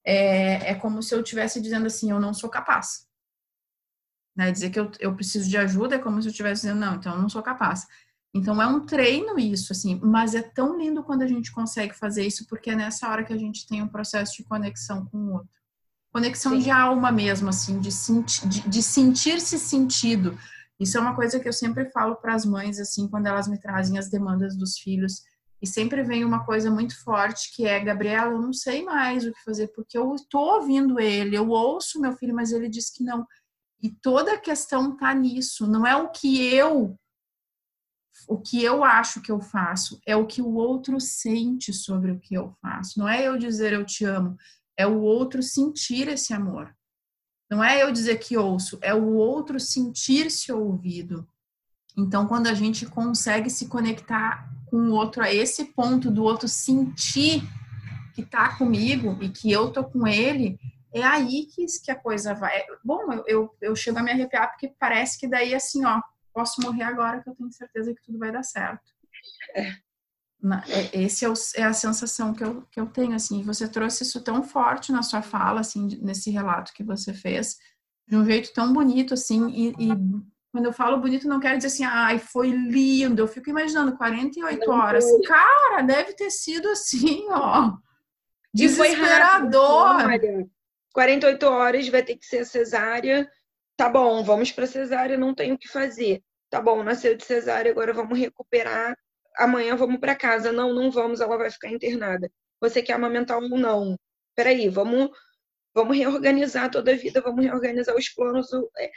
é, 0.06 0.72
é 0.72 0.76
como 0.76 1.02
se 1.02 1.16
eu 1.16 1.22
estivesse 1.22 1.62
dizendo 1.62 1.88
assim, 1.88 2.12
eu 2.12 2.20
não 2.20 2.34
sou 2.34 2.50
capaz. 2.50 3.13
Né? 4.36 4.52
Dizer 4.52 4.70
que 4.70 4.80
eu, 4.80 4.92
eu 5.00 5.16
preciso 5.16 5.50
de 5.50 5.58
ajuda 5.58 5.96
é 5.96 6.00
como 6.00 6.22
se 6.22 6.28
eu 6.28 6.32
estivesse 6.32 6.62
dizendo, 6.62 6.80
não, 6.80 6.96
então 6.96 7.14
eu 7.16 7.22
não 7.22 7.30
sou 7.30 7.42
capaz. 7.42 7.86
Então 8.34 8.60
é 8.60 8.66
um 8.66 8.84
treino 8.86 9.38
isso, 9.38 9.72
assim, 9.72 10.00
mas 10.04 10.34
é 10.34 10.42
tão 10.42 10.78
lindo 10.78 11.04
quando 11.04 11.22
a 11.22 11.28
gente 11.28 11.52
consegue 11.52 11.94
fazer 11.94 12.26
isso, 12.26 12.48
porque 12.48 12.72
é 12.72 12.76
nessa 12.76 13.08
hora 13.08 13.24
que 13.24 13.32
a 13.32 13.38
gente 13.38 13.68
tem 13.68 13.82
um 13.82 13.88
processo 13.88 14.36
de 14.38 14.44
conexão 14.44 15.06
com 15.06 15.18
o 15.18 15.34
outro. 15.34 15.50
Conexão 16.12 16.54
Sim. 16.54 16.60
de 16.60 16.72
alma 16.72 17.12
mesmo, 17.12 17.50
assim, 17.50 17.80
de, 17.80 17.92
senti 17.92 18.48
de, 18.48 18.62
de 18.68 18.84
sentir-se 18.84 19.60
sentido. 19.60 20.38
Isso 20.80 20.98
é 20.98 21.02
uma 21.02 21.16
coisa 21.16 21.40
que 21.40 21.48
eu 21.48 21.54
sempre 21.54 21.90
falo 21.92 22.16
para 22.16 22.34
as 22.34 22.46
mães, 22.46 22.80
assim, 22.80 23.08
quando 23.08 23.28
elas 23.28 23.48
me 23.48 23.60
trazem 23.60 23.98
as 23.98 24.10
demandas 24.10 24.56
dos 24.56 24.78
filhos. 24.78 25.22
E 25.62 25.68
sempre 25.68 26.04
vem 26.04 26.26
uma 26.26 26.44
coisa 26.44 26.70
muito 26.70 27.02
forte 27.04 27.56
que 27.56 27.66
é, 27.66 27.80
Gabriela, 27.80 28.34
eu 28.34 28.42
não 28.42 28.52
sei 28.52 28.84
mais 28.84 29.26
o 29.26 29.32
que 29.32 29.44
fazer, 29.44 29.68
porque 29.70 29.98
eu 29.98 30.14
estou 30.14 30.56
ouvindo 30.56 31.00
ele, 31.00 31.38
eu 31.38 31.50
ouço 31.50 32.02
meu 32.02 32.12
filho, 32.18 32.36
mas 32.36 32.52
ele 32.52 32.68
diz 32.68 32.90
que 32.90 33.04
não. 33.04 33.26
E 33.84 33.92
toda 33.92 34.34
a 34.34 34.40
questão 34.40 34.96
tá 34.96 35.14
nisso, 35.14 35.68
não 35.68 35.86
é 35.86 35.94
o 35.96 36.10
que 36.10 36.42
eu 36.42 36.98
o 38.28 38.38
que 38.40 38.64
eu 38.64 38.84
acho 38.84 39.22
que 39.22 39.32
eu 39.32 39.42
faço, 39.42 40.00
é 40.06 40.16
o 40.16 40.26
que 40.26 40.42
o 40.42 40.54
outro 40.54 41.00
sente 41.02 41.74
sobre 41.74 42.12
o 42.12 42.20
que 42.20 42.34
eu 42.34 42.56
faço. 42.62 42.98
Não 42.98 43.10
é 43.10 43.28
eu 43.28 43.38
dizer 43.38 43.74
eu 43.74 43.84
te 43.84 44.06
amo, 44.06 44.38
é 44.78 44.88
o 44.88 45.02
outro 45.02 45.44
sentir 45.44 46.08
esse 46.08 46.34
amor. 46.34 46.74
Não 47.50 47.62
é 47.62 47.84
eu 47.84 47.92
dizer 47.92 48.20
que 48.20 48.38
ouço, 48.38 48.80
é 48.82 48.94
o 48.94 49.14
outro 49.14 49.60
sentir-se 49.60 50.52
ouvido. 50.52 51.28
Então, 51.98 52.28
quando 52.28 52.48
a 52.48 52.54
gente 52.54 52.86
consegue 52.86 53.50
se 53.50 53.68
conectar 53.68 54.50
com 54.68 54.78
o 54.78 54.92
outro 54.92 55.22
a 55.22 55.32
esse 55.32 55.66
ponto 55.66 56.10
do 56.10 56.24
outro 56.24 56.48
sentir 56.48 57.44
que 58.16 58.24
tá 58.24 58.58
comigo 58.58 59.18
e 59.22 59.30
que 59.30 59.52
eu 59.52 59.72
tô 59.72 59.84
com 59.84 60.08
ele, 60.08 60.58
é 60.94 61.04
aí 61.04 61.48
que, 61.48 61.66
que 61.84 61.92
a 61.92 61.96
coisa 61.96 62.34
vai. 62.34 62.64
Bom, 62.84 63.12
eu, 63.12 63.24
eu, 63.28 63.58
eu 63.62 63.76
chego 63.76 64.00
a 64.00 64.04
me 64.04 64.12
arrepiar 64.12 64.50
porque 64.50 64.74
parece 64.80 65.20
que 65.20 65.28
daí 65.28 65.54
assim, 65.56 65.86
ó, 65.86 66.02
posso 66.34 66.62
morrer 66.62 66.84
agora 66.84 67.22
que 67.22 67.30
eu 67.30 67.36
tenho 67.36 67.52
certeza 67.52 67.94
que 67.94 68.02
tudo 68.04 68.20
vai 68.20 68.32
dar 68.32 68.44
certo. 68.44 68.92
É. 69.56 69.74
É, 70.68 71.04
esse 71.04 71.24
é, 71.24 71.30
o, 71.30 71.34
é, 71.56 71.64
a 71.64 71.72
sensação 71.72 72.34
que 72.34 72.44
eu, 72.44 72.64
que 72.70 72.78
eu 72.78 72.86
tenho, 72.86 73.16
assim, 73.16 73.42
você 73.44 73.66
trouxe 73.66 74.04
isso 74.04 74.22
tão 74.22 74.44
forte 74.44 74.92
na 74.92 75.02
sua 75.02 75.22
fala, 75.22 75.62
assim, 75.62 75.88
nesse 76.02 76.30
relato 76.32 76.74
que 76.74 76.84
você 76.84 77.14
fez, 77.14 77.58
de 78.06 78.18
um 78.18 78.26
jeito 78.26 78.52
tão 78.52 78.74
bonito, 78.74 79.14
assim, 79.14 79.50
e, 79.50 79.70
e 79.70 79.88
quando 80.52 80.66
eu 80.66 80.74
falo 80.74 81.00
bonito, 81.00 81.30
não 81.30 81.40
quero 81.40 81.56
dizer 81.56 81.68
assim, 81.68 81.86
ai, 81.86 82.20
foi 82.20 82.50
lindo, 82.52 83.22
eu 83.22 83.28
fico 83.28 83.50
imaginando 83.50 83.96
48 83.96 84.70
horas, 84.70 85.06
cara, 85.26 85.82
deve 85.82 86.14
ter 86.14 86.30
sido 86.30 86.68
assim, 86.70 87.26
ó, 87.30 87.78
desesperador. 88.54 89.96
Rápido, 90.96 91.22
48 91.22 91.44
horas 91.48 91.88
vai 91.90 92.04
ter 92.04 92.18
que 92.18 92.26
ser 92.26 92.46
cesárea, 92.46 93.30
tá 93.78 93.90
bom, 93.90 94.24
vamos 94.24 94.52
para 94.52 94.68
cesárea, 94.68 95.18
não 95.18 95.34
tem 95.34 95.52
o 95.52 95.58
que 95.58 95.68
fazer. 95.68 96.22
Tá 96.50 96.62
bom, 96.62 96.84
nasceu 96.84 97.16
de 97.16 97.26
cesárea, 97.26 97.72
agora 97.72 97.94
vamos 97.94 98.18
recuperar 98.18 98.96
amanhã 99.38 99.76
vamos 99.76 100.00
para 100.00 100.16
casa. 100.16 100.52
Não, 100.52 100.74
não 100.74 100.92
vamos, 100.92 101.22
ela 101.22 101.38
vai 101.38 101.50
ficar 101.52 101.70
internada. 101.70 102.32
Você 102.60 102.82
quer 102.82 102.94
amamentar 102.94 103.38
ou 103.38 103.50
não? 103.50 103.98
Peraí, 104.36 104.70
vamos, 104.70 105.10
vamos 105.74 105.98
reorganizar 105.98 106.72
toda 106.72 106.92
a 106.92 106.96
vida, 106.96 107.22
vamos 107.22 107.44
reorganizar 107.44 107.96
os 107.96 108.10
planos. 108.10 108.48
É, 108.78 108.92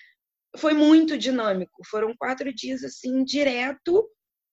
foi 0.57 0.75
muito 0.75 1.19
dinâmico. 1.19 1.83
Foram 1.87 2.15
quatro 2.17 2.53
dias 2.55 2.85
assim, 2.85 3.25
direto, 3.25 4.09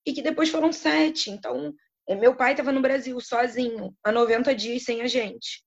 e 0.05 0.13
que 0.13 0.21
depois 0.21 0.49
foram 0.49 0.71
sete. 0.73 1.29
Então, 1.29 1.73
é, 2.07 2.15
meu 2.15 2.35
pai 2.35 2.51
estava 2.51 2.71
no 2.71 2.81
Brasil 2.81 3.19
sozinho, 3.21 3.95
há 4.03 4.11
90 4.11 4.53
dias 4.55 4.83
sem 4.83 5.01
a 5.01 5.07
gente. 5.07 5.63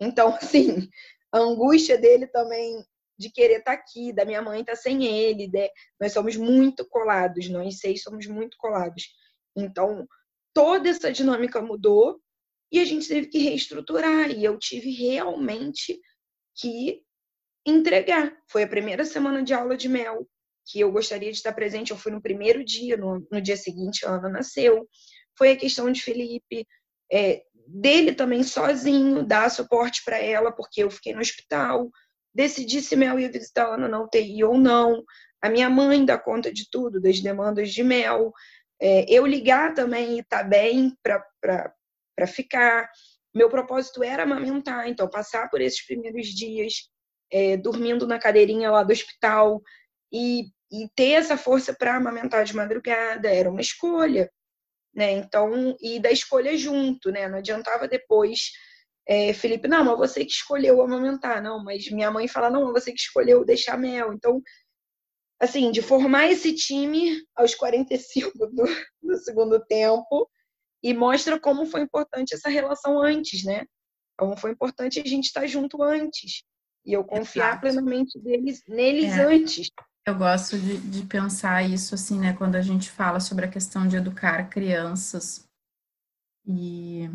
Então, 0.00 0.34
assim, 0.40 0.88
a 1.32 1.38
angústia 1.38 1.96
dele 1.98 2.26
também 2.26 2.84
de 3.18 3.30
querer 3.30 3.58
estar 3.58 3.76
tá 3.76 3.82
aqui, 3.82 4.12
da 4.12 4.24
minha 4.24 4.40
mãe 4.40 4.60
estar 4.60 4.72
tá 4.72 4.78
sem 4.78 5.04
ele, 5.04 5.46
de... 5.46 5.70
nós 6.00 6.12
somos 6.12 6.36
muito 6.36 6.88
colados, 6.88 7.48
nós 7.50 7.78
seis 7.78 8.02
somos 8.02 8.26
muito 8.26 8.56
colados. 8.58 9.08
Então, 9.56 10.06
toda 10.54 10.88
essa 10.88 11.12
dinâmica 11.12 11.60
mudou 11.60 12.18
e 12.72 12.78
a 12.80 12.84
gente 12.84 13.08
teve 13.08 13.26
que 13.26 13.38
reestruturar. 13.38 14.30
E 14.30 14.44
eu 14.44 14.58
tive 14.58 14.90
realmente 14.90 16.00
que 16.56 17.02
entregar. 17.66 18.34
Foi 18.48 18.62
a 18.62 18.68
primeira 18.68 19.04
semana 19.04 19.42
de 19.42 19.52
aula 19.52 19.76
de 19.76 19.88
mel 19.88 20.26
que 20.66 20.80
eu 20.80 20.92
gostaria 20.92 21.30
de 21.30 21.36
estar 21.36 21.52
presente. 21.52 21.90
Eu 21.90 21.98
fui 21.98 22.12
no 22.12 22.22
primeiro 22.22 22.64
dia, 22.64 22.96
no, 22.96 23.26
no 23.30 23.40
dia 23.40 23.56
seguinte 23.56 24.06
a 24.06 24.10
Ana 24.10 24.28
nasceu. 24.28 24.88
Foi 25.36 25.52
a 25.52 25.56
questão 25.56 25.90
de 25.90 26.02
Felipe, 26.02 26.66
é, 27.12 27.42
dele 27.72 28.12
também 28.12 28.42
sozinho, 28.42 29.24
dar 29.24 29.50
suporte 29.50 30.02
para 30.04 30.18
ela, 30.18 30.52
porque 30.52 30.82
eu 30.82 30.90
fiquei 30.90 31.12
no 31.12 31.20
hospital. 31.20 31.90
Decidi 32.34 32.80
se 32.80 32.96
Mel 32.96 33.18
ia 33.18 33.30
visitar 33.30 33.66
a 33.66 33.74
Ana 33.74 33.88
na 33.88 34.00
UTI 34.00 34.44
ou 34.44 34.56
não. 34.56 35.02
A 35.42 35.48
minha 35.48 35.70
mãe 35.70 36.04
dá 36.04 36.18
conta 36.18 36.52
de 36.52 36.68
tudo, 36.70 37.00
das 37.00 37.20
demandas 37.20 37.70
de 37.70 37.82
Mel 37.82 38.32
é, 38.80 39.04
eu 39.08 39.26
ligar 39.26 39.74
também 39.74 40.18
e 40.18 40.24
tá 40.24 40.42
bem 40.42 40.96
para 41.02 42.26
ficar. 42.26 42.88
Meu 43.34 43.50
propósito 43.50 44.02
era 44.02 44.22
amamentar, 44.22 44.88
então 44.88 45.08
passar 45.08 45.48
por 45.50 45.60
esses 45.60 45.84
primeiros 45.84 46.28
dias 46.28 46.88
é, 47.30 47.56
dormindo 47.56 48.06
na 48.06 48.18
cadeirinha 48.18 48.70
lá 48.70 48.82
do 48.82 48.92
hospital 48.92 49.62
e, 50.12 50.46
e 50.72 50.88
ter 50.96 51.12
essa 51.12 51.36
força 51.36 51.74
para 51.74 51.94
amamentar 51.94 52.44
de 52.44 52.56
madrugada 52.56 53.28
era 53.28 53.50
uma 53.50 53.60
escolha, 53.60 54.30
né? 54.94 55.12
Então, 55.12 55.76
e 55.80 56.00
da 56.00 56.10
escolha 56.10 56.56
junto, 56.56 57.10
né? 57.10 57.28
Não 57.28 57.38
adiantava 57.38 57.88
depois 57.88 58.50
é, 59.10 59.32
Felipe, 59.32 59.66
não, 59.66 59.84
mas 59.84 59.98
você 59.98 60.24
que 60.24 60.30
escolheu 60.30 60.80
amamentar, 60.80 61.42
não, 61.42 61.64
mas 61.64 61.90
minha 61.90 62.12
mãe 62.12 62.28
fala, 62.28 62.48
não, 62.48 62.72
você 62.72 62.92
que 62.92 63.00
escolheu 63.00 63.44
deixar 63.44 63.76
mel. 63.76 64.12
Então, 64.12 64.40
assim, 65.40 65.72
de 65.72 65.82
formar 65.82 66.28
esse 66.30 66.54
time 66.54 67.20
aos 67.34 67.52
45 67.56 68.32
do, 68.54 68.64
do 69.02 69.16
segundo 69.16 69.58
tempo 69.66 70.30
e 70.80 70.94
mostra 70.94 71.40
como 71.40 71.66
foi 71.66 71.80
importante 71.80 72.34
essa 72.34 72.48
relação 72.48 73.02
antes, 73.02 73.44
né? 73.44 73.64
Como 74.16 74.36
foi 74.36 74.52
importante 74.52 75.00
a 75.00 75.04
gente 75.04 75.24
estar 75.24 75.46
junto 75.46 75.82
antes 75.82 76.44
e 76.86 76.92
eu 76.92 77.04
confiar 77.04 77.60
plenamente 77.60 78.16
deles, 78.20 78.62
neles 78.68 79.12
é. 79.12 79.24
antes. 79.24 79.70
Eu 80.06 80.14
gosto 80.16 80.58
de, 80.58 80.78
de 80.78 81.06
pensar 81.06 81.62
isso 81.62 81.94
assim, 81.94 82.18
né? 82.18 82.32
Quando 82.32 82.56
a 82.56 82.62
gente 82.62 82.90
fala 82.90 83.20
sobre 83.20 83.44
a 83.44 83.50
questão 83.50 83.86
de 83.86 83.96
educar 83.96 84.48
crianças 84.48 85.48
e 86.46 87.08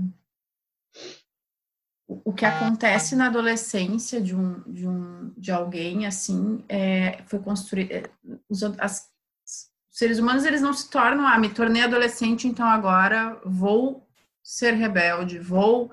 o 2.07 2.31
que 2.31 2.45
acontece 2.45 3.15
na 3.15 3.27
adolescência 3.27 4.21
de 4.21 4.35
um 4.35 4.61
de, 4.61 4.87
um, 4.87 5.33
de 5.35 5.51
alguém 5.51 6.05
assim 6.05 6.63
é, 6.69 7.23
foi 7.25 7.39
construir 7.39 7.91
é, 7.91 8.03
os, 8.47 8.61
as, 8.79 9.09
os 9.43 9.71
seres 9.89 10.19
humanos 10.19 10.45
eles 10.45 10.61
não 10.61 10.73
se 10.73 10.89
tornam 10.89 11.25
ah 11.25 11.39
me 11.39 11.49
tornei 11.49 11.83
adolescente 11.83 12.47
então 12.47 12.67
agora 12.67 13.39
vou 13.43 14.07
ser 14.43 14.73
rebelde 14.73 15.39
vou 15.39 15.91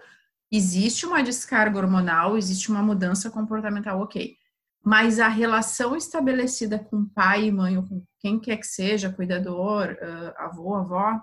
existe 0.51 1.07
uma 1.07 1.23
descarga 1.23 1.79
hormonal 1.79 2.37
existe 2.37 2.71
uma 2.71 2.83
mudança 2.83 3.31
comportamental 3.31 4.01
ok 4.01 4.37
mas 4.85 5.21
a 5.21 5.29
relação 5.29 5.97
estabelecida 5.97 6.79
com 6.79 7.07
pai 7.07 7.45
e 7.45 7.53
mãe 7.53 7.77
ou 7.77 7.87
com 7.87 8.05
quem 8.21 8.39
quer 8.41 8.57
que 8.57 8.67
seja 8.67 9.13
cuidador 9.13 9.97
avô 10.37 10.75
avó 10.75 11.21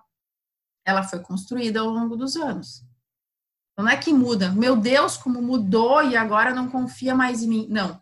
ela 0.86 1.03
foi 1.03 1.20
construída 1.20 1.82
ao 1.82 1.89
longo 1.89 2.16
dos 2.16 2.36
anos 2.36 2.89
não 3.80 3.88
é 3.88 3.95
que 3.95 4.12
muda, 4.12 4.51
meu 4.51 4.76
Deus, 4.76 5.16
como 5.16 5.41
mudou 5.41 6.03
e 6.03 6.18
agora 6.18 6.53
não 6.53 6.70
confia 6.70 7.16
mais 7.16 7.41
em 7.41 7.47
mim. 7.47 7.68
Não. 7.70 8.01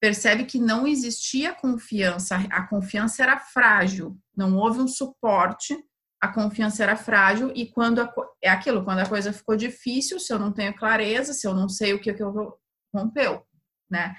Percebe 0.00 0.44
que 0.44 0.58
não 0.58 0.84
existia 0.84 1.54
confiança, 1.54 2.34
a 2.50 2.66
confiança 2.66 3.22
era 3.22 3.38
frágil, 3.38 4.18
não 4.36 4.56
houve 4.56 4.80
um 4.80 4.88
suporte, 4.88 5.78
a 6.20 6.26
confiança 6.26 6.82
era 6.82 6.96
frágil 6.96 7.52
e 7.54 7.70
quando 7.70 8.00
a, 8.00 8.12
é 8.42 8.50
aquilo, 8.50 8.84
quando 8.84 8.98
a 8.98 9.08
coisa 9.08 9.32
ficou 9.32 9.56
difícil, 9.56 10.18
se 10.18 10.32
eu 10.32 10.40
não 10.40 10.50
tenho 10.50 10.74
clareza, 10.74 11.32
se 11.32 11.46
eu 11.46 11.54
não 11.54 11.68
sei 11.68 11.94
o 11.94 12.00
que, 12.00 12.12
que 12.12 12.22
eu 12.22 12.58
rompeu, 12.92 13.46
né? 13.88 14.16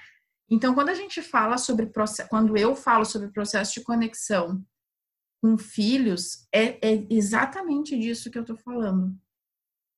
Então, 0.50 0.74
quando 0.74 0.88
a 0.88 0.94
gente 0.94 1.20
fala 1.20 1.58
sobre 1.58 1.90
quando 2.28 2.56
eu 2.56 2.74
falo 2.74 3.04
sobre 3.04 3.30
processo 3.30 3.74
de 3.74 3.82
conexão 3.82 4.64
com 5.42 5.58
filhos, 5.58 6.46
é, 6.52 6.78
é 6.86 7.06
exatamente 7.10 7.98
disso 7.98 8.30
que 8.30 8.38
eu 8.38 8.44
tô 8.44 8.56
falando 8.56 9.16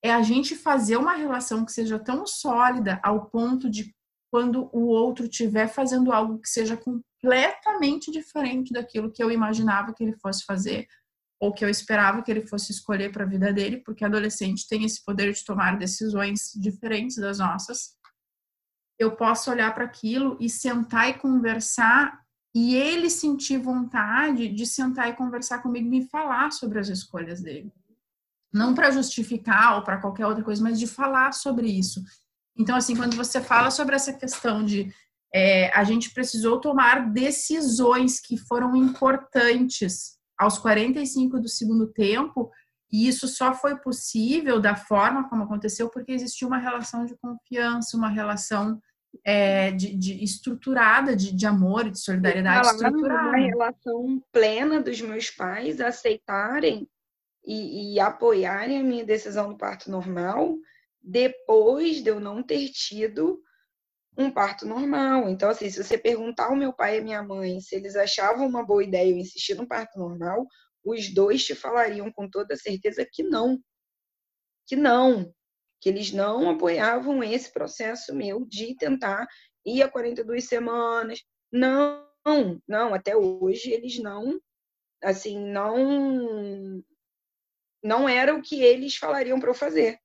é 0.03 0.13
a 0.13 0.23
gente 0.23 0.57
fazer 0.57 0.97
uma 0.97 1.15
relação 1.15 1.65
que 1.65 1.73
seja 1.73 1.99
tão 1.99 2.27
sólida 2.27 2.99
ao 3.03 3.27
ponto 3.27 3.69
de 3.69 3.95
quando 4.31 4.71
o 4.73 4.87
outro 4.87 5.27
estiver 5.27 5.69
fazendo 5.69 6.13
algo 6.13 6.39
que 6.39 6.49
seja 6.49 6.77
completamente 6.77 8.11
diferente 8.11 8.73
daquilo 8.73 9.11
que 9.11 9.23
eu 9.23 9.31
imaginava 9.31 9.93
que 9.93 10.03
ele 10.03 10.17
fosse 10.17 10.45
fazer 10.45 10.87
ou 11.41 11.53
que 11.53 11.65
eu 11.65 11.69
esperava 11.69 12.23
que 12.23 12.31
ele 12.31 12.47
fosse 12.47 12.71
escolher 12.71 13.11
para 13.11 13.25
a 13.25 13.27
vida 13.27 13.53
dele, 13.53 13.79
porque 13.79 14.05
adolescente 14.05 14.69
tem 14.69 14.85
esse 14.85 15.03
poder 15.03 15.33
de 15.33 15.45
tomar 15.45 15.79
decisões 15.79 16.53
diferentes 16.55 17.17
das 17.17 17.39
nossas. 17.39 17.97
Eu 19.01 19.17
posso 19.17 19.51
olhar 19.51 19.75
para 19.75 19.85
aquilo 19.85 20.37
e 20.39 20.49
sentar 20.49 21.09
e 21.09 21.15
conversar 21.15 22.21
e 22.55 22.77
ele 22.77 23.11
sentir 23.11 23.59
vontade 23.59 24.49
de 24.49 24.67
sentar 24.67 25.09
e 25.09 25.15
conversar 25.15 25.59
comigo 25.63 25.87
e 25.87 25.91
me 25.91 26.09
falar 26.09 26.53
sobre 26.53 26.79
as 26.79 26.89
escolhas 26.89 27.41
dele 27.41 27.73
não 28.53 28.75
para 28.75 28.91
justificar 28.91 29.77
ou 29.77 29.83
para 29.83 30.01
qualquer 30.01 30.27
outra 30.27 30.43
coisa, 30.43 30.63
mas 30.63 30.79
de 30.79 30.87
falar 30.87 31.33
sobre 31.33 31.69
isso. 31.69 32.03
Então, 32.57 32.77
assim, 32.77 32.97
quando 32.97 33.17
você 33.17 33.41
fala 33.41 33.71
sobre 33.71 33.95
essa 33.95 34.13
questão 34.13 34.65
de 34.65 34.93
é, 35.33 35.71
a 35.73 35.85
gente 35.85 36.13
precisou 36.13 36.61
tomar 36.61 37.13
decisões 37.13 38.21
que 38.21 38.37
foram 38.37 38.75
importantes 38.75 40.19
aos 40.37 40.59
45 40.59 41.39
do 41.39 41.49
segundo 41.49 41.87
tempo, 41.93 42.51
e 42.93 43.07
isso 43.07 43.29
só 43.29 43.55
foi 43.55 43.77
possível 43.79 44.61
da 44.61 44.75
forma 44.75 45.29
como 45.29 45.45
aconteceu 45.45 45.89
porque 45.89 46.11
existiu 46.11 46.49
uma 46.49 46.59
relação 46.59 47.07
de 47.07 47.17
confiança, 47.19 47.97
uma 47.97 48.09
relação 48.09 48.81
é, 49.25 49.71
de, 49.73 49.97
de, 49.97 50.25
estruturada 50.25 51.15
de, 51.15 51.35
de 51.35 51.47
amor 51.47 51.87
e 51.87 51.91
de 51.91 52.01
solidariedade 52.01 52.69
estruturada. 52.69 53.29
Uma 53.29 53.37
relação 53.37 54.23
plena 54.33 54.81
dos 54.81 55.01
meus 55.01 55.31
pais 55.31 55.81
aceitarem 55.81 56.89
e, 57.45 57.95
e 57.95 58.01
apoiarem 58.01 58.79
a 58.79 58.83
minha 58.83 59.05
decisão 59.05 59.51
do 59.51 59.59
parto 59.59 59.91
normal 59.91 60.57
depois 61.03 62.03
de 62.03 62.11
eu 62.11 62.21
não 62.21 62.43
ter 62.43 62.69
tido 62.69 63.43
um 64.17 64.31
parto 64.31 64.67
normal. 64.67 65.29
Então, 65.29 65.49
assim, 65.49 65.71
se 65.71 65.83
você 65.83 65.97
perguntar 65.97 66.47
ao 66.47 66.57
meu 66.57 66.73
pai 66.73 66.97
e 66.97 67.01
à 67.01 67.03
minha 67.03 67.23
mãe 67.23 67.61
se 67.61 67.75
eles 67.75 67.97
achavam 67.97 68.47
uma 68.47 68.65
boa 68.65 68.85
ideia 68.85 69.11
eu 69.11 69.17
insistir 69.17 69.55
no 69.55 69.67
parto 69.67 69.99
normal, 69.99 70.47
os 70.85 71.13
dois 71.13 71.45
te 71.45 71.55
falariam 71.55 72.11
com 72.13 72.29
toda 72.29 72.57
certeza 72.57 73.07
que 73.11 73.23
não. 73.23 73.59
Que 74.67 74.77
não. 74.77 75.33
Que 75.81 75.89
eles 75.89 76.13
não 76.13 76.51
apoiavam 76.51 77.23
esse 77.23 77.53
processo 77.53 78.15
meu 78.15 78.45
de 78.45 78.77
tentar 78.77 79.27
ir 79.65 79.83
a 79.83 79.89
42 79.89 80.45
semanas. 80.45 81.23
Não, 81.53 82.07
não, 82.69 82.95
até 82.95 83.17
hoje 83.17 83.71
eles 83.71 83.99
não, 83.99 84.39
assim, 85.03 85.39
não 85.39 86.83
não 87.83 88.07
era 88.09 88.35
o 88.35 88.43
que 88.43 88.63
eles 88.63 88.97
falariam 88.97 89.41
para 89.41 89.51
eu 89.51 89.55
fazer. 89.55 89.99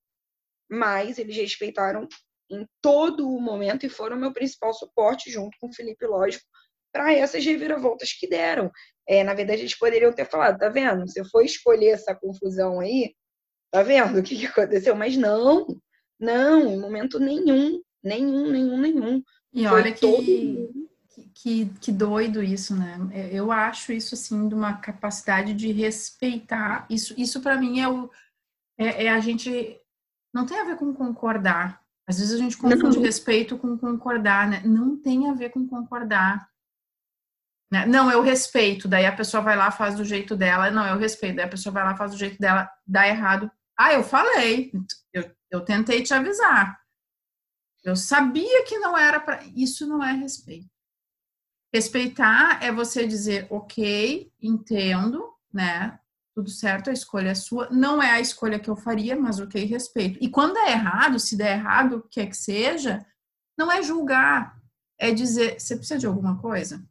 Mas 0.69 1.19
eles 1.19 1.35
respeitaram 1.35 2.07
em 2.49 2.65
todo 2.81 3.27
o 3.27 3.41
momento 3.41 3.85
e 3.85 3.89
foram 3.89 4.15
meu 4.15 4.33
principal 4.33 4.73
suporte, 4.73 5.31
junto 5.31 5.57
com 5.59 5.67
o 5.67 5.73
Felipe, 5.73 6.05
lógico, 6.05 6.45
para 6.91 7.13
essas 7.13 7.43
reviravoltas 7.43 8.13
que 8.13 8.27
deram. 8.27 8.71
É, 9.07 9.23
na 9.23 9.33
verdade, 9.33 9.61
eles 9.61 9.77
poderiam 9.77 10.13
ter 10.13 10.25
falado, 10.25 10.57
tá 10.57 10.69
vendo? 10.69 11.07
Você 11.07 11.23
foi 11.25 11.45
escolher 11.45 11.89
essa 11.89 12.15
confusão 12.15 12.79
aí, 12.79 13.13
tá 13.71 13.83
vendo 13.83 14.19
o 14.19 14.23
que, 14.23 14.37
que 14.37 14.45
aconteceu? 14.45 14.95
Mas 14.95 15.17
não, 15.17 15.67
não, 16.19 16.67
em 16.71 16.79
momento 16.79 17.19
nenhum, 17.19 17.81
nenhum, 18.03 18.51
nenhum, 18.51 18.77
nenhum. 18.77 19.23
E 19.53 19.65
olha 19.67 19.91
que, 19.91 20.69
que, 21.33 21.65
que 21.79 21.91
doido 21.91 22.43
isso, 22.43 22.75
né? 22.75 22.97
É, 23.13 23.33
eu 23.33 23.51
acho 23.51 23.93
isso, 23.93 24.15
assim, 24.15 24.47
de 24.47 24.55
uma 24.55 24.73
capacidade 24.73 25.53
de 25.53 25.71
respeitar. 25.71 26.85
Isso, 26.89 27.13
isso 27.17 27.41
para 27.41 27.57
mim 27.57 27.79
é 27.79 27.87
o... 27.87 28.09
É, 28.77 29.05
é, 29.05 29.09
a 29.09 29.19
gente... 29.19 29.79
Não 30.33 30.45
tem 30.45 30.59
a 30.59 30.65
ver 30.65 30.75
com 30.75 30.93
concordar. 30.93 31.81
Às 32.07 32.19
vezes 32.19 32.33
a 32.33 32.37
gente 32.37 32.57
confunde 32.57 32.97
não. 32.97 33.03
respeito 33.03 33.57
com 33.57 33.77
concordar, 33.77 34.49
né? 34.49 34.61
Não 34.65 34.97
tem 34.97 35.29
a 35.29 35.33
ver 35.33 35.49
com 35.49 35.65
concordar. 35.65 36.49
Né? 37.71 37.85
Não, 37.85 38.11
eu 38.11 38.21
respeito. 38.21 38.87
Daí 38.87 39.05
a 39.05 39.15
pessoa 39.15 39.41
vai 39.41 39.55
lá, 39.55 39.71
faz 39.71 39.95
do 39.95 40.05
jeito 40.05 40.35
dela. 40.35 40.71
Não, 40.71 40.85
eu 40.87 40.97
respeito. 40.97 41.35
Daí 41.35 41.45
a 41.45 41.49
pessoa 41.49 41.73
vai 41.73 41.83
lá, 41.83 41.95
faz 41.95 42.11
do 42.11 42.17
jeito 42.17 42.39
dela, 42.39 42.69
dá 42.85 43.07
errado. 43.07 43.51
Ah, 43.77 43.93
eu 43.93 44.03
falei. 44.03 44.71
Eu, 45.13 45.29
eu 45.51 45.61
tentei 45.61 46.01
te 46.01 46.13
avisar. 46.13 46.79
Eu 47.83 47.95
sabia 47.95 48.63
que 48.65 48.79
não 48.79 48.97
era 48.97 49.19
para. 49.19 49.43
Isso 49.55 49.87
não 49.87 50.03
é 50.03 50.13
respeito. 50.13 50.69
Respeitar 51.73 52.63
é 52.63 52.71
você 52.71 53.05
dizer, 53.05 53.47
ok, 53.49 54.31
entendo, 54.41 55.29
né? 55.53 55.99
Tudo 56.33 56.49
certo, 56.49 56.89
a 56.89 56.93
escolha 56.93 57.29
é 57.29 57.35
sua. 57.35 57.69
Não 57.69 58.01
é 58.01 58.11
a 58.11 58.19
escolha 58.19 58.59
que 58.59 58.69
eu 58.69 58.75
faria, 58.75 59.15
mas 59.15 59.39
ok, 59.39 59.63
respeito. 59.65 60.17
E 60.21 60.29
quando 60.29 60.57
é 60.57 60.71
errado, 60.71 61.19
se 61.19 61.37
der 61.37 61.57
errado, 61.57 61.97
o 61.97 62.01
que 62.09 62.19
é 62.21 62.25
que 62.25 62.35
seja, 62.35 63.05
não 63.57 63.71
é 63.71 63.83
julgar, 63.83 64.59
é 64.97 65.11
dizer, 65.11 65.59
você 65.59 65.75
precisa 65.75 65.99
de 65.99 66.07
alguma 66.07 66.39
coisa? 66.39 66.83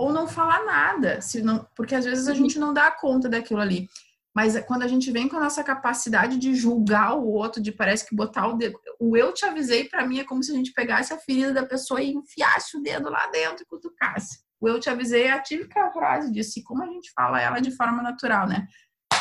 Ou 0.00 0.14
não 0.14 0.26
falar 0.26 0.64
nada, 0.64 1.20
se 1.20 1.42
não, 1.42 1.68
porque 1.76 1.94
às 1.94 2.06
vezes 2.06 2.26
a 2.26 2.32
gente 2.32 2.58
não 2.58 2.72
dá 2.72 2.90
conta 2.90 3.28
daquilo 3.28 3.60
ali. 3.60 3.86
Mas 4.34 4.58
quando 4.64 4.82
a 4.82 4.88
gente 4.88 5.10
vem 5.10 5.28
com 5.28 5.36
a 5.36 5.40
nossa 5.40 5.62
capacidade 5.62 6.38
de 6.38 6.54
julgar 6.54 7.18
o 7.18 7.28
outro, 7.28 7.60
de 7.60 7.70
parece 7.70 8.08
que 8.08 8.16
botar 8.16 8.46
o 8.46 8.56
dedo. 8.56 8.80
O 8.98 9.14
eu 9.14 9.30
te 9.34 9.44
avisei, 9.44 9.84
para 9.90 10.06
mim, 10.06 10.18
é 10.18 10.24
como 10.24 10.42
se 10.42 10.52
a 10.52 10.54
gente 10.54 10.72
pegasse 10.72 11.12
a 11.12 11.18
ferida 11.18 11.52
da 11.52 11.66
pessoa 11.66 12.00
e 12.00 12.14
enfiasse 12.14 12.78
o 12.78 12.82
dedo 12.82 13.10
lá 13.10 13.26
dentro 13.26 13.62
e 13.62 13.66
cutucasse. 13.66 14.38
O 14.58 14.66
eu 14.66 14.80
te 14.80 14.88
avisei 14.88 15.24
é 15.24 15.32
a 15.32 15.42
típica 15.42 15.90
frase 15.92 16.32
disso, 16.32 16.58
e 16.58 16.62
como 16.62 16.82
a 16.82 16.86
gente 16.86 17.12
fala 17.12 17.38
ela 17.38 17.60
de 17.60 17.70
forma 17.70 18.02
natural, 18.02 18.48
né? 18.48 18.66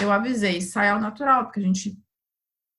Eu 0.01 0.13
avisei, 0.13 0.61
sai 0.61 0.87
ao 0.87 0.99
natural, 1.01 1.43
porque 1.43 1.59
a 1.59 1.63
gente 1.63 1.97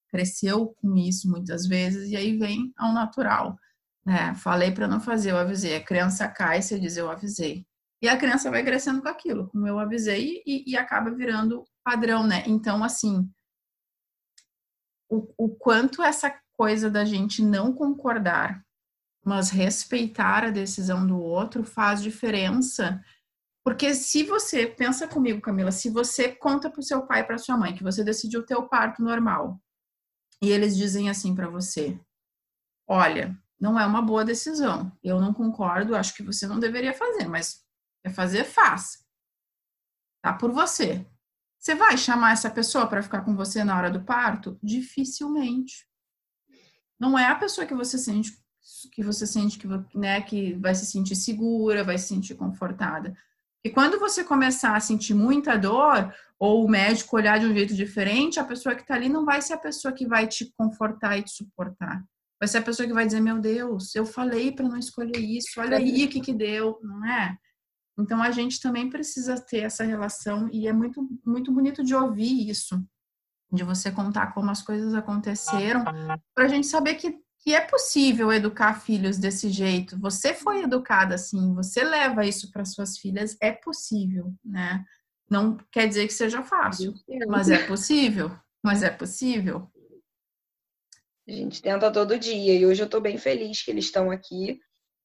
cresceu 0.08 0.74
com 0.80 0.96
isso 0.96 1.30
muitas 1.30 1.66
vezes, 1.66 2.08
e 2.08 2.16
aí 2.16 2.38
vem 2.38 2.72
ao 2.78 2.94
natural. 2.94 3.58
Né? 4.06 4.34
Falei 4.36 4.72
para 4.72 4.88
não 4.88 5.00
fazer, 5.00 5.32
eu 5.32 5.36
avisei. 5.36 5.76
A 5.76 5.84
criança 5.84 6.26
cai, 6.28 6.62
você 6.62 6.80
diz, 6.80 6.96
eu 6.96 7.10
avisei. 7.10 7.66
E 8.02 8.08
a 8.08 8.16
criança 8.16 8.50
vai 8.50 8.64
crescendo 8.64 9.02
com 9.02 9.08
aquilo, 9.08 9.48
como 9.48 9.66
eu 9.66 9.78
avisei, 9.78 10.42
e, 10.46 10.70
e 10.70 10.76
acaba 10.76 11.10
virando 11.10 11.64
padrão, 11.84 12.26
né? 12.26 12.42
Então, 12.46 12.82
assim, 12.82 13.30
o, 15.10 15.32
o 15.36 15.48
quanto 15.50 16.02
essa 16.02 16.34
coisa 16.52 16.90
da 16.90 17.04
gente 17.04 17.42
não 17.42 17.72
concordar, 17.72 18.64
mas 19.24 19.50
respeitar 19.50 20.44
a 20.44 20.50
decisão 20.50 21.06
do 21.06 21.18
outro 21.18 21.64
faz 21.64 22.02
diferença. 22.02 23.02
Porque 23.64 23.94
se 23.94 24.22
você, 24.24 24.66
pensa 24.66 25.06
comigo, 25.06 25.40
Camila, 25.40 25.70
se 25.70 25.90
você 25.90 26.28
conta 26.28 26.70
para 26.70 26.80
o 26.80 26.84
seu 26.84 27.06
pai 27.06 27.20
e 27.20 27.24
para 27.24 27.38
sua 27.38 27.56
mãe 27.56 27.74
que 27.74 27.82
você 27.82 28.02
decidiu 28.02 28.44
ter 28.44 28.56
o 28.56 28.68
parto 28.68 29.02
normal, 29.02 29.60
e 30.42 30.50
eles 30.50 30.76
dizem 30.76 31.10
assim 31.10 31.34
para 31.34 31.48
você: 31.48 32.00
olha, 32.88 33.38
não 33.60 33.78
é 33.78 33.84
uma 33.84 34.00
boa 34.00 34.24
decisão, 34.24 34.90
eu 35.02 35.20
não 35.20 35.34
concordo, 35.34 35.94
acho 35.94 36.14
que 36.14 36.22
você 36.22 36.46
não 36.46 36.58
deveria 36.58 36.94
fazer, 36.94 37.28
mas 37.28 37.62
Quer 38.02 38.12
fazer? 38.12 38.44
Faz. 38.44 39.04
Tá 40.22 40.32
por 40.32 40.52
você. 40.52 41.06
Você 41.58 41.74
vai 41.74 41.96
chamar 41.96 42.32
essa 42.32 42.50
pessoa 42.50 42.86
para 42.86 43.02
ficar 43.02 43.22
com 43.22 43.36
você 43.36 43.62
na 43.62 43.76
hora 43.76 43.90
do 43.90 44.02
parto? 44.02 44.58
Dificilmente. 44.62 45.86
Não 46.98 47.18
é 47.18 47.26
a 47.26 47.34
pessoa 47.34 47.66
que 47.66 47.74
você 47.74 47.98
sente 47.98 48.38
que 48.92 49.02
você 49.02 49.26
sente 49.26 49.58
que, 49.58 49.66
né, 49.94 50.20
que 50.20 50.52
vai 50.54 50.74
se 50.74 50.86
sentir 50.86 51.16
segura, 51.16 51.82
vai 51.82 51.98
se 51.98 52.08
sentir 52.08 52.34
confortada. 52.34 53.16
E 53.64 53.70
quando 53.70 53.98
você 53.98 54.24
começar 54.24 54.74
a 54.74 54.80
sentir 54.80 55.14
muita 55.14 55.56
dor, 55.56 56.14
ou 56.38 56.64
o 56.64 56.68
médico 56.68 57.16
olhar 57.16 57.38
de 57.38 57.46
um 57.46 57.52
jeito 57.52 57.74
diferente, 57.74 58.40
a 58.40 58.44
pessoa 58.44 58.74
que 58.74 58.82
está 58.82 58.94
ali 58.94 59.08
não 59.08 59.24
vai 59.24 59.42
ser 59.42 59.54
a 59.54 59.58
pessoa 59.58 59.92
que 59.92 60.06
vai 60.06 60.26
te 60.26 60.52
confortar 60.56 61.18
e 61.18 61.22
te 61.22 61.30
suportar. 61.30 62.02
Vai 62.38 62.48
ser 62.48 62.58
a 62.58 62.62
pessoa 62.62 62.86
que 62.86 62.94
vai 62.94 63.04
dizer: 63.04 63.20
Meu 63.20 63.38
Deus, 63.38 63.94
eu 63.94 64.06
falei 64.06 64.50
para 64.50 64.66
não 64.66 64.78
escolher 64.78 65.18
isso, 65.18 65.60
olha 65.60 65.76
aí 65.76 66.06
o 66.06 66.08
que, 66.08 66.20
que 66.20 66.32
deu, 66.32 66.80
não 66.82 67.04
é? 67.04 67.36
Então 68.00 68.22
a 68.22 68.30
gente 68.30 68.60
também 68.60 68.88
precisa 68.88 69.40
ter 69.40 69.58
essa 69.58 69.84
relação 69.84 70.48
e 70.52 70.66
é 70.66 70.72
muito 70.72 71.06
muito 71.24 71.52
bonito 71.52 71.84
de 71.84 71.94
ouvir 71.94 72.48
isso, 72.48 72.82
de 73.52 73.62
você 73.62 73.90
contar 73.90 74.32
como 74.32 74.50
as 74.50 74.62
coisas 74.62 74.94
aconteceram, 74.94 75.84
para 76.34 76.44
a 76.44 76.48
gente 76.48 76.66
saber 76.66 76.94
que, 76.94 77.18
que 77.40 77.54
é 77.54 77.60
possível 77.60 78.32
educar 78.32 78.80
filhos 78.80 79.18
desse 79.18 79.50
jeito. 79.50 79.98
Você 79.98 80.34
foi 80.34 80.62
educada 80.62 81.14
assim, 81.14 81.54
você 81.54 81.84
leva 81.84 82.24
isso 82.24 82.50
para 82.50 82.64
suas 82.64 82.98
filhas, 82.98 83.36
é 83.40 83.52
possível, 83.52 84.32
né? 84.44 84.84
Não 85.28 85.56
quer 85.70 85.86
dizer 85.86 86.06
que 86.06 86.12
seja 86.12 86.42
fácil, 86.42 86.94
mas 87.28 87.50
é 87.50 87.66
possível, 87.66 88.36
mas 88.62 88.82
é 88.82 88.90
possível. 88.90 89.70
A 91.28 91.32
gente 91.32 91.62
tenta 91.62 91.92
todo 91.92 92.18
dia 92.18 92.58
e 92.58 92.66
hoje 92.66 92.82
eu 92.82 92.86
estou 92.86 93.00
bem 93.00 93.16
feliz 93.16 93.62
que 93.62 93.70
eles 93.70 93.84
estão 93.84 94.10
aqui, 94.10 94.60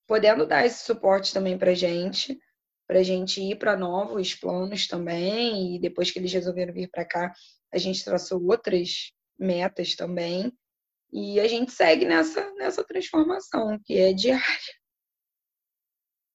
podendo 0.07 0.45
dar 0.47 0.65
esse 0.65 0.83
suporte 0.83 1.31
também 1.31 1.55
para 1.57 1.75
gente 1.75 2.39
para 2.87 2.99
a 2.99 3.03
gente 3.03 3.41
ir 3.41 3.57
para 3.57 3.75
novos 3.75 4.35
planos 4.35 4.87
também. 4.87 5.75
E 5.75 5.79
depois 5.79 6.11
que 6.11 6.19
eles 6.19 6.31
resolveram 6.31 6.73
vir 6.73 6.89
para 6.89 7.05
cá, 7.05 7.33
a 7.73 7.77
gente 7.77 8.03
traçou 8.03 8.43
outras 8.43 9.11
metas 9.37 9.95
também. 9.95 10.51
E 11.11 11.39
a 11.39 11.47
gente 11.47 11.71
segue 11.71 12.05
nessa, 12.05 12.51
nessa 12.55 12.83
transformação, 12.83 13.79
que 13.83 13.97
é 13.97 14.13
diária. 14.13 14.75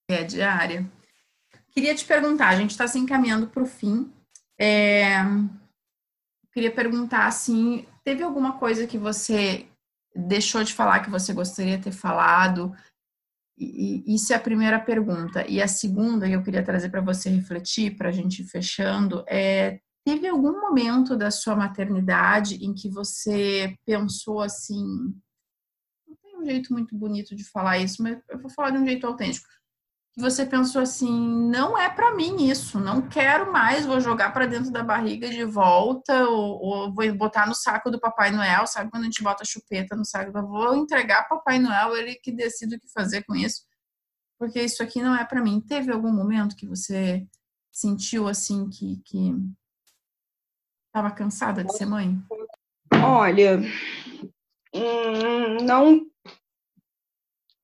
É 0.09 0.25
diária. 0.25 0.91
Queria 1.71 1.95
te 1.95 2.05
perguntar, 2.05 2.49
a 2.49 2.57
gente 2.57 2.71
está 2.71 2.89
se 2.89 2.99
encaminhando 2.99 3.47
para 3.47 3.63
o 3.63 3.67
fim. 3.67 4.13
É... 4.59 5.15
Queria 6.53 6.71
perguntar 6.71 7.27
assim, 7.27 7.87
teve 8.05 8.23
alguma 8.23 8.59
coisa 8.59 8.87
que 8.87 8.99
você 8.99 9.67
deixou 10.15 10.65
de 10.65 10.75
falar 10.75 11.01
que 11.01 11.11
você 11.11 11.33
gostaria 11.33 11.79
de 11.79 11.85
ter 11.85 11.93
falado? 11.93 12.75
E, 13.61 14.15
isso 14.15 14.33
é 14.33 14.37
a 14.37 14.41
primeira 14.41 14.81
pergunta. 14.81 15.47
E 15.47 15.61
a 15.61 15.69
segunda 15.69 16.27
que 16.27 16.35
eu 16.35 16.43
queria 16.43 16.65
trazer 16.65 16.89
para 16.89 17.03
você 17.03 17.29
refletir, 17.29 17.97
para 17.97 18.09
a 18.09 18.13
gente 18.13 18.43
ir 18.43 18.47
fechando, 18.47 19.23
é: 19.29 19.79
teve 20.05 20.27
algum 20.27 20.59
momento 20.61 21.17
da 21.17 21.31
sua 21.31 21.55
maternidade 21.55 22.57
em 22.65 22.73
que 22.73 22.89
você 22.89 23.77
pensou 23.85 24.41
assim? 24.41 24.83
Não 26.09 26.17
tem 26.23 26.39
um 26.39 26.45
jeito 26.45 26.73
muito 26.73 26.97
bonito 26.97 27.37
de 27.37 27.45
falar 27.45 27.79
isso, 27.79 28.03
mas 28.03 28.19
eu 28.31 28.41
vou 28.41 28.51
falar 28.51 28.71
de 28.71 28.79
um 28.79 28.87
jeito 28.87 29.07
autêntico 29.07 29.47
que 30.13 30.21
você 30.21 30.45
pensou 30.45 30.83
assim, 30.83 31.11
não 31.49 31.79
é 31.79 31.89
para 31.89 32.15
mim 32.15 32.49
isso, 32.49 32.81
não 32.81 33.09
quero 33.09 33.53
mais, 33.53 33.87
vou 33.87 34.01
jogar 34.01 34.33
para 34.33 34.47
dentro 34.47 34.71
da 34.71 34.83
barriga 34.83 35.29
de 35.29 35.45
volta, 35.45 36.29
ou, 36.29 36.61
ou, 36.61 36.93
vou 36.93 37.15
botar 37.15 37.47
no 37.47 37.55
saco 37.55 37.91
do 37.91 38.01
Papai 38.01 38.33
Noel, 38.33 38.67
sabe 38.67 38.91
quando 38.91 39.05
a 39.05 39.07
gente 39.07 39.23
bota 39.23 39.45
a 39.45 39.47
chupeta 39.47 39.95
no 39.95 40.05
saco, 40.05 40.33
vou 40.33 40.75
entregar 40.77 41.29
Papai 41.29 41.59
Noel, 41.61 41.97
ele 41.97 42.17
que 42.17 42.33
decide 42.33 42.75
o 42.75 42.81
que 42.81 42.91
fazer 42.93 43.23
com 43.23 43.37
isso, 43.37 43.63
porque 44.37 44.61
isso 44.61 44.83
aqui 44.83 45.01
não 45.01 45.15
é 45.15 45.25
para 45.25 45.43
mim. 45.43 45.61
Teve 45.61 45.93
algum 45.93 46.13
momento 46.13 46.57
que 46.57 46.67
você 46.67 47.29
sentiu 47.71 48.27
assim 48.27 48.69
que 48.69 49.01
que 49.05 49.35
estava 50.87 51.11
cansada 51.11 51.63
de 51.63 51.77
ser 51.77 51.87
mãe? 51.87 52.19
Olha, 53.05 53.61
hum, 54.75 55.65
não 55.65 56.07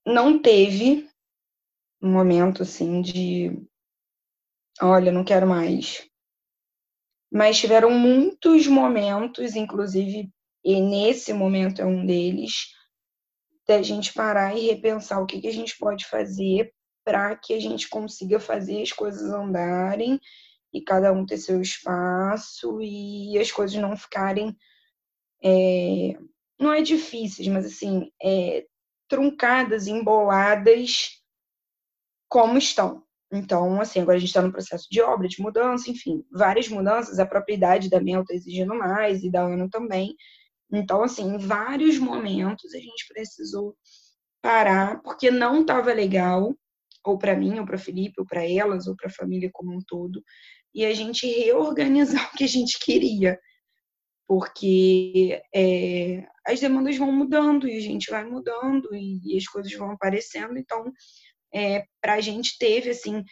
não 0.07 0.39
teve 0.39 1.09
um 2.01 2.11
momento 2.11 2.63
assim 2.63 3.01
de 3.01 3.67
olha, 4.81 5.11
não 5.11 5.25
quero 5.25 5.47
mais. 5.47 6.07
Mas 7.33 7.59
tiveram 7.59 7.91
muitos 7.91 8.67
momentos, 8.67 9.57
inclusive, 9.57 10.31
e 10.65 10.81
nesse 10.81 11.33
momento 11.33 11.81
é 11.81 11.85
um 11.85 12.05
deles, 12.05 12.73
da 13.67 13.83
gente 13.83 14.13
parar 14.13 14.57
e 14.57 14.67
repensar 14.67 15.21
o 15.21 15.27
que, 15.27 15.41
que 15.41 15.49
a 15.49 15.53
gente 15.53 15.77
pode 15.77 16.07
fazer 16.07 16.73
para 17.05 17.37
que 17.37 17.55
a 17.55 17.61
gente 17.61 17.89
consiga 17.89 18.39
fazer 18.39 18.83
as 18.83 18.93
coisas 18.93 19.33
andarem 19.33 20.21
e 20.73 20.83
cada 20.83 21.13
um 21.13 21.25
ter 21.25 21.39
seu 21.39 21.61
espaço 21.61 22.81
e 22.81 23.39
as 23.39 23.51
coisas 23.51 23.77
não 23.77 23.97
ficarem. 23.97 24.57
É, 25.43 26.19
não 26.59 26.73
é 26.73 26.81
difíceis, 26.81 27.47
mas 27.49 27.67
assim, 27.67 28.11
é, 28.23 28.67
truncadas, 29.09 29.87
emboladas 29.87 31.23
como 32.37 32.59
estão. 32.59 33.03
Então, 33.33 33.81
assim, 33.81 33.99
agora 33.99 34.19
a 34.19 34.21
gente 34.21 34.29
está 34.29 34.43
no 34.43 34.53
processo 34.53 34.87
de 34.91 35.01
obra, 35.01 35.27
de 35.27 35.41
mudança, 35.41 35.91
enfim, 35.91 36.23
várias 36.31 36.69
mudanças, 36.69 37.19
a 37.19 37.25
propriedade 37.25 37.89
da 37.89 37.99
Mel 37.99 38.21
está 38.21 38.35
exigindo 38.35 38.75
mais 38.75 39.25
e 39.25 39.31
da 39.31 39.41
Ana 39.41 39.71
também. 39.71 40.15
Então, 40.71 41.03
assim, 41.03 41.35
em 41.35 41.39
vários 41.39 41.99
momentos 41.99 42.75
a 42.75 42.79
gente 42.79 43.09
precisou 43.09 43.75
parar 44.43 45.01
porque 45.01 45.31
não 45.31 45.63
estava 45.63 45.95
legal, 45.95 46.55
ou 47.03 47.17
para 47.17 47.35
mim, 47.35 47.59
ou 47.59 47.65
para 47.65 47.79
Felipe, 47.79 48.21
ou 48.21 48.27
para 48.27 48.47
elas, 48.47 48.87
ou 48.87 48.95
para 48.95 49.07
a 49.09 49.15
família 49.15 49.49
como 49.51 49.75
um 49.75 49.81
todo, 49.89 50.23
e 50.75 50.85
a 50.85 50.93
gente 50.93 51.27
reorganizar 51.27 52.29
o 52.35 52.37
que 52.37 52.45
a 52.45 52.49
gente 52.49 52.79
queria, 52.79 53.41
porque 54.29 55.41
é, 55.55 56.29
as 56.47 56.61
demandas 56.61 56.99
vão 56.99 57.11
mudando 57.11 57.67
e 57.67 57.79
a 57.79 57.81
gente 57.81 58.11
vai 58.11 58.27
mudando 58.27 58.95
e, 58.95 59.21
e 59.25 59.39
as 59.39 59.47
coisas 59.47 59.73
vão 59.73 59.91
aparecendo, 59.91 60.59
então 60.59 60.93
é, 61.57 61.85
para 62.01 62.15
a 62.15 62.21
gente 62.21 62.59
teve 62.59 62.91
assim 62.91 63.25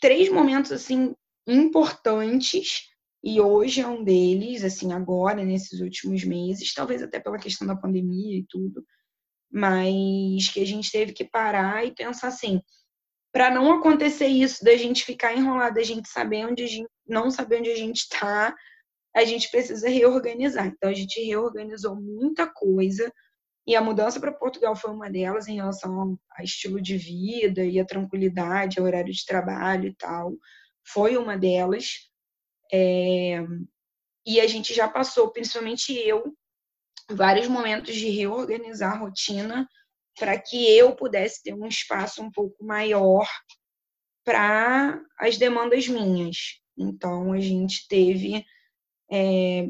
três 0.00 0.28
momentos 0.28 0.72
assim 0.72 1.14
importantes 1.46 2.88
e 3.26 3.40
hoje 3.40 3.80
é 3.80 3.86
um 3.86 4.04
deles, 4.04 4.62
assim, 4.62 4.92
agora, 4.92 5.42
nesses 5.42 5.80
últimos 5.80 6.22
meses, 6.24 6.74
talvez 6.74 7.02
até 7.02 7.18
pela 7.18 7.38
questão 7.38 7.66
da 7.66 7.74
pandemia 7.74 8.38
e 8.38 8.44
tudo, 8.46 8.84
mas 9.50 10.50
que 10.52 10.60
a 10.60 10.66
gente 10.66 10.92
teve 10.92 11.14
que 11.14 11.24
parar 11.24 11.86
e 11.86 11.94
pensar 11.94 12.28
assim, 12.28 12.60
para 13.32 13.50
não 13.50 13.72
acontecer 13.72 14.26
isso 14.26 14.62
da 14.62 14.76
gente 14.76 15.06
ficar 15.06 15.34
enrolada, 15.34 15.80
a 15.80 15.82
gente 15.82 16.06
saber 16.06 16.44
onde 16.44 16.64
a 16.64 16.66
gente, 16.66 16.90
não 17.06 17.30
saber 17.30 17.60
onde 17.60 17.70
a 17.70 17.76
gente 17.76 18.00
está, 18.00 18.54
a 19.16 19.24
gente 19.24 19.50
precisa 19.50 19.88
reorganizar. 19.88 20.66
Então 20.66 20.90
a 20.90 20.94
gente 20.94 21.18
reorganizou 21.24 21.96
muita 21.96 22.46
coisa 22.46 23.10
e 23.66 23.74
a 23.74 23.80
mudança 23.80 24.20
para 24.20 24.32
Portugal 24.32 24.76
foi 24.76 24.90
uma 24.90 25.10
delas 25.10 25.48
em 25.48 25.56
relação 25.56 26.18
a 26.36 26.42
estilo 26.42 26.80
de 26.80 26.98
vida 26.98 27.64
e 27.64 27.80
a 27.80 27.84
tranquilidade, 27.84 28.78
ao 28.78 28.84
horário 28.84 29.12
de 29.12 29.24
trabalho 29.24 29.88
e 29.88 29.94
tal. 29.94 30.34
Foi 30.86 31.16
uma 31.16 31.36
delas. 31.36 32.10
É... 32.72 33.42
E 34.26 34.40
a 34.40 34.46
gente 34.46 34.74
já 34.74 34.86
passou, 34.88 35.30
principalmente 35.30 35.92
eu, 35.92 36.36
vários 37.10 37.48
momentos 37.48 37.94
de 37.94 38.08
reorganizar 38.10 38.92
a 38.92 38.98
rotina 38.98 39.68
para 40.18 40.38
que 40.38 40.70
eu 40.76 40.94
pudesse 40.94 41.42
ter 41.42 41.54
um 41.54 41.66
espaço 41.66 42.22
um 42.22 42.30
pouco 42.30 42.64
maior 42.64 43.26
para 44.24 45.02
as 45.18 45.36
demandas 45.36 45.88
minhas. 45.88 46.60
Então, 46.76 47.32
a 47.32 47.40
gente 47.40 47.86
teve 47.88 48.44
é, 49.10 49.68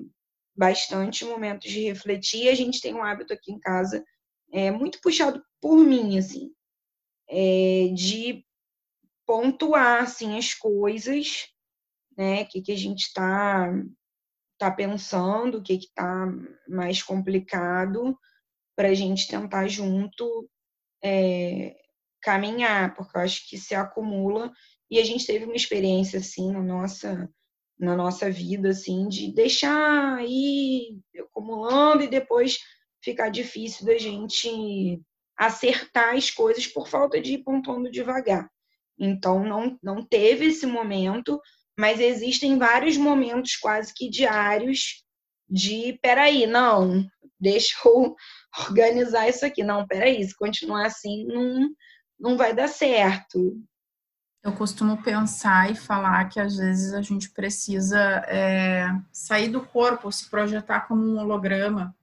bastante 0.54 1.24
momentos 1.24 1.70
de 1.70 1.84
refletir. 1.84 2.48
A 2.48 2.54
gente 2.54 2.80
tem 2.80 2.94
um 2.94 3.02
hábito 3.02 3.32
aqui 3.32 3.52
em 3.52 3.58
casa 3.58 4.04
é, 4.52 4.70
muito 4.70 5.00
puxado 5.00 5.42
por 5.60 5.78
mim, 5.78 6.18
assim, 6.18 6.52
é, 7.28 7.88
de 7.94 8.44
pontuar 9.26 10.02
assim, 10.02 10.36
as 10.36 10.54
coisas, 10.54 11.48
né? 12.16 12.42
O 12.42 12.46
que, 12.46 12.62
que 12.62 12.72
a 12.72 12.76
gente 12.76 13.06
está 13.06 13.72
tá 14.58 14.70
pensando, 14.70 15.58
o 15.58 15.62
que 15.62 15.74
está 15.74 16.26
mais 16.68 17.02
complicado, 17.02 18.16
para 18.76 18.88
a 18.88 18.94
gente 18.94 19.28
tentar 19.28 19.66
junto 19.68 20.48
é, 21.02 21.76
caminhar, 22.20 22.94
porque 22.94 23.16
eu 23.16 23.20
acho 23.22 23.48
que 23.48 23.58
se 23.58 23.74
acumula 23.74 24.52
e 24.90 24.98
a 24.98 25.04
gente 25.04 25.26
teve 25.26 25.44
uma 25.44 25.56
experiência 25.56 26.18
assim 26.18 26.52
na 26.52 26.62
nossa 26.62 27.30
na 27.84 27.96
nossa 27.96 28.30
vida 28.30 28.70
assim 28.70 29.08
de 29.08 29.32
deixar 29.32 30.16
aí 30.16 30.98
acumulando 31.18 32.02
e 32.02 32.08
depois 32.08 32.58
ficar 33.02 33.28
difícil 33.28 33.86
da 33.86 33.98
gente 33.98 35.00
acertar 35.36 36.14
as 36.14 36.30
coisas 36.30 36.66
por 36.66 36.88
falta 36.88 37.20
de 37.20 37.34
ir 37.34 37.44
pontuando 37.44 37.90
devagar. 37.90 38.48
Então 38.98 39.44
não 39.44 39.78
não 39.82 40.04
teve 40.04 40.46
esse 40.46 40.66
momento, 40.66 41.40
mas 41.78 42.00
existem 42.00 42.58
vários 42.58 42.96
momentos 42.96 43.56
quase 43.56 43.92
que 43.94 44.08
diários 44.08 45.04
de 45.48 45.98
peraí, 46.00 46.46
não, 46.46 47.06
deixa 47.38 47.76
eu 47.84 48.14
organizar 48.70 49.28
isso 49.28 49.44
aqui. 49.44 49.62
Não, 49.62 49.86
peraí, 49.86 50.22
se 50.24 50.34
continuar 50.36 50.86
assim, 50.86 51.26
não, 51.26 51.68
não 52.18 52.36
vai 52.36 52.54
dar 52.54 52.68
certo. 52.68 53.56
Eu 54.44 54.52
costumo 54.52 55.02
pensar 55.02 55.72
e 55.72 55.74
falar 55.74 56.28
que 56.28 56.38
às 56.38 56.56
vezes 56.56 56.92
a 56.92 57.00
gente 57.00 57.30
precisa 57.30 57.98
é, 58.28 58.86
sair 59.10 59.48
do 59.48 59.64
corpo, 59.64 60.12
se 60.12 60.28
projetar 60.28 60.82
como 60.82 61.02
um 61.02 61.18
holograma 61.18 61.96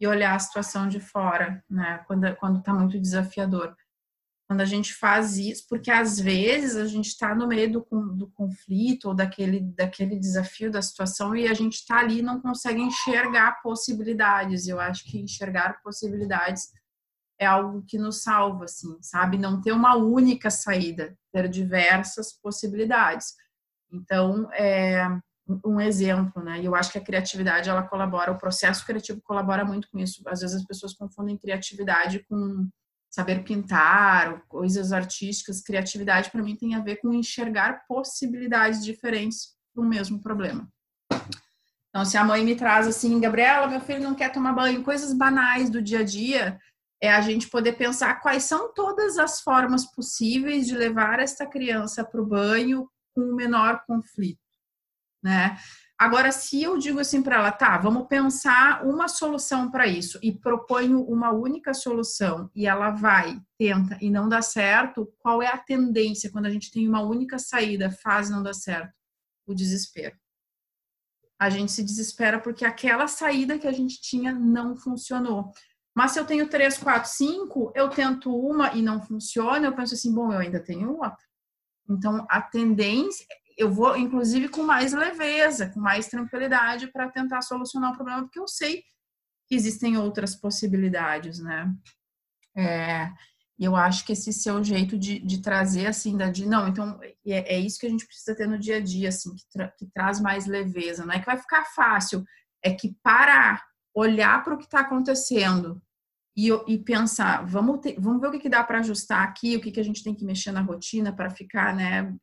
e 0.00 0.06
olhar 0.06 0.34
a 0.34 0.38
situação 0.38 0.88
de 0.88 0.98
fora, 0.98 1.64
né? 1.70 2.04
Quando 2.06 2.34
quando 2.36 2.58
está 2.58 2.74
muito 2.74 3.00
desafiador 3.00 3.74
quando 4.46 4.60
a 4.60 4.64
gente 4.64 4.94
faz 4.94 5.36
isso, 5.36 5.66
porque 5.68 5.90
às 5.90 6.20
vezes 6.20 6.76
a 6.76 6.86
gente 6.86 7.06
está 7.08 7.34
no 7.34 7.48
meio 7.48 7.72
do, 7.72 7.80
do 8.14 8.28
conflito 8.28 9.08
ou 9.08 9.14
daquele, 9.14 9.60
daquele 9.60 10.16
desafio 10.16 10.70
da 10.70 10.80
situação 10.80 11.34
e 11.34 11.48
a 11.48 11.54
gente 11.54 11.74
está 11.74 11.98
ali 11.98 12.20
e 12.20 12.22
não 12.22 12.40
consegue 12.40 12.80
enxergar 12.80 13.60
possibilidades. 13.60 14.68
Eu 14.68 14.78
acho 14.78 15.04
que 15.04 15.18
enxergar 15.18 15.82
possibilidades 15.82 16.72
é 17.38 17.46
algo 17.46 17.82
que 17.86 17.98
nos 17.98 18.22
salva, 18.22 18.64
assim, 18.64 18.96
sabe? 19.02 19.38
Não 19.38 19.60
ter 19.60 19.72
uma 19.72 19.96
única 19.96 20.50
saída, 20.50 21.16
ter 21.32 21.48
diversas 21.48 22.32
possibilidades. 22.32 23.34
Então, 23.92 24.48
é 24.52 25.06
um 25.64 25.80
exemplo, 25.80 26.42
né? 26.42 26.60
E 26.60 26.64
eu 26.64 26.74
acho 26.74 26.90
que 26.90 26.98
a 26.98 27.04
criatividade 27.04 27.68
ela 27.68 27.82
colabora, 27.82 28.32
o 28.32 28.38
processo 28.38 28.84
criativo 28.84 29.20
colabora 29.22 29.64
muito 29.64 29.88
com 29.90 29.98
isso. 29.98 30.22
Às 30.26 30.40
vezes 30.40 30.56
as 30.56 30.64
pessoas 30.64 30.94
confundem 30.94 31.38
criatividade 31.38 32.24
com 32.28 32.68
saber 33.08 33.44
pintar, 33.44 34.42
coisas 34.48 34.92
artísticas, 34.92 35.62
criatividade 35.62 36.30
para 36.30 36.42
mim 36.42 36.56
tem 36.56 36.74
a 36.74 36.80
ver 36.80 36.96
com 36.96 37.12
enxergar 37.12 37.86
possibilidades 37.86 38.84
diferentes 38.84 39.54
para 39.72 39.82
o 39.82 39.88
mesmo 39.88 40.20
problema. 40.20 40.68
Então, 41.88 42.04
se 42.04 42.18
a 42.18 42.24
mãe 42.24 42.44
me 42.44 42.54
traz 42.54 42.86
assim, 42.86 43.18
Gabriela, 43.18 43.68
meu 43.68 43.80
filho 43.80 44.02
não 44.02 44.14
quer 44.14 44.30
tomar 44.30 44.52
banho, 44.52 44.84
coisas 44.84 45.14
banais 45.14 45.70
do 45.70 45.80
dia 45.80 46.00
a 46.00 46.04
dia, 46.04 46.60
é 47.00 47.10
a 47.12 47.20
gente 47.20 47.48
poder 47.48 47.74
pensar 47.74 48.20
quais 48.20 48.44
são 48.44 48.72
todas 48.72 49.18
as 49.18 49.40
formas 49.40 49.84
possíveis 49.84 50.66
de 50.66 50.74
levar 50.74 51.20
esta 51.20 51.46
criança 51.46 52.04
para 52.04 52.20
o 52.20 52.26
banho 52.26 52.88
com 53.14 53.22
o 53.22 53.34
menor 53.34 53.84
conflito, 53.86 54.40
né? 55.22 55.56
Agora, 55.98 56.30
se 56.30 56.62
eu 56.62 56.76
digo 56.76 57.00
assim 57.00 57.22
para 57.22 57.36
ela, 57.36 57.50
tá, 57.50 57.78
vamos 57.78 58.06
pensar 58.06 58.84
uma 58.84 59.08
solução 59.08 59.70
para 59.70 59.86
isso 59.86 60.18
e 60.22 60.30
proponho 60.30 61.00
uma 61.02 61.32
única 61.32 61.72
solução 61.72 62.50
e 62.54 62.66
ela 62.66 62.90
vai, 62.90 63.40
tenta 63.58 63.96
e 64.02 64.10
não 64.10 64.28
dá 64.28 64.42
certo, 64.42 65.10
qual 65.18 65.40
é 65.40 65.46
a 65.46 65.56
tendência 65.56 66.30
quando 66.30 66.44
a 66.44 66.50
gente 66.50 66.70
tem 66.70 66.86
uma 66.86 67.00
única 67.00 67.38
saída, 67.38 67.90
faz 67.90 68.28
não 68.28 68.42
dá 68.42 68.52
certo? 68.52 68.92
O 69.46 69.54
desespero. 69.54 70.14
A 71.38 71.48
gente 71.48 71.72
se 71.72 71.82
desespera 71.82 72.40
porque 72.40 72.66
aquela 72.66 73.08
saída 73.08 73.58
que 73.58 73.66
a 73.66 73.72
gente 73.72 73.98
tinha 73.98 74.34
não 74.34 74.76
funcionou. 74.76 75.50
Mas 75.96 76.10
se 76.12 76.20
eu 76.20 76.26
tenho 76.26 76.46
três, 76.46 76.76
quatro, 76.76 77.10
cinco, 77.10 77.72
eu 77.74 77.88
tento 77.88 78.30
uma 78.30 78.74
e 78.74 78.82
não 78.82 79.00
funciona, 79.00 79.66
eu 79.66 79.74
penso 79.74 79.94
assim, 79.94 80.14
bom, 80.14 80.30
eu 80.30 80.40
ainda 80.40 80.60
tenho 80.60 80.90
outra. 80.90 81.16
Então, 81.88 82.26
a 82.28 82.42
tendência, 82.42 83.26
eu 83.56 83.72
vou, 83.72 83.96
inclusive, 83.96 84.50
com 84.50 84.62
mais 84.62 84.92
leveza, 84.92 85.70
com 85.70 85.80
mais 85.80 86.06
tranquilidade 86.08 86.88
para 86.88 87.10
tentar 87.10 87.40
solucionar 87.40 87.92
o 87.92 87.96
problema, 87.96 88.20
porque 88.24 88.38
eu 88.38 88.46
sei 88.46 88.82
que 89.48 89.54
existem 89.54 89.96
outras 89.96 90.36
possibilidades, 90.36 91.38
né? 91.38 91.74
É, 92.54 93.10
eu 93.58 93.74
acho 93.74 94.04
que 94.04 94.12
esse 94.12 94.34
seu 94.34 94.62
jeito 94.62 94.98
de, 94.98 95.18
de 95.18 95.40
trazer, 95.40 95.86
assim, 95.86 96.14
da, 96.14 96.30
de, 96.30 96.44
não, 96.44 96.68
então, 96.68 97.00
é, 97.26 97.54
é, 97.54 97.58
isso 97.58 97.78
que 97.78 97.86
a 97.86 97.90
gente 97.90 98.06
precisa 98.06 98.36
ter 98.36 98.46
no 98.46 98.58
dia 98.58 98.76
a 98.76 98.80
dia, 98.80 99.08
assim, 99.08 99.34
que, 99.34 99.48
tra, 99.50 99.68
que 99.68 99.86
traz 99.86 100.20
mais 100.20 100.44
leveza. 100.44 101.06
Não 101.06 101.14
é 101.14 101.20
que 101.20 101.26
vai 101.26 101.38
ficar 101.38 101.64
fácil, 101.74 102.22
é 102.62 102.74
que 102.74 102.94
parar, 103.02 103.64
olhar 103.94 104.44
para 104.44 104.52
o 104.52 104.58
que 104.58 104.64
está 104.64 104.80
acontecendo 104.80 105.80
e, 106.36 106.50
e, 106.66 106.78
pensar, 106.78 107.46
vamos, 107.46 107.80
ter, 107.80 107.98
vamos 107.98 108.20
ver 108.20 108.28
o 108.28 108.30
que, 108.30 108.40
que 108.40 108.48
dá 108.48 108.62
para 108.62 108.80
ajustar 108.80 109.22
aqui, 109.22 109.56
o 109.56 109.60
que, 109.60 109.72
que 109.72 109.80
a 109.80 109.84
gente 109.84 110.04
tem 110.04 110.14
que 110.14 110.24
mexer 110.24 110.52
na 110.52 110.60
rotina 110.60 111.10
para 111.10 111.30
ficar, 111.30 111.74
né, 111.74 112.14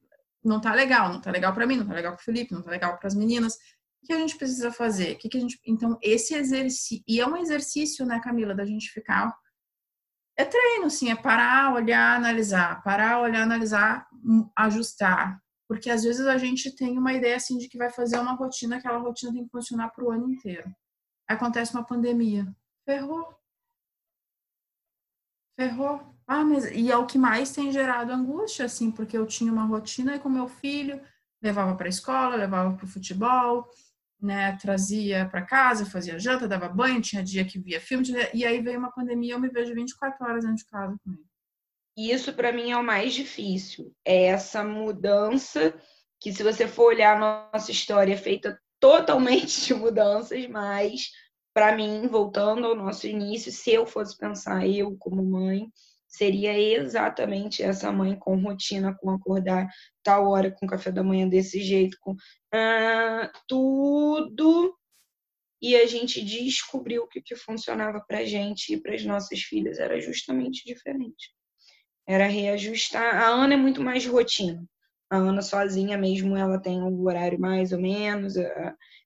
não 0.44 0.60
tá 0.60 0.74
legal, 0.74 1.10
não 1.12 1.22
tá 1.22 1.32
legal 1.32 1.54
para 1.54 1.66
mim, 1.66 1.78
não 1.78 1.88
tá 1.88 1.94
legal 1.94 2.14
para 2.14 2.22
o 2.22 2.24
Felipe, 2.24 2.54
não 2.54 2.62
tá 2.62 2.70
legal 2.70 2.98
para 2.98 3.08
as 3.08 3.16
meninas. 3.16 3.56
O 4.04 4.06
que 4.06 4.14
a 4.14 4.18
gente 4.18 4.38
precisa 4.38 4.72
fazer? 4.72 5.14
O 5.14 5.18
que, 5.18 5.30
que 5.30 5.38
a 5.38 5.40
gente. 5.40 5.60
Então, 5.66 5.98
esse 6.02 6.36
exercício. 6.36 7.02
E 7.08 7.22
é 7.22 7.26
um 7.26 7.38
exercício, 7.38 8.06
né, 8.06 8.20
Camila, 8.20 8.54
da 8.54 8.66
gente 8.66 8.92
ficar. 8.92 9.34
É 10.38 10.44
treino, 10.44 10.90
sim, 10.90 11.10
é 11.10 11.16
parar, 11.16 11.74
olhar, 11.74 12.18
analisar. 12.18 12.84
Parar, 12.84 13.22
olhar, 13.22 13.44
analisar, 13.44 14.08
hum, 14.14 14.50
ajustar. 14.58 15.42
Porque 15.68 15.90
às 15.90 16.04
vezes 16.04 16.28
a 16.28 16.38
gente 16.38 16.76
tem 16.76 16.98
uma 16.98 17.14
ideia 17.14 17.38
assim 17.38 17.58
de 17.58 17.70
que 17.70 17.78
vai 17.78 17.90
fazer 17.90 18.20
uma 18.20 18.34
rotina, 18.34 18.78
aquela 18.78 18.98
rotina 18.98 19.32
tem 19.32 19.46
que 19.46 19.52
funcionar 19.52 19.90
para 19.90 20.04
o 20.04 20.12
ano 20.12 20.30
inteiro. 20.30 20.70
Acontece 21.28 21.74
uma 21.74 21.86
pandemia. 21.86 22.46
Ferrou. 22.86 23.43
Ferrou 25.56 26.14
ah, 26.28 26.44
mas 26.44 26.66
e 26.72 26.90
é 26.92 26.98
o 26.98 27.06
que 27.06 27.18
mais 27.18 27.52
tem 27.52 27.72
gerado 27.72 28.12
angústia, 28.12 28.66
assim, 28.66 28.90
porque 28.92 29.18
eu 29.18 29.26
tinha 29.26 29.52
uma 29.52 29.66
rotina 29.66 30.18
com 30.20 30.30
meu 30.30 30.48
filho, 30.48 31.02
levava 31.42 31.76
para 31.76 31.88
a 31.88 31.90
escola, 31.90 32.36
levava 32.36 32.74
para 32.76 32.86
o 32.86 32.88
futebol, 32.88 33.70
né, 34.22 34.58
trazia 34.62 35.28
para 35.30 35.42
casa, 35.42 35.86
fazia 35.86 36.18
janta, 36.18 36.48
dava 36.48 36.70
banho, 36.70 37.02
tinha 37.02 37.24
dia 37.24 37.44
que 37.44 37.60
via 37.60 37.82
filme, 37.82 38.06
e 38.34 38.46
aí 38.46 38.62
veio 38.62 38.80
uma 38.80 38.92
pandemia, 38.92 39.34
eu 39.34 39.40
me 39.40 39.50
vejo 39.50 39.74
24 39.74 40.26
horas 40.26 40.44
dentro 40.44 40.58
de 40.58 40.66
casa 40.66 40.96
com 41.04 41.12
ele. 41.12 41.26
Isso 41.96 42.34
para 42.34 42.52
mim 42.54 42.72
é 42.72 42.78
o 42.78 42.84
mais 42.84 43.14
difícil, 43.14 43.94
é 44.06 44.26
essa 44.28 44.64
mudança 44.64 45.74
que 46.22 46.32
se 46.32 46.42
você 46.42 46.68
for 46.68 46.86
olhar 46.86 47.18
a 47.18 47.52
nossa 47.54 47.70
história 47.70 48.14
é 48.14 48.18
feita 48.18 48.58
totalmente 48.80 49.60
de 49.68 49.74
mudanças, 49.74 50.48
mas 50.48 51.12
para 51.54 51.76
mim, 51.76 52.08
voltando 52.08 52.68
ao 52.68 52.76
nosso 52.76 53.08
início, 53.08 53.52
se 53.52 53.72
eu 53.72 53.86
fosse 53.86 54.18
pensar 54.18 54.68
eu 54.68 54.96
como 54.98 55.24
mãe, 55.24 55.68
seria 56.08 56.58
exatamente 56.58 57.64
essa 57.64 57.92
mãe 57.92 58.16
com 58.16 58.36
rotina, 58.40 58.96
com 58.96 59.10
acordar 59.10 59.68
tal 60.04 60.30
hora, 60.30 60.52
com 60.52 60.68
café 60.68 60.92
da 60.92 61.04
manhã 61.04 61.28
desse 61.28 61.62
jeito, 61.62 61.98
com 62.00 62.16
ah, 62.54 63.32
tudo. 63.48 64.78
E 65.62 65.76
a 65.76 65.86
gente 65.88 66.24
descobriu 66.24 67.08
que 67.08 67.20
o 67.20 67.24
que 67.24 67.36
funcionava 67.36 68.04
para 68.08 68.26
gente 68.26 68.74
e 68.74 68.82
para 68.82 68.94
as 68.94 69.04
nossas 69.06 69.40
filhas 69.42 69.80
era 69.80 70.00
justamente 70.00 70.64
diferente. 70.66 71.34
Era 72.06 72.28
reajustar. 72.28 73.16
A 73.16 73.30
Ana 73.30 73.54
é 73.54 73.58
muito 73.58 73.82
mais 73.82 74.06
rotina. 74.06 74.64
A 75.10 75.18
Ana 75.18 75.42
sozinha 75.42 75.98
mesmo, 75.98 76.36
ela 76.36 76.60
tem 76.60 76.82
um 76.82 77.02
horário 77.06 77.40
mais 77.40 77.72
ou 77.72 77.80
menos. 77.80 78.36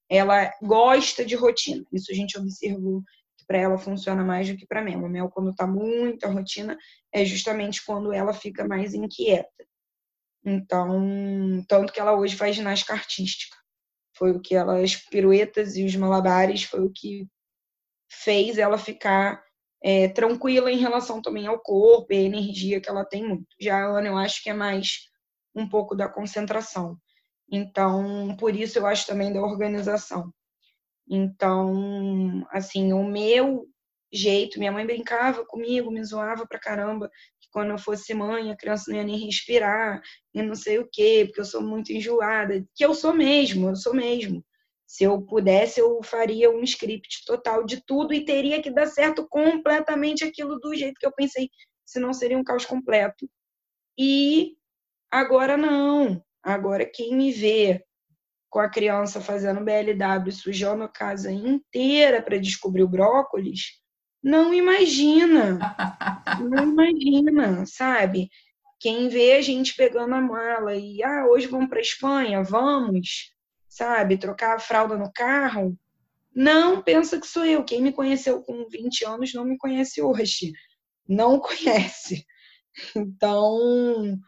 Ela 0.10 0.52
gosta 0.62 1.26
de 1.26 1.36
rotina. 1.36 1.86
Isso 1.92 2.12
a 2.12 2.16
gente 2.16 2.38
observou 2.38 3.04
para 3.48 3.58
ela 3.58 3.78
funciona 3.78 4.24
mais 4.26 4.50
do 4.50 4.58
que 4.58 4.68
para 4.68 4.82
mim. 4.82 4.96
A 4.96 4.98
Mel, 4.98 5.30
quando 5.30 5.52
está 5.52 5.66
muita 5.66 6.28
rotina, 6.28 6.78
é 7.14 7.24
justamente 7.24 7.84
quando 7.86 8.12
ela 8.12 8.34
fica 8.34 8.68
mais 8.68 8.94
inquieta. 8.94 9.66
Então, 10.46 11.64
tanto 11.68 11.94
que 11.94 12.00
ela 12.00 12.14
hoje 12.14 12.36
faz 12.36 12.56
ginástica 12.56 12.94
artística. 12.94 13.56
Foi 14.18 14.32
o 14.32 14.42
que 14.42 14.54
ela, 14.54 14.82
as 14.82 14.96
piruetas 14.96 15.78
e 15.78 15.86
os 15.86 15.96
malabares, 15.96 16.64
foi 16.64 16.82
o 16.82 16.92
que 16.92 17.26
fez 18.10 18.58
ela 18.58 18.78
ficar 18.78 19.42
é, 19.82 20.08
tranquila 20.10 20.72
em 20.72 20.78
relação 20.78 21.22
também 21.22 21.48
ao 21.48 21.60
corpo 21.60 22.12
e 22.12 22.18
a 22.18 22.22
energia 22.22 22.82
que 22.82 22.90
ela 22.90 23.06
tem 23.06 23.26
muito. 23.26 23.48
Já 23.60 23.78
a 23.78 23.98
Ana, 23.98 24.08
eu 24.08 24.18
acho 24.18 24.44
que 24.44 24.50
é 24.50 24.54
mais 24.54 25.08
um 25.56 25.68
pouco 25.68 25.96
da 25.96 26.10
concentração. 26.10 26.98
Então, 27.52 28.36
por 28.38 28.56
isso 28.56 28.78
eu 28.80 28.86
acho 28.86 29.08
também 29.08 29.32
da 29.34 29.42
organização. 29.42 30.32
Então, 31.10 32.46
assim, 32.52 32.94
o 32.94 33.04
meu 33.04 33.68
jeito, 34.12 34.60
minha 34.60 34.72
mãe 34.72 34.86
brincava 34.86 35.46
comigo, 35.46 35.92
me 35.92 36.04
zoava 36.04 36.46
pra 36.48 36.60
caramba, 36.60 37.10
que 37.42 37.50
quando 37.52 37.72
eu 37.72 37.78
fosse 37.80 38.14
mãe, 38.14 38.52
a 38.52 38.58
criança 38.58 38.92
não 38.92 38.98
ia 38.98 39.04
nem 39.06 39.26
respirar, 39.26 40.02
e 40.34 40.42
não 40.42 40.56
sei 40.56 40.80
o 40.80 40.88
quê, 40.92 41.24
porque 41.26 41.42
eu 41.42 41.46
sou 41.46 41.62
muito 41.62 41.92
enjoada, 41.92 42.66
que 42.76 42.86
eu 42.86 42.94
sou 42.94 43.14
mesmo, 43.14 43.70
eu 43.70 43.76
sou 43.76 43.94
mesmo. 43.94 44.44
Se 44.86 45.04
eu 45.04 45.22
pudesse, 45.22 45.80
eu 45.82 46.02
faria 46.04 46.50
um 46.50 46.64
script 46.64 47.26
total 47.26 47.66
de 47.66 47.84
tudo 47.86 48.14
e 48.14 48.24
teria 48.26 48.62
que 48.62 48.72
dar 48.72 48.88
certo 48.88 49.28
completamente 49.28 50.24
aquilo 50.24 50.60
do 50.60 50.74
jeito 50.76 50.98
que 51.00 51.06
eu 51.06 51.12
pensei, 51.14 51.50
senão 51.86 52.14
seria 52.14 52.38
um 52.38 52.44
caos 52.44 52.66
completo. 52.66 53.30
E 53.98 54.56
agora 55.12 55.58
não. 55.58 56.24
Agora 56.44 56.86
quem 56.86 57.16
me 57.16 57.32
vê 57.32 57.84
com 58.50 58.60
a 58.60 58.70
criança 58.70 59.20
fazendo 59.20 59.64
BLW, 59.64 60.32
sujando 60.32 60.84
a 60.84 60.90
casa 60.90 61.32
inteira 61.32 62.22
para 62.22 62.40
descobrir 62.40 62.84
o 62.84 62.88
brócolis, 62.88 63.82
não 64.24 64.54
imagina. 64.54 65.60
Não 66.42 66.64
imagina, 66.64 67.66
sabe? 67.66 68.30
Quem 68.80 69.10
vê 69.10 69.34
a 69.34 69.42
gente 69.42 69.76
pegando 69.76 70.14
a 70.14 70.22
mala 70.22 70.76
e, 70.76 71.02
ah, 71.02 71.26
hoje 71.26 71.48
vamos 71.48 71.68
para 71.68 71.82
Espanha, 71.82 72.44
vamos, 72.44 73.34
sabe? 73.68 74.18
Trocar 74.18 74.56
a 74.56 74.60
fralda 74.60 74.96
no 74.96 75.12
carro. 75.12 75.76
Não 76.36 76.82
pensa 76.84 77.20
que 77.20 77.26
sou 77.26 77.44
eu. 77.44 77.64
Quem 77.64 77.82
me 77.82 77.92
conheceu 77.92 78.44
com 78.44 78.68
20 78.70 79.06
anos 79.06 79.34
não 79.34 79.44
me 79.44 79.58
conhece 79.58 80.02
hoje. 80.02 80.52
Não 81.08 81.40
conhece. 81.40 82.26
Então, 82.96 84.20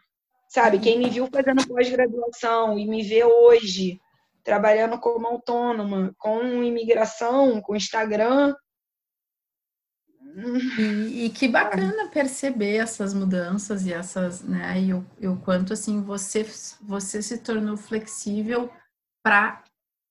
sabe, 0.50 0.80
quem 0.80 0.98
me 0.98 1.08
viu 1.08 1.28
fazendo 1.32 1.66
pós-graduação 1.66 2.76
e 2.76 2.86
me 2.86 3.04
vê 3.04 3.24
hoje 3.24 4.00
trabalhando 4.42 4.98
como 4.98 5.28
autônoma, 5.28 6.12
com 6.18 6.42
imigração, 6.64 7.60
com 7.60 7.76
Instagram. 7.76 8.54
E, 10.78 11.26
e 11.26 11.30
que 11.30 11.46
bacana 11.46 12.08
perceber 12.08 12.76
essas 12.76 13.14
mudanças 13.14 13.86
e 13.86 13.92
essas, 13.92 14.42
né? 14.42 14.80
E 14.80 14.92
o, 14.92 15.06
e 15.20 15.28
o 15.28 15.36
quanto 15.40 15.72
assim 15.72 16.02
você 16.02 16.44
você 16.80 17.22
se 17.22 17.38
tornou 17.38 17.76
flexível 17.76 18.70
para 19.22 19.62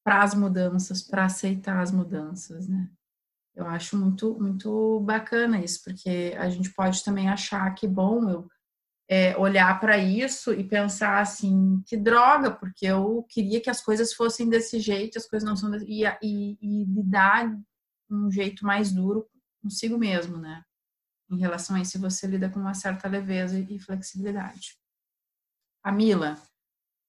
para 0.03 0.23
as 0.23 0.33
mudanças, 0.33 1.01
para 1.01 1.25
aceitar 1.25 1.81
as 1.81 1.91
mudanças, 1.91 2.67
né? 2.67 2.89
Eu 3.55 3.65
acho 3.65 3.97
muito 3.97 4.37
muito 4.39 4.99
bacana 5.01 5.61
isso, 5.61 5.83
porque 5.83 6.35
a 6.37 6.49
gente 6.49 6.73
pode 6.73 7.03
também 7.03 7.29
achar 7.29 7.73
que 7.75 7.87
bom, 7.87 8.29
eu 8.29 8.47
é, 9.09 9.35
olhar 9.35 9.79
para 9.79 9.97
isso 9.97 10.53
e 10.53 10.63
pensar 10.63 11.19
assim, 11.19 11.81
que 11.87 11.97
droga, 11.97 12.51
porque 12.51 12.85
eu 12.85 13.25
queria 13.27 13.59
que 13.59 13.69
as 13.69 13.81
coisas 13.81 14.13
fossem 14.13 14.47
desse 14.47 14.79
jeito, 14.79 15.17
as 15.17 15.27
coisas 15.27 15.47
não 15.47 15.55
são 15.55 15.71
desse, 15.71 15.85
e, 15.87 16.05
e, 16.21 16.57
e 16.61 16.85
lidar 16.85 17.51
um 18.07 18.31
jeito 18.31 18.63
mais 18.63 18.91
duro 18.91 19.27
consigo 19.63 19.97
mesmo, 19.97 20.37
né? 20.37 20.63
Em 21.29 21.39
relação 21.39 21.75
a 21.75 21.81
isso, 21.81 21.99
você 21.99 22.27
lida 22.27 22.49
com 22.49 22.59
uma 22.59 22.75
certa 22.75 23.07
leveza 23.07 23.59
e 23.59 23.79
flexibilidade. 23.79 24.77
Camila, 25.83 26.39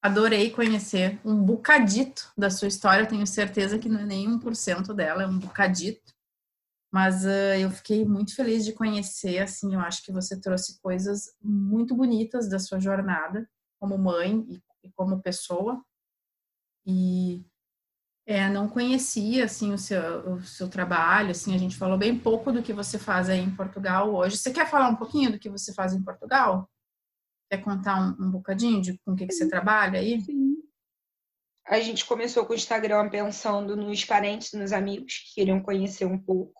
adorei 0.02 0.50
conhecer 0.50 1.20
um 1.22 1.36
bocadito 1.42 2.32
da 2.36 2.48
sua 2.50 2.68
história, 2.68 3.06
tenho 3.06 3.26
certeza 3.26 3.78
que 3.78 3.88
não 3.88 4.00
é 4.00 4.06
nem 4.06 4.26
1% 4.38 4.94
dela, 4.94 5.22
é 5.22 5.26
um 5.26 5.38
bocadito. 5.38 6.14
Mas 6.92 7.24
uh, 7.24 7.54
eu 7.58 7.70
fiquei 7.70 8.04
muito 8.04 8.34
feliz 8.34 8.64
de 8.64 8.72
conhecer, 8.72 9.38
assim, 9.38 9.74
eu 9.74 9.80
acho 9.80 10.04
que 10.04 10.10
você 10.10 10.40
trouxe 10.40 10.80
coisas 10.80 11.36
muito 11.40 11.94
bonitas 11.94 12.48
da 12.48 12.58
sua 12.58 12.80
jornada 12.80 13.48
como 13.78 13.96
mãe 13.96 14.44
e, 14.48 14.62
e 14.84 14.90
como 14.92 15.22
pessoa. 15.22 15.84
E 16.84 17.44
é, 18.26 18.48
não 18.48 18.68
conhecia, 18.68 19.44
assim, 19.44 19.72
o 19.72 19.78
seu, 19.78 20.34
o 20.34 20.42
seu 20.42 20.68
trabalho, 20.68 21.30
assim, 21.30 21.54
a 21.54 21.58
gente 21.58 21.76
falou 21.76 21.96
bem 21.96 22.18
pouco 22.18 22.52
do 22.52 22.62
que 22.62 22.72
você 22.72 22.98
faz 22.98 23.28
aí 23.28 23.40
em 23.40 23.54
Portugal 23.54 24.12
hoje. 24.12 24.36
Você 24.36 24.52
quer 24.52 24.68
falar 24.68 24.88
um 24.88 24.96
pouquinho 24.96 25.32
do 25.32 25.38
que 25.38 25.48
você 25.48 25.72
faz 25.72 25.92
em 25.92 26.02
Portugal? 26.02 26.68
Quer 27.50 27.58
contar 27.58 28.00
um, 28.00 28.26
um 28.26 28.30
bocadinho 28.30 28.80
de 28.82 28.98
com 28.98 29.12
o 29.12 29.16
que, 29.16 29.26
que 29.26 29.32
você 29.32 29.48
trabalha 29.48 30.00
aí? 30.00 30.20
Sim. 30.20 30.56
A 31.66 31.78
gente 31.78 32.04
começou 32.04 32.44
com 32.44 32.52
o 32.52 32.56
Instagram 32.56 33.08
pensando 33.08 33.76
nos 33.76 34.04
parentes, 34.04 34.52
nos 34.52 34.72
amigos 34.72 35.18
que 35.18 35.34
queriam 35.36 35.60
conhecer 35.60 36.04
um 36.04 36.18
pouco 36.18 36.59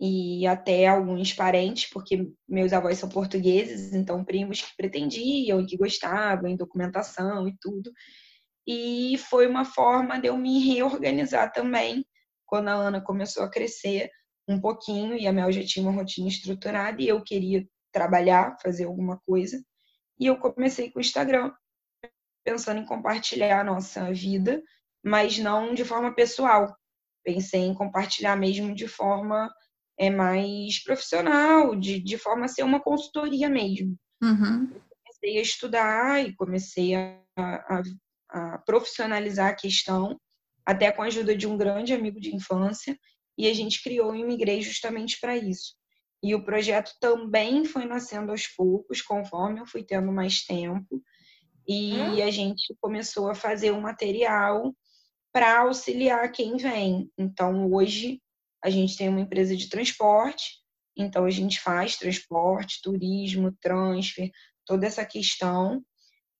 e 0.00 0.46
até 0.46 0.86
alguns 0.86 1.32
parentes, 1.32 1.90
porque 1.90 2.30
meus 2.48 2.72
avós 2.72 2.98
são 2.98 3.08
portugueses, 3.08 3.92
então 3.92 4.24
primos 4.24 4.62
que 4.62 4.76
pretendiam 4.76 5.60
e 5.60 5.66
que 5.66 5.76
gostavam 5.76 6.48
em 6.48 6.56
documentação 6.56 7.48
e 7.48 7.56
tudo. 7.60 7.92
E 8.66 9.18
foi 9.28 9.46
uma 9.46 9.64
forma 9.64 10.20
de 10.20 10.28
eu 10.28 10.36
me 10.36 10.60
reorganizar 10.60 11.52
também, 11.52 12.04
quando 12.46 12.68
a 12.68 12.74
Ana 12.74 13.00
começou 13.00 13.42
a 13.42 13.50
crescer 13.50 14.10
um 14.46 14.60
pouquinho 14.60 15.14
e 15.14 15.26
a 15.26 15.32
Mel 15.32 15.50
já 15.50 15.62
tinha 15.64 15.86
uma 15.86 15.98
rotina 15.98 16.28
estruturada 16.28 17.02
e 17.02 17.08
eu 17.08 17.22
queria 17.22 17.66
trabalhar, 17.92 18.56
fazer 18.62 18.84
alguma 18.84 19.18
coisa. 19.26 19.62
E 20.18 20.26
eu 20.26 20.38
comecei 20.38 20.90
com 20.90 20.98
o 20.98 21.02
Instagram, 21.02 21.52
pensando 22.44 22.80
em 22.80 22.86
compartilhar 22.86 23.60
a 23.60 23.64
nossa 23.64 24.12
vida, 24.12 24.62
mas 25.04 25.38
não 25.38 25.74
de 25.74 25.84
forma 25.84 26.14
pessoal. 26.14 26.74
Pensei 27.24 27.62
em 27.62 27.74
compartilhar 27.74 28.36
mesmo 28.36 28.74
de 28.74 28.88
forma 28.88 29.52
é 29.98 30.10
mais 30.10 30.82
profissional, 30.82 31.74
de, 31.74 32.00
de 32.00 32.16
forma 32.16 32.44
a 32.44 32.48
ser 32.48 32.62
uma 32.62 32.80
consultoria 32.80 33.48
mesmo. 33.48 33.96
Uhum. 34.22 34.68
Comecei 35.04 35.38
a 35.38 35.42
estudar 35.42 36.24
e 36.24 36.34
comecei 36.36 36.94
a, 36.94 37.20
a, 37.36 37.82
a 38.30 38.58
profissionalizar 38.58 39.50
a 39.50 39.54
questão, 39.54 40.18
até 40.64 40.92
com 40.92 41.02
a 41.02 41.06
ajuda 41.06 41.36
de 41.36 41.46
um 41.46 41.56
grande 41.56 41.92
amigo 41.92 42.20
de 42.20 42.34
infância, 42.34 42.98
e 43.36 43.48
a 43.48 43.54
gente 43.54 43.82
criou 43.82 44.12
o 44.12 44.16
Imigrei 44.16 44.60
justamente 44.62 45.18
para 45.20 45.36
isso. 45.36 45.74
E 46.22 46.34
o 46.34 46.44
projeto 46.44 46.92
também 47.00 47.64
foi 47.64 47.84
nascendo 47.84 48.32
aos 48.32 48.46
poucos, 48.46 49.00
conforme 49.00 49.60
eu 49.60 49.66
fui 49.66 49.84
tendo 49.84 50.10
mais 50.10 50.44
tempo. 50.44 51.02
E 51.66 51.96
hum? 51.96 52.22
a 52.22 52.30
gente 52.30 52.74
começou 52.80 53.30
a 53.30 53.34
fazer 53.34 53.72
um 53.72 53.80
material 53.80 54.74
para 55.32 55.60
auxiliar 55.60 56.30
quem 56.32 56.56
vem. 56.56 57.10
Então, 57.16 57.70
hoje, 57.72 58.20
a 58.62 58.70
gente 58.70 58.96
tem 58.96 59.08
uma 59.08 59.20
empresa 59.20 59.56
de 59.56 59.68
transporte, 59.68 60.58
então 60.96 61.24
a 61.24 61.30
gente 61.30 61.60
faz 61.60 61.96
transporte, 61.96 62.80
turismo, 62.82 63.52
transfer, 63.60 64.30
toda 64.66 64.86
essa 64.86 65.04
questão. 65.04 65.82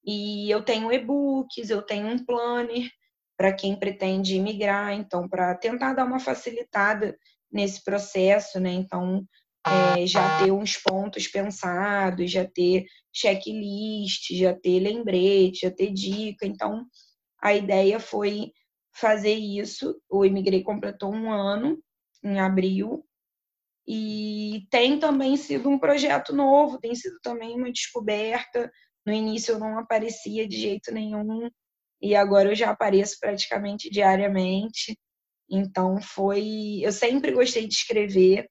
E 0.04 0.50
eu 0.50 0.62
tenho 0.62 0.92
e-books, 0.92 1.70
eu 1.70 1.82
tenho 1.82 2.06
um 2.08 2.24
planner 2.24 2.90
para 3.36 3.52
quem 3.52 3.76
pretende 3.76 4.34
imigrar, 4.34 4.92
então 4.92 5.28
para 5.28 5.54
tentar 5.54 5.94
dar 5.94 6.04
uma 6.04 6.18
facilitada 6.18 7.16
nesse 7.52 7.84
processo, 7.84 8.58
né? 8.58 8.72
Então 8.72 9.24
é, 9.66 10.06
já 10.06 10.38
ter 10.38 10.50
uns 10.50 10.76
pontos 10.76 11.28
pensados, 11.28 12.30
já 12.30 12.44
ter 12.44 12.86
checklist, 13.12 14.32
já 14.32 14.54
ter 14.54 14.80
lembrete, 14.80 15.60
já 15.62 15.70
ter 15.70 15.92
dica. 15.92 16.46
Então 16.46 16.84
a 17.40 17.54
ideia 17.54 18.00
foi 18.00 18.52
fazer 18.92 19.34
isso. 19.34 20.00
O 20.10 20.24
Imigrei 20.24 20.62
completou 20.62 21.12
um 21.12 21.30
ano 21.30 21.78
em 22.22 22.40
abril. 22.40 23.04
E 23.86 24.66
tem 24.70 24.98
também 24.98 25.36
sido 25.36 25.68
um 25.68 25.78
projeto 25.78 26.34
novo, 26.34 26.78
tem 26.78 26.94
sido 26.94 27.18
também 27.22 27.56
uma 27.56 27.72
descoberta. 27.72 28.70
No 29.06 29.12
início 29.12 29.52
eu 29.54 29.58
não 29.58 29.78
aparecia 29.78 30.46
de 30.46 30.58
jeito 30.58 30.92
nenhum, 30.92 31.48
e 32.00 32.14
agora 32.14 32.50
eu 32.50 32.54
já 32.54 32.70
apareço 32.70 33.16
praticamente 33.20 33.90
diariamente. 33.90 34.98
Então 35.50 36.00
foi. 36.02 36.80
Eu 36.82 36.92
sempre 36.92 37.32
gostei 37.32 37.66
de 37.66 37.74
escrever. 37.74 38.48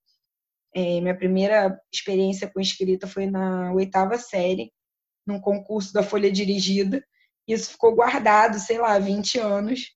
É, 0.75 0.99
minha 1.01 1.15
primeira 1.15 1.79
experiência 1.93 2.51
com 2.51 2.59
escrita 2.59 3.07
foi 3.07 3.27
na 3.27 3.71
oitava 3.73 4.17
série, 4.17 4.71
num 5.25 5.39
concurso 5.39 5.93
da 5.93 6.03
Folha 6.03 6.31
Dirigida. 6.31 7.03
Isso 7.47 7.71
ficou 7.71 7.95
guardado, 7.95 8.59
sei 8.59 8.77
lá, 8.79 8.99
20 8.99 9.39
anos. 9.39 9.95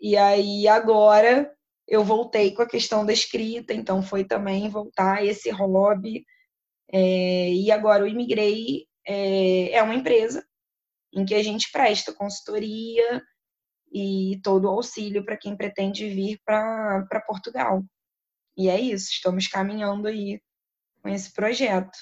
E 0.00 0.16
aí 0.16 0.68
agora 0.68 1.55
eu 1.86 2.04
voltei 2.04 2.52
com 2.52 2.62
a 2.62 2.68
questão 2.68 3.06
da 3.06 3.12
escrita, 3.12 3.72
então 3.72 4.02
foi 4.02 4.24
também 4.24 4.68
voltar 4.68 5.24
esse 5.24 5.50
hobby. 5.50 6.24
É, 6.92 7.50
e 7.52 7.70
agora 7.70 8.04
o 8.04 8.06
Imigrei 8.06 8.86
é, 9.06 9.72
é 9.72 9.82
uma 9.82 9.94
empresa 9.94 10.44
em 11.12 11.24
que 11.24 11.34
a 11.34 11.42
gente 11.42 11.70
presta 11.70 12.12
consultoria 12.12 13.22
e 13.92 14.40
todo 14.42 14.64
o 14.64 14.70
auxílio 14.70 15.24
para 15.24 15.36
quem 15.36 15.56
pretende 15.56 16.08
vir 16.08 16.40
para 16.44 17.22
Portugal. 17.26 17.82
E 18.56 18.68
é 18.68 18.80
isso, 18.80 19.10
estamos 19.12 19.46
caminhando 19.46 20.08
aí 20.08 20.40
com 21.02 21.08
esse 21.08 21.32
projeto. 21.32 21.96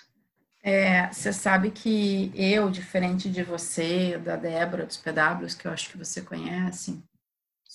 É, 0.62 1.12
você 1.12 1.30
sabe 1.30 1.70
que 1.70 2.32
eu, 2.34 2.70
diferente 2.70 3.28
de 3.28 3.42
você, 3.42 4.16
da 4.16 4.34
Débora, 4.34 4.86
dos 4.86 4.96
PWs, 4.96 5.54
que 5.54 5.66
eu 5.66 5.72
acho 5.72 5.90
que 5.90 5.98
você 5.98 6.22
conhece. 6.22 7.02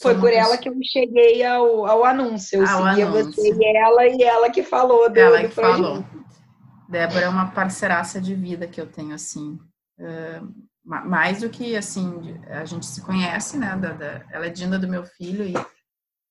Foi 0.01 0.17
por 0.17 0.31
ela 0.31 0.57
que 0.57 0.69
eu 0.69 0.75
cheguei 0.83 1.43
ao, 1.43 1.85
ao 1.85 2.05
anúncio. 2.05 2.59
Eu 2.59 2.67
ao 2.67 2.87
seguia 2.89 3.07
anúncio. 3.07 3.33
você 3.33 3.53
e 3.53 3.77
ela, 3.77 4.07
e 4.07 4.23
ela 4.23 4.49
que 4.49 4.63
falou 4.63 5.09
do, 5.09 5.19
ela 5.19 5.41
do 5.41 5.49
que 5.49 5.55
projeto. 5.55 5.83
falou. 5.83 6.05
Débora 6.87 7.25
é 7.25 7.29
uma 7.29 7.51
parceiraça 7.51 8.19
de 8.19 8.33
vida 8.33 8.67
que 8.67 8.79
eu 8.79 8.87
tenho, 8.87 9.13
assim. 9.13 9.59
Uh, 9.99 10.69
mais 10.83 11.41
do 11.41 11.49
que, 11.49 11.75
assim, 11.75 12.39
a 12.47 12.65
gente 12.65 12.85
se 12.85 13.01
conhece, 13.01 13.57
né? 13.57 13.75
Da, 13.75 13.91
da, 13.91 14.25
ela 14.31 14.47
é 14.47 14.49
Dinda 14.49 14.79
do 14.79 14.87
meu 14.87 15.05
filho 15.05 15.43
e, 15.43 15.53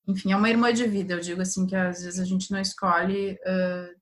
enfim, 0.08 0.32
é 0.32 0.36
uma 0.36 0.48
irmã 0.48 0.72
de 0.72 0.86
vida. 0.86 1.14
Eu 1.14 1.20
digo, 1.20 1.42
assim, 1.42 1.66
que 1.66 1.76
às 1.76 2.02
vezes 2.02 2.18
a 2.18 2.24
gente 2.24 2.50
não 2.50 2.60
escolhe... 2.60 3.38
Uh, 3.46 3.98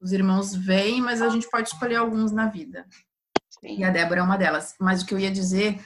os 0.00 0.12
irmãos 0.12 0.54
vêm, 0.54 1.02
mas 1.02 1.20
a 1.20 1.28
gente 1.28 1.48
pode 1.50 1.68
escolher 1.68 1.96
alguns 1.96 2.32
na 2.32 2.46
vida. 2.46 2.86
Sim. 3.60 3.78
E 3.78 3.84
a 3.84 3.90
Débora 3.90 4.20
é 4.20 4.22
uma 4.22 4.38
delas. 4.38 4.74
Mas 4.80 5.02
o 5.02 5.06
que 5.06 5.12
eu 5.12 5.18
ia 5.18 5.30
dizer 5.30 5.78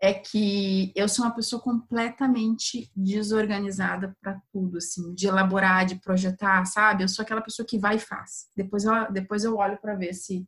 é 0.00 0.12
que 0.12 0.92
eu 0.94 1.08
sou 1.08 1.24
uma 1.24 1.34
pessoa 1.34 1.60
completamente 1.62 2.90
desorganizada 2.94 4.14
para 4.20 4.40
tudo, 4.52 4.78
assim, 4.78 5.14
de 5.14 5.26
elaborar, 5.26 5.86
de 5.86 5.96
projetar, 5.96 6.64
sabe? 6.66 7.04
Eu 7.04 7.08
sou 7.08 7.22
aquela 7.22 7.40
pessoa 7.40 7.66
que 7.66 7.78
vai 7.78 7.96
e 7.96 8.00
faz. 8.00 8.48
Depois 8.56 8.84
eu, 8.84 9.12
depois 9.12 9.44
eu 9.44 9.56
olho 9.56 9.78
para 9.80 9.94
ver 9.94 10.12
se. 10.12 10.46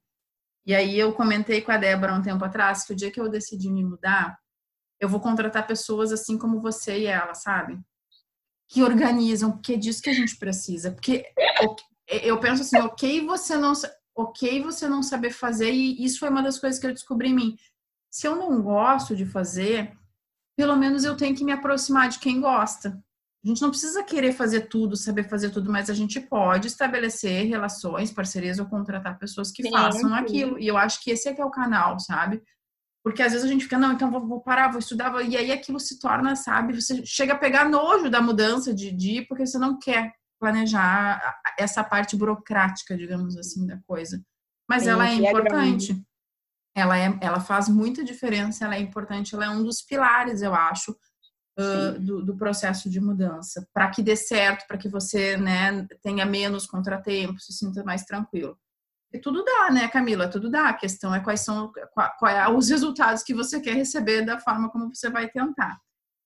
E 0.67 0.75
aí 0.75 0.99
eu 0.99 1.13
comentei 1.13 1.63
com 1.63 1.73
a 1.73 1.77
Débora 1.77 2.13
um 2.13 2.23
tempo 2.23 2.45
atrás 2.45 2.85
que 2.85 2.93
o 2.93 2.97
dia 2.97 3.11
que 3.11 3.21
eu 3.21 3.31
decidi 3.31 3.71
me 3.71 3.85
mudar, 3.85 4.37
eu 5.01 5.09
vou 5.09 5.21
contratar 5.21 5.67
pessoas 5.67 6.13
assim 6.13 6.37
como 6.37 6.61
você 6.61 7.01
e 7.01 7.07
ela, 7.07 7.35
sabe? 7.35 7.79
Que 8.69 8.83
organizam, 8.83 9.53
porque 9.53 9.75
é 9.75 9.77
disso 9.77 10.03
que 10.03 10.11
a 10.11 10.15
gente 10.15 10.37
precisa. 10.37 10.91
Porque 10.91 11.25
eu 12.09 12.39
penso 12.41 12.63
assim, 12.63 12.79
ok, 12.79 13.25
você 13.25 13.57
não, 13.57 13.73
ok, 14.15 14.61
você 14.63 14.89
não 14.89 15.03
saber 15.03 15.31
fazer, 15.31 15.71
e 15.71 16.05
isso 16.05 16.19
foi 16.19 16.29
uma 16.29 16.43
das 16.43 16.59
coisas 16.59 16.81
que 16.81 16.87
eu 16.87 16.93
descobri 16.93 17.29
em 17.29 17.35
mim 17.35 17.57
se 18.17 18.27
eu 18.27 18.35
não 18.35 18.63
gosto 18.63 19.15
de 19.15 19.27
fazer, 19.27 19.93
pelo 20.57 20.75
menos 20.75 21.05
eu 21.05 21.15
tenho 21.15 21.37
que 21.37 21.45
me 21.45 21.53
aproximar 21.53 22.09
de 22.09 22.19
quem 22.19 22.41
gosta. 22.41 22.99
A 23.45 23.47
gente 23.47 23.61
não 23.61 23.69
precisa 23.69 24.03
querer 24.03 24.33
fazer 24.33 24.69
tudo, 24.69 24.97
saber 24.97 25.29
fazer 25.29 25.51
tudo, 25.51 25.71
mas 25.71 25.91
a 25.91 25.93
gente 25.93 26.19
pode 26.19 26.67
estabelecer 26.67 27.47
relações, 27.47 28.11
parcerias 28.11 28.59
ou 28.59 28.65
contratar 28.65 29.19
pessoas 29.19 29.53
que 29.53 29.63
sim, 29.63 29.71
façam 29.71 30.09
sim. 30.09 30.15
aquilo. 30.15 30.59
E 30.59 30.67
eu 30.67 30.79
acho 30.79 31.05
que 31.05 31.11
esse 31.11 31.29
é 31.29 31.35
que 31.35 31.43
é 31.43 31.45
o 31.45 31.51
canal, 31.51 32.01
sabe? 32.01 32.43
Porque 33.05 33.23
às 33.23 33.33
vezes 33.33 33.47
a 33.47 33.53
gente 33.53 33.65
fica, 33.65 33.77
não, 33.77 33.93
então 33.93 34.11
vou, 34.11 34.27
vou 34.27 34.41
parar, 34.41 34.71
vou 34.71 34.79
estudar, 34.79 35.11
vou... 35.11 35.21
e 35.21 35.37
aí 35.37 35.53
aquilo 35.53 35.79
se 35.79 36.01
torna, 36.01 36.35
sabe? 36.35 36.81
Você 36.81 37.05
chega 37.05 37.35
a 37.35 37.39
pegar 37.39 37.69
nojo 37.69 38.09
da 38.09 38.23
mudança 38.23 38.73
de 38.73 38.91
dia, 38.93 39.27
porque 39.29 39.45
você 39.45 39.59
não 39.59 39.79
quer 39.79 40.15
planejar 40.41 41.39
essa 41.59 41.85
parte 41.85 42.17
burocrática, 42.17 42.97
digamos 42.97 43.37
assim, 43.37 43.67
da 43.67 43.79
coisa. 43.87 44.23
Mas 44.67 44.85
sim, 44.85 44.89
ela 44.89 45.07
é, 45.07 45.11
é 45.11 45.15
importante. 45.17 45.93
É 45.93 46.06
ela, 46.77 46.99
é, 46.99 47.19
ela 47.23 47.41
faz 47.41 47.71
muita 47.71 48.05
diferença, 48.05 48.67
ela 48.67 48.77
é 48.77 48.81
importante, 48.81 49.35
ela 49.35 49.47
é 49.47 49.49
um 49.49 49.65
dos 49.65 49.81
pilares, 49.81 50.43
eu 50.43 50.55
acho, 50.55 50.93
uh, 51.59 51.99
do, 51.99 52.23
do, 52.23 52.37
processo 52.37 52.91
de 52.91 53.01
mudança, 53.01 53.67
para 53.73 53.89
que 53.89 54.03
dê 54.03 54.15
certo, 54.15 54.67
para 54.69 54.77
que 54.77 54.87
você 54.87 55.39
né, 55.39 55.87
tenha 56.03 56.27
menos 56.27 56.67
contratempos, 56.67 57.47
se 57.47 57.55
sinta 57.55 57.83
mais 57.83 58.05
tranquilo. 58.05 58.59
E 59.11 59.19
tudo 59.19 59.43
dá, 59.43 59.71
né, 59.71 59.89
Camila? 59.89 60.29
Tudo 60.29 60.51
dá. 60.51 60.69
A 60.69 60.75
questão 60.75 61.15
é 61.15 61.21
quais 61.21 61.41
são 61.41 61.73
qual, 61.95 62.13
qual 62.19 62.31
é 62.31 62.47
os 62.51 62.69
resultados 62.69 63.23
que 63.23 63.33
você 63.33 63.59
quer 63.59 63.75
receber 63.75 64.23
da 64.23 64.39
forma 64.39 64.69
como 64.69 64.95
você 64.95 65.09
vai 65.09 65.31
tentar. 65.31 65.81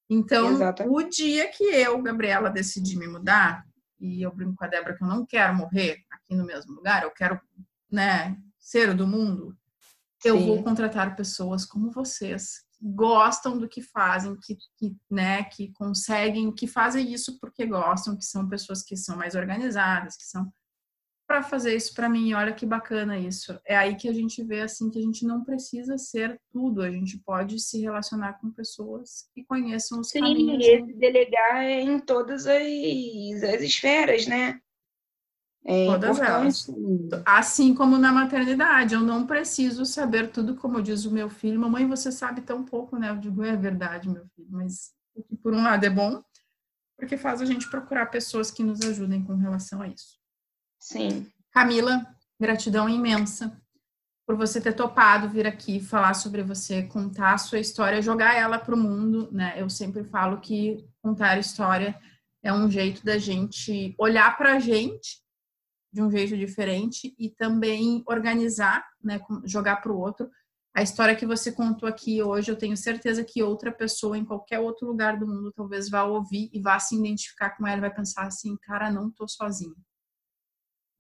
Então, 0.09 0.51
Exatamente. 0.51 0.93
o 0.93 1.09
dia 1.09 1.49
que 1.53 1.63
eu, 1.63 2.03
Gabriela, 2.03 2.51
decidi 2.51 2.99
me 2.99 3.07
mudar, 3.07 3.65
e 4.01 4.21
eu 4.21 4.35
brinco 4.35 4.57
com 4.57 4.65
a 4.65 4.69
Débora 4.69 4.97
que 4.97 5.05
eu 5.05 5.09
não 5.09 5.25
quero 5.25 5.55
morrer 5.55 5.99
aqui 6.11 6.35
no 6.35 6.45
mesmo 6.45 6.75
lugar, 6.75 7.05
eu 7.05 7.13
quero, 7.13 7.41
né, 7.89 8.37
ser 8.59 8.93
do 8.95 9.07
mundo, 9.07 9.57
eu 10.25 10.39
Sim. 10.39 10.47
vou 10.47 10.63
contratar 10.63 11.17
pessoas 11.17 11.65
como 11.65 11.91
vocês, 11.91 12.65
que 12.73 12.87
gostam 12.87 13.59
do 13.59 13.69
que 13.69 13.81
fazem, 13.81 14.37
que, 14.37 14.57
que, 14.77 14.97
né, 15.11 15.45
que 15.45 15.73
conseguem, 15.73 16.53
que 16.53 16.67
fazem 16.67 17.13
isso 17.13 17.39
porque 17.41 17.67
gostam, 17.67 18.17
que 18.17 18.25
são 18.25 18.49
pessoas 18.49 18.83
que 18.83 18.97
são 18.97 19.17
mais 19.17 19.35
organizadas, 19.35 20.17
que 20.17 20.25
são 20.25 20.53
para 21.31 21.45
fazer 21.45 21.77
isso 21.77 21.95
para 21.95 22.09
mim. 22.09 22.33
Olha 22.33 22.53
que 22.53 22.67
bacana 22.67 23.17
isso. 23.17 23.57
É 23.65 23.77
aí 23.77 23.95
que 23.95 24.09
a 24.09 24.13
gente 24.13 24.43
vê 24.43 24.63
assim 24.63 24.91
que 24.91 24.99
a 24.99 25.03
gente 25.03 25.25
não 25.25 25.45
precisa 25.45 25.97
ser 25.97 26.41
tudo, 26.51 26.83
a 26.83 26.91
gente 26.91 27.19
pode 27.19 27.61
se 27.61 27.81
relacionar 27.81 28.41
com 28.41 28.51
pessoas 28.51 29.29
que 29.33 29.45
conheçam 29.45 30.01
os 30.01 30.09
Sim, 30.09 30.23
caminhos. 30.23 30.65
Sim, 30.65 30.99
delegar 30.99 31.63
em 31.63 32.01
todas 32.01 32.49
as, 32.49 33.43
as 33.45 33.63
esferas, 33.63 34.27
né? 34.27 34.61
É 35.65 35.87
Todas 35.87 36.19
elas. 36.19 36.67
Assim 37.25 37.75
como 37.75 37.99
na 37.99 38.13
maternidade, 38.13 38.95
eu 38.95 39.01
não 39.01 39.27
preciso 39.27 39.85
saber 39.85 40.31
tudo, 40.31 40.57
como 40.57 40.83
diz 40.83 41.05
o 41.05 41.11
meu 41.11 41.29
filho. 41.29 41.61
Mamãe, 41.61 41.87
você 41.87 42.11
sabe 42.11 42.41
tão 42.41 42.65
pouco, 42.65 42.97
né? 42.97 43.11
Eu 43.11 43.17
digo, 43.17 43.45
é 43.45 43.57
verdade, 43.57 44.09
meu 44.09 44.27
filho, 44.35 44.49
mas 44.51 44.93
por 45.43 45.53
um 45.53 45.63
lado 45.63 45.85
é 45.85 45.91
bom, 45.91 46.23
porque 46.97 47.17
faz 47.17 47.43
a 47.43 47.45
gente 47.45 47.69
procurar 47.69 48.07
pessoas 48.07 48.51
que 48.51 48.63
nos 48.63 48.81
ajudem 48.81 49.23
com 49.23 49.35
relação 49.35 49.83
a 49.83 49.89
isso. 49.89 50.19
Sim. 50.79 51.27
Camila, 51.51 52.07
gratidão 52.41 52.89
imensa 52.89 53.61
por 54.27 54.37
você 54.37 54.61
ter 54.61 54.73
topado 54.73 55.29
vir 55.29 55.47
aqui 55.47 55.81
falar 55.81 56.15
sobre 56.15 56.43
você, 56.43 56.85
contar 56.85 57.35
a 57.35 57.39
sua 57.39 57.59
história, 57.59 58.01
jogar 58.01 58.35
ela 58.35 58.59
para 58.59 58.75
o 58.75 58.79
mundo, 58.79 59.29
né? 59.33 59.55
Eu 59.57 59.69
sempre 59.69 60.05
falo 60.05 60.41
que 60.41 60.87
contar 61.03 61.39
história 61.39 61.99
é 62.43 62.53
um 62.53 62.71
jeito 62.71 63.05
da 63.05 63.19
gente 63.19 63.95
olhar 63.99 64.37
para 64.39 64.55
a 64.55 64.59
gente 64.61 65.21
de 65.93 66.03
um 66.03 66.11
jeito 66.11 66.37
diferente 66.37 67.15
e 67.19 67.29
também 67.29 68.03
organizar, 68.07 68.85
né, 69.03 69.21
jogar 69.45 69.77
para 69.77 69.93
o 69.93 69.99
outro. 69.99 70.31
A 70.75 70.83
história 70.83 71.17
que 71.17 71.27
você 71.27 71.51
contou 71.51 71.89
aqui 71.89 72.23
hoje, 72.23 72.51
eu 72.51 72.57
tenho 72.57 72.77
certeza 72.77 73.25
que 73.25 73.43
outra 73.43 73.73
pessoa 73.73 74.17
em 74.17 74.25
qualquer 74.25 74.61
outro 74.61 74.87
lugar 74.87 75.19
do 75.19 75.27
mundo 75.27 75.53
talvez 75.53 75.91
vá 75.91 76.05
ouvir 76.05 76.49
e 76.53 76.61
vá 76.61 76.79
se 76.79 76.97
identificar 76.97 77.51
com 77.57 77.67
ela 77.67 77.81
vai 77.81 77.93
pensar 77.93 78.27
assim, 78.27 78.57
cara, 78.63 78.91
não 78.91 79.11
tô 79.11 79.27
sozinha. 79.27 79.75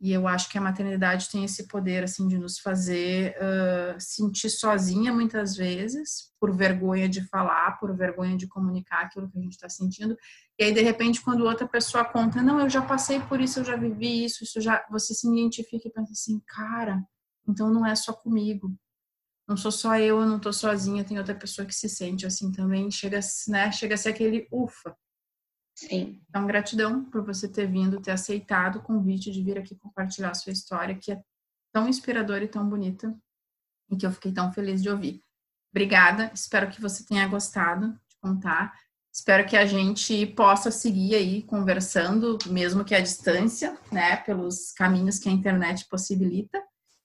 E 0.00 0.12
eu 0.12 0.26
acho 0.26 0.48
que 0.48 0.56
a 0.56 0.62
maternidade 0.62 1.28
tem 1.28 1.44
esse 1.44 1.68
poder, 1.68 2.04
assim, 2.04 2.26
de 2.26 2.38
nos 2.38 2.58
fazer 2.58 3.36
uh, 3.36 4.00
sentir 4.00 4.48
sozinha 4.48 5.12
muitas 5.12 5.54
vezes, 5.54 6.32
por 6.40 6.56
vergonha 6.56 7.06
de 7.06 7.22
falar, 7.28 7.78
por 7.78 7.94
vergonha 7.94 8.34
de 8.34 8.46
comunicar 8.46 9.02
aquilo 9.02 9.28
que 9.28 9.38
a 9.38 9.42
gente 9.42 9.52
está 9.52 9.68
sentindo. 9.68 10.16
E 10.58 10.64
aí, 10.64 10.72
de 10.72 10.80
repente, 10.80 11.20
quando 11.20 11.44
outra 11.44 11.68
pessoa 11.68 12.02
conta, 12.02 12.40
não, 12.40 12.58
eu 12.60 12.70
já 12.70 12.80
passei 12.80 13.20
por 13.20 13.42
isso, 13.42 13.60
eu 13.60 13.64
já 13.64 13.76
vivi 13.76 14.24
isso, 14.24 14.42
isso 14.42 14.58
já. 14.58 14.82
Você 14.90 15.12
se 15.12 15.28
identifica 15.28 15.86
e 15.86 15.92
pensa 15.92 16.12
assim, 16.12 16.40
cara, 16.46 17.04
então 17.46 17.70
não 17.70 17.84
é 17.84 17.94
só 17.94 18.14
comigo. 18.14 18.74
Não 19.46 19.56
sou 19.56 19.70
só 19.70 19.98
eu, 19.98 20.20
eu 20.20 20.26
não 20.26 20.38
tô 20.38 20.50
sozinha, 20.50 21.04
tem 21.04 21.18
outra 21.18 21.34
pessoa 21.34 21.66
que 21.66 21.74
se 21.74 21.88
sente 21.90 22.24
assim 22.24 22.50
também. 22.52 22.90
Chega, 22.90 23.20
né, 23.48 23.70
chega 23.70 23.96
a 23.96 23.98
ser 23.98 24.10
aquele 24.10 24.48
ufa, 24.50 24.96
Sim. 25.88 26.20
Então, 26.28 26.46
gratidão 26.46 27.02
por 27.04 27.24
você 27.24 27.48
ter 27.48 27.66
vindo, 27.66 28.02
ter 28.02 28.10
aceitado 28.10 28.76
o 28.76 28.82
convite 28.82 29.30
de 29.30 29.42
vir 29.42 29.58
aqui 29.58 29.74
compartilhar 29.74 30.30
a 30.30 30.34
sua 30.34 30.52
história, 30.52 30.94
que 30.94 31.12
é 31.12 31.22
tão 31.72 31.88
inspiradora 31.88 32.44
e 32.44 32.48
tão 32.48 32.68
bonita, 32.68 33.16
e 33.90 33.96
que 33.96 34.04
eu 34.04 34.12
fiquei 34.12 34.30
tão 34.30 34.52
feliz 34.52 34.82
de 34.82 34.90
ouvir. 34.90 35.22
Obrigada, 35.70 36.30
espero 36.34 36.68
que 36.68 36.82
você 36.82 37.02
tenha 37.04 37.26
gostado 37.26 37.92
de 38.08 38.16
contar. 38.20 38.78
Espero 39.10 39.48
que 39.48 39.56
a 39.56 39.64
gente 39.64 40.26
possa 40.26 40.70
seguir 40.70 41.14
aí 41.14 41.42
conversando, 41.44 42.36
mesmo 42.46 42.84
que 42.84 42.94
à 42.94 43.00
distância, 43.00 43.76
né, 43.90 44.16
pelos 44.16 44.72
caminhos 44.72 45.18
que 45.18 45.30
a 45.30 45.32
internet 45.32 45.88
possibilita. 45.88 46.62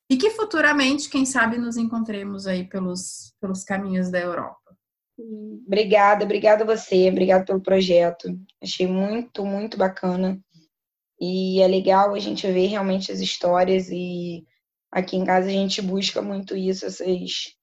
E 0.10 0.18
que 0.18 0.32
futuramente, 0.32 1.10
quem 1.10 1.26
sabe, 1.26 1.58
nos 1.58 1.78
encontremos 1.78 2.46
aí 2.46 2.68
pelos, 2.68 3.34
pelos 3.40 3.64
caminhos 3.64 4.12
da 4.12 4.20
Europa. 4.20 4.78
Obrigada, 5.18 6.26
obrigada 6.26 6.64
a 6.64 6.68
você, 6.68 7.10
obrigada 7.10 7.46
pelo 7.46 7.62
projeto. 7.62 8.28
Achei 8.62 8.86
muito, 8.86 9.46
muito 9.46 9.78
bacana. 9.78 10.40
E 11.20 11.62
é 11.62 11.68
legal 11.68 12.14
a 12.14 12.20
gente 12.20 12.46
ver 12.48 12.68
realmente 12.68 13.12
as 13.12 13.20
histórias 13.20 13.90
e 13.90 14.46
aqui 14.92 15.16
em 15.16 15.26
casa 15.26 15.48
a 15.48 15.52
gente 15.52 15.82
busca 15.82 16.22
muito 16.22 16.56
isso, 16.56 16.86
essas, 16.86 17.56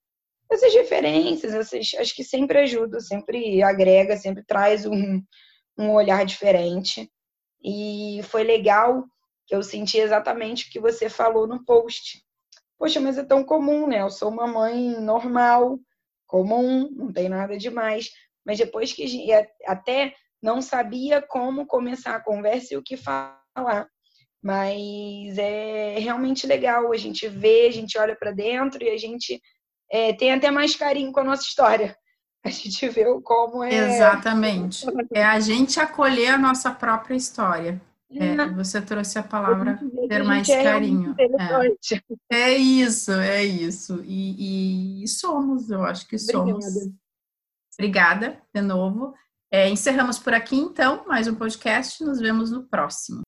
essas 0.51 0.75
referências, 0.75 1.53
essas, 1.53 1.95
acho 1.99 2.15
que 2.15 2.25
sempre 2.25 2.59
ajuda, 2.59 3.01
sempre 3.01 3.63
agrega, 3.63 4.17
sempre 4.17 4.43
traz 4.45 4.87
um, 4.87 5.23
um 5.79 5.91
olhar 5.93 6.25
diferente. 6.25 7.11
E 7.63 8.21
foi 8.25 8.43
legal 8.43 9.05
que 9.47 9.55
eu 9.55 9.63
senti 9.63 9.99
exatamente 9.99 10.69
o 10.69 10.73
que 10.73 10.81
você 10.81 11.09
falou 11.09 11.47
no 11.47 11.65
post. 11.65 12.23
Poxa, 12.79 13.01
mas 13.01 13.19
é 13.19 13.25
tão 13.25 13.45
comum, 13.45 13.87
né? 13.87 14.01
Eu 14.01 14.11
sou 14.11 14.31
uma 14.31 14.47
mãe 14.47 14.99
normal, 15.01 15.79
comum, 16.33 16.89
não 16.91 17.13
tem 17.13 17.29
nada 17.29 17.59
demais. 17.59 18.09
Mas 18.45 18.57
depois 18.57 18.91
que 18.93 19.31
até 19.67 20.15
não 20.43 20.63
sabia 20.63 21.21
como 21.21 21.67
começar 21.67 22.17
a 22.17 22.25
conversa 22.25 22.73
e 22.73 22.77
o 22.79 22.83
que 22.83 22.97
falar. 22.97 23.87
Mas 24.43 25.39
é 25.39 25.99
realmente 25.99 26.47
legal 26.47 26.91
a 26.91 26.97
gente 26.97 27.29
vê, 27.29 27.67
a 27.67 27.71
gente 27.71 27.97
olha 27.99 28.17
para 28.17 28.33
dentro 28.33 28.83
e 28.83 28.89
a 28.89 28.97
gente 28.97 29.41
é, 29.91 30.13
tem 30.15 30.33
até 30.33 30.51
mais 30.51 30.75
carinho 30.75 31.13
com 31.13 31.21
a 31.21 31.25
nossa 31.25 31.43
história. 31.43 31.95
A 32.45 32.51
gente 32.51 32.89
vê 32.89 33.05
como 33.23 33.63
é. 33.63 33.73
Exatamente. 33.73 34.85
É 35.15 35.23
a 35.23 35.39
gente 35.39 35.79
acolher 35.79 36.31
a 36.31 36.39
nossa 36.39 36.73
própria 36.73 37.15
história. 37.15 37.81
É, 38.15 38.49
você 38.51 38.81
trouxe 38.81 39.19
a 39.19 39.23
palavra 39.23 39.79
ter 40.09 40.23
mais 40.23 40.49
é 40.49 40.63
carinho. 40.63 41.15
É. 42.31 42.37
é. 42.37 42.59
isso, 42.59 43.13
é 43.13 43.45
isso. 43.45 44.03
E, 44.05 45.03
e, 45.03 45.09
somos, 45.09 45.71
eu 45.71 45.85
acho 45.85 46.07
que 46.07 46.19
somos. 46.19 46.65
Obrigada, 46.65 46.95
Obrigada 47.79 48.43
de 48.55 48.63
novo. 48.63 49.15
É, 49.51 49.69
encerramos 49.69 50.19
por 50.19 50.33
aqui, 50.33 50.57
então, 50.57 51.05
mais 51.07 51.27
um 51.27 51.35
podcast. 51.35 52.03
Nos 52.03 52.21
vemos 52.21 52.51
no 52.51 52.65
próximo. 52.65 53.23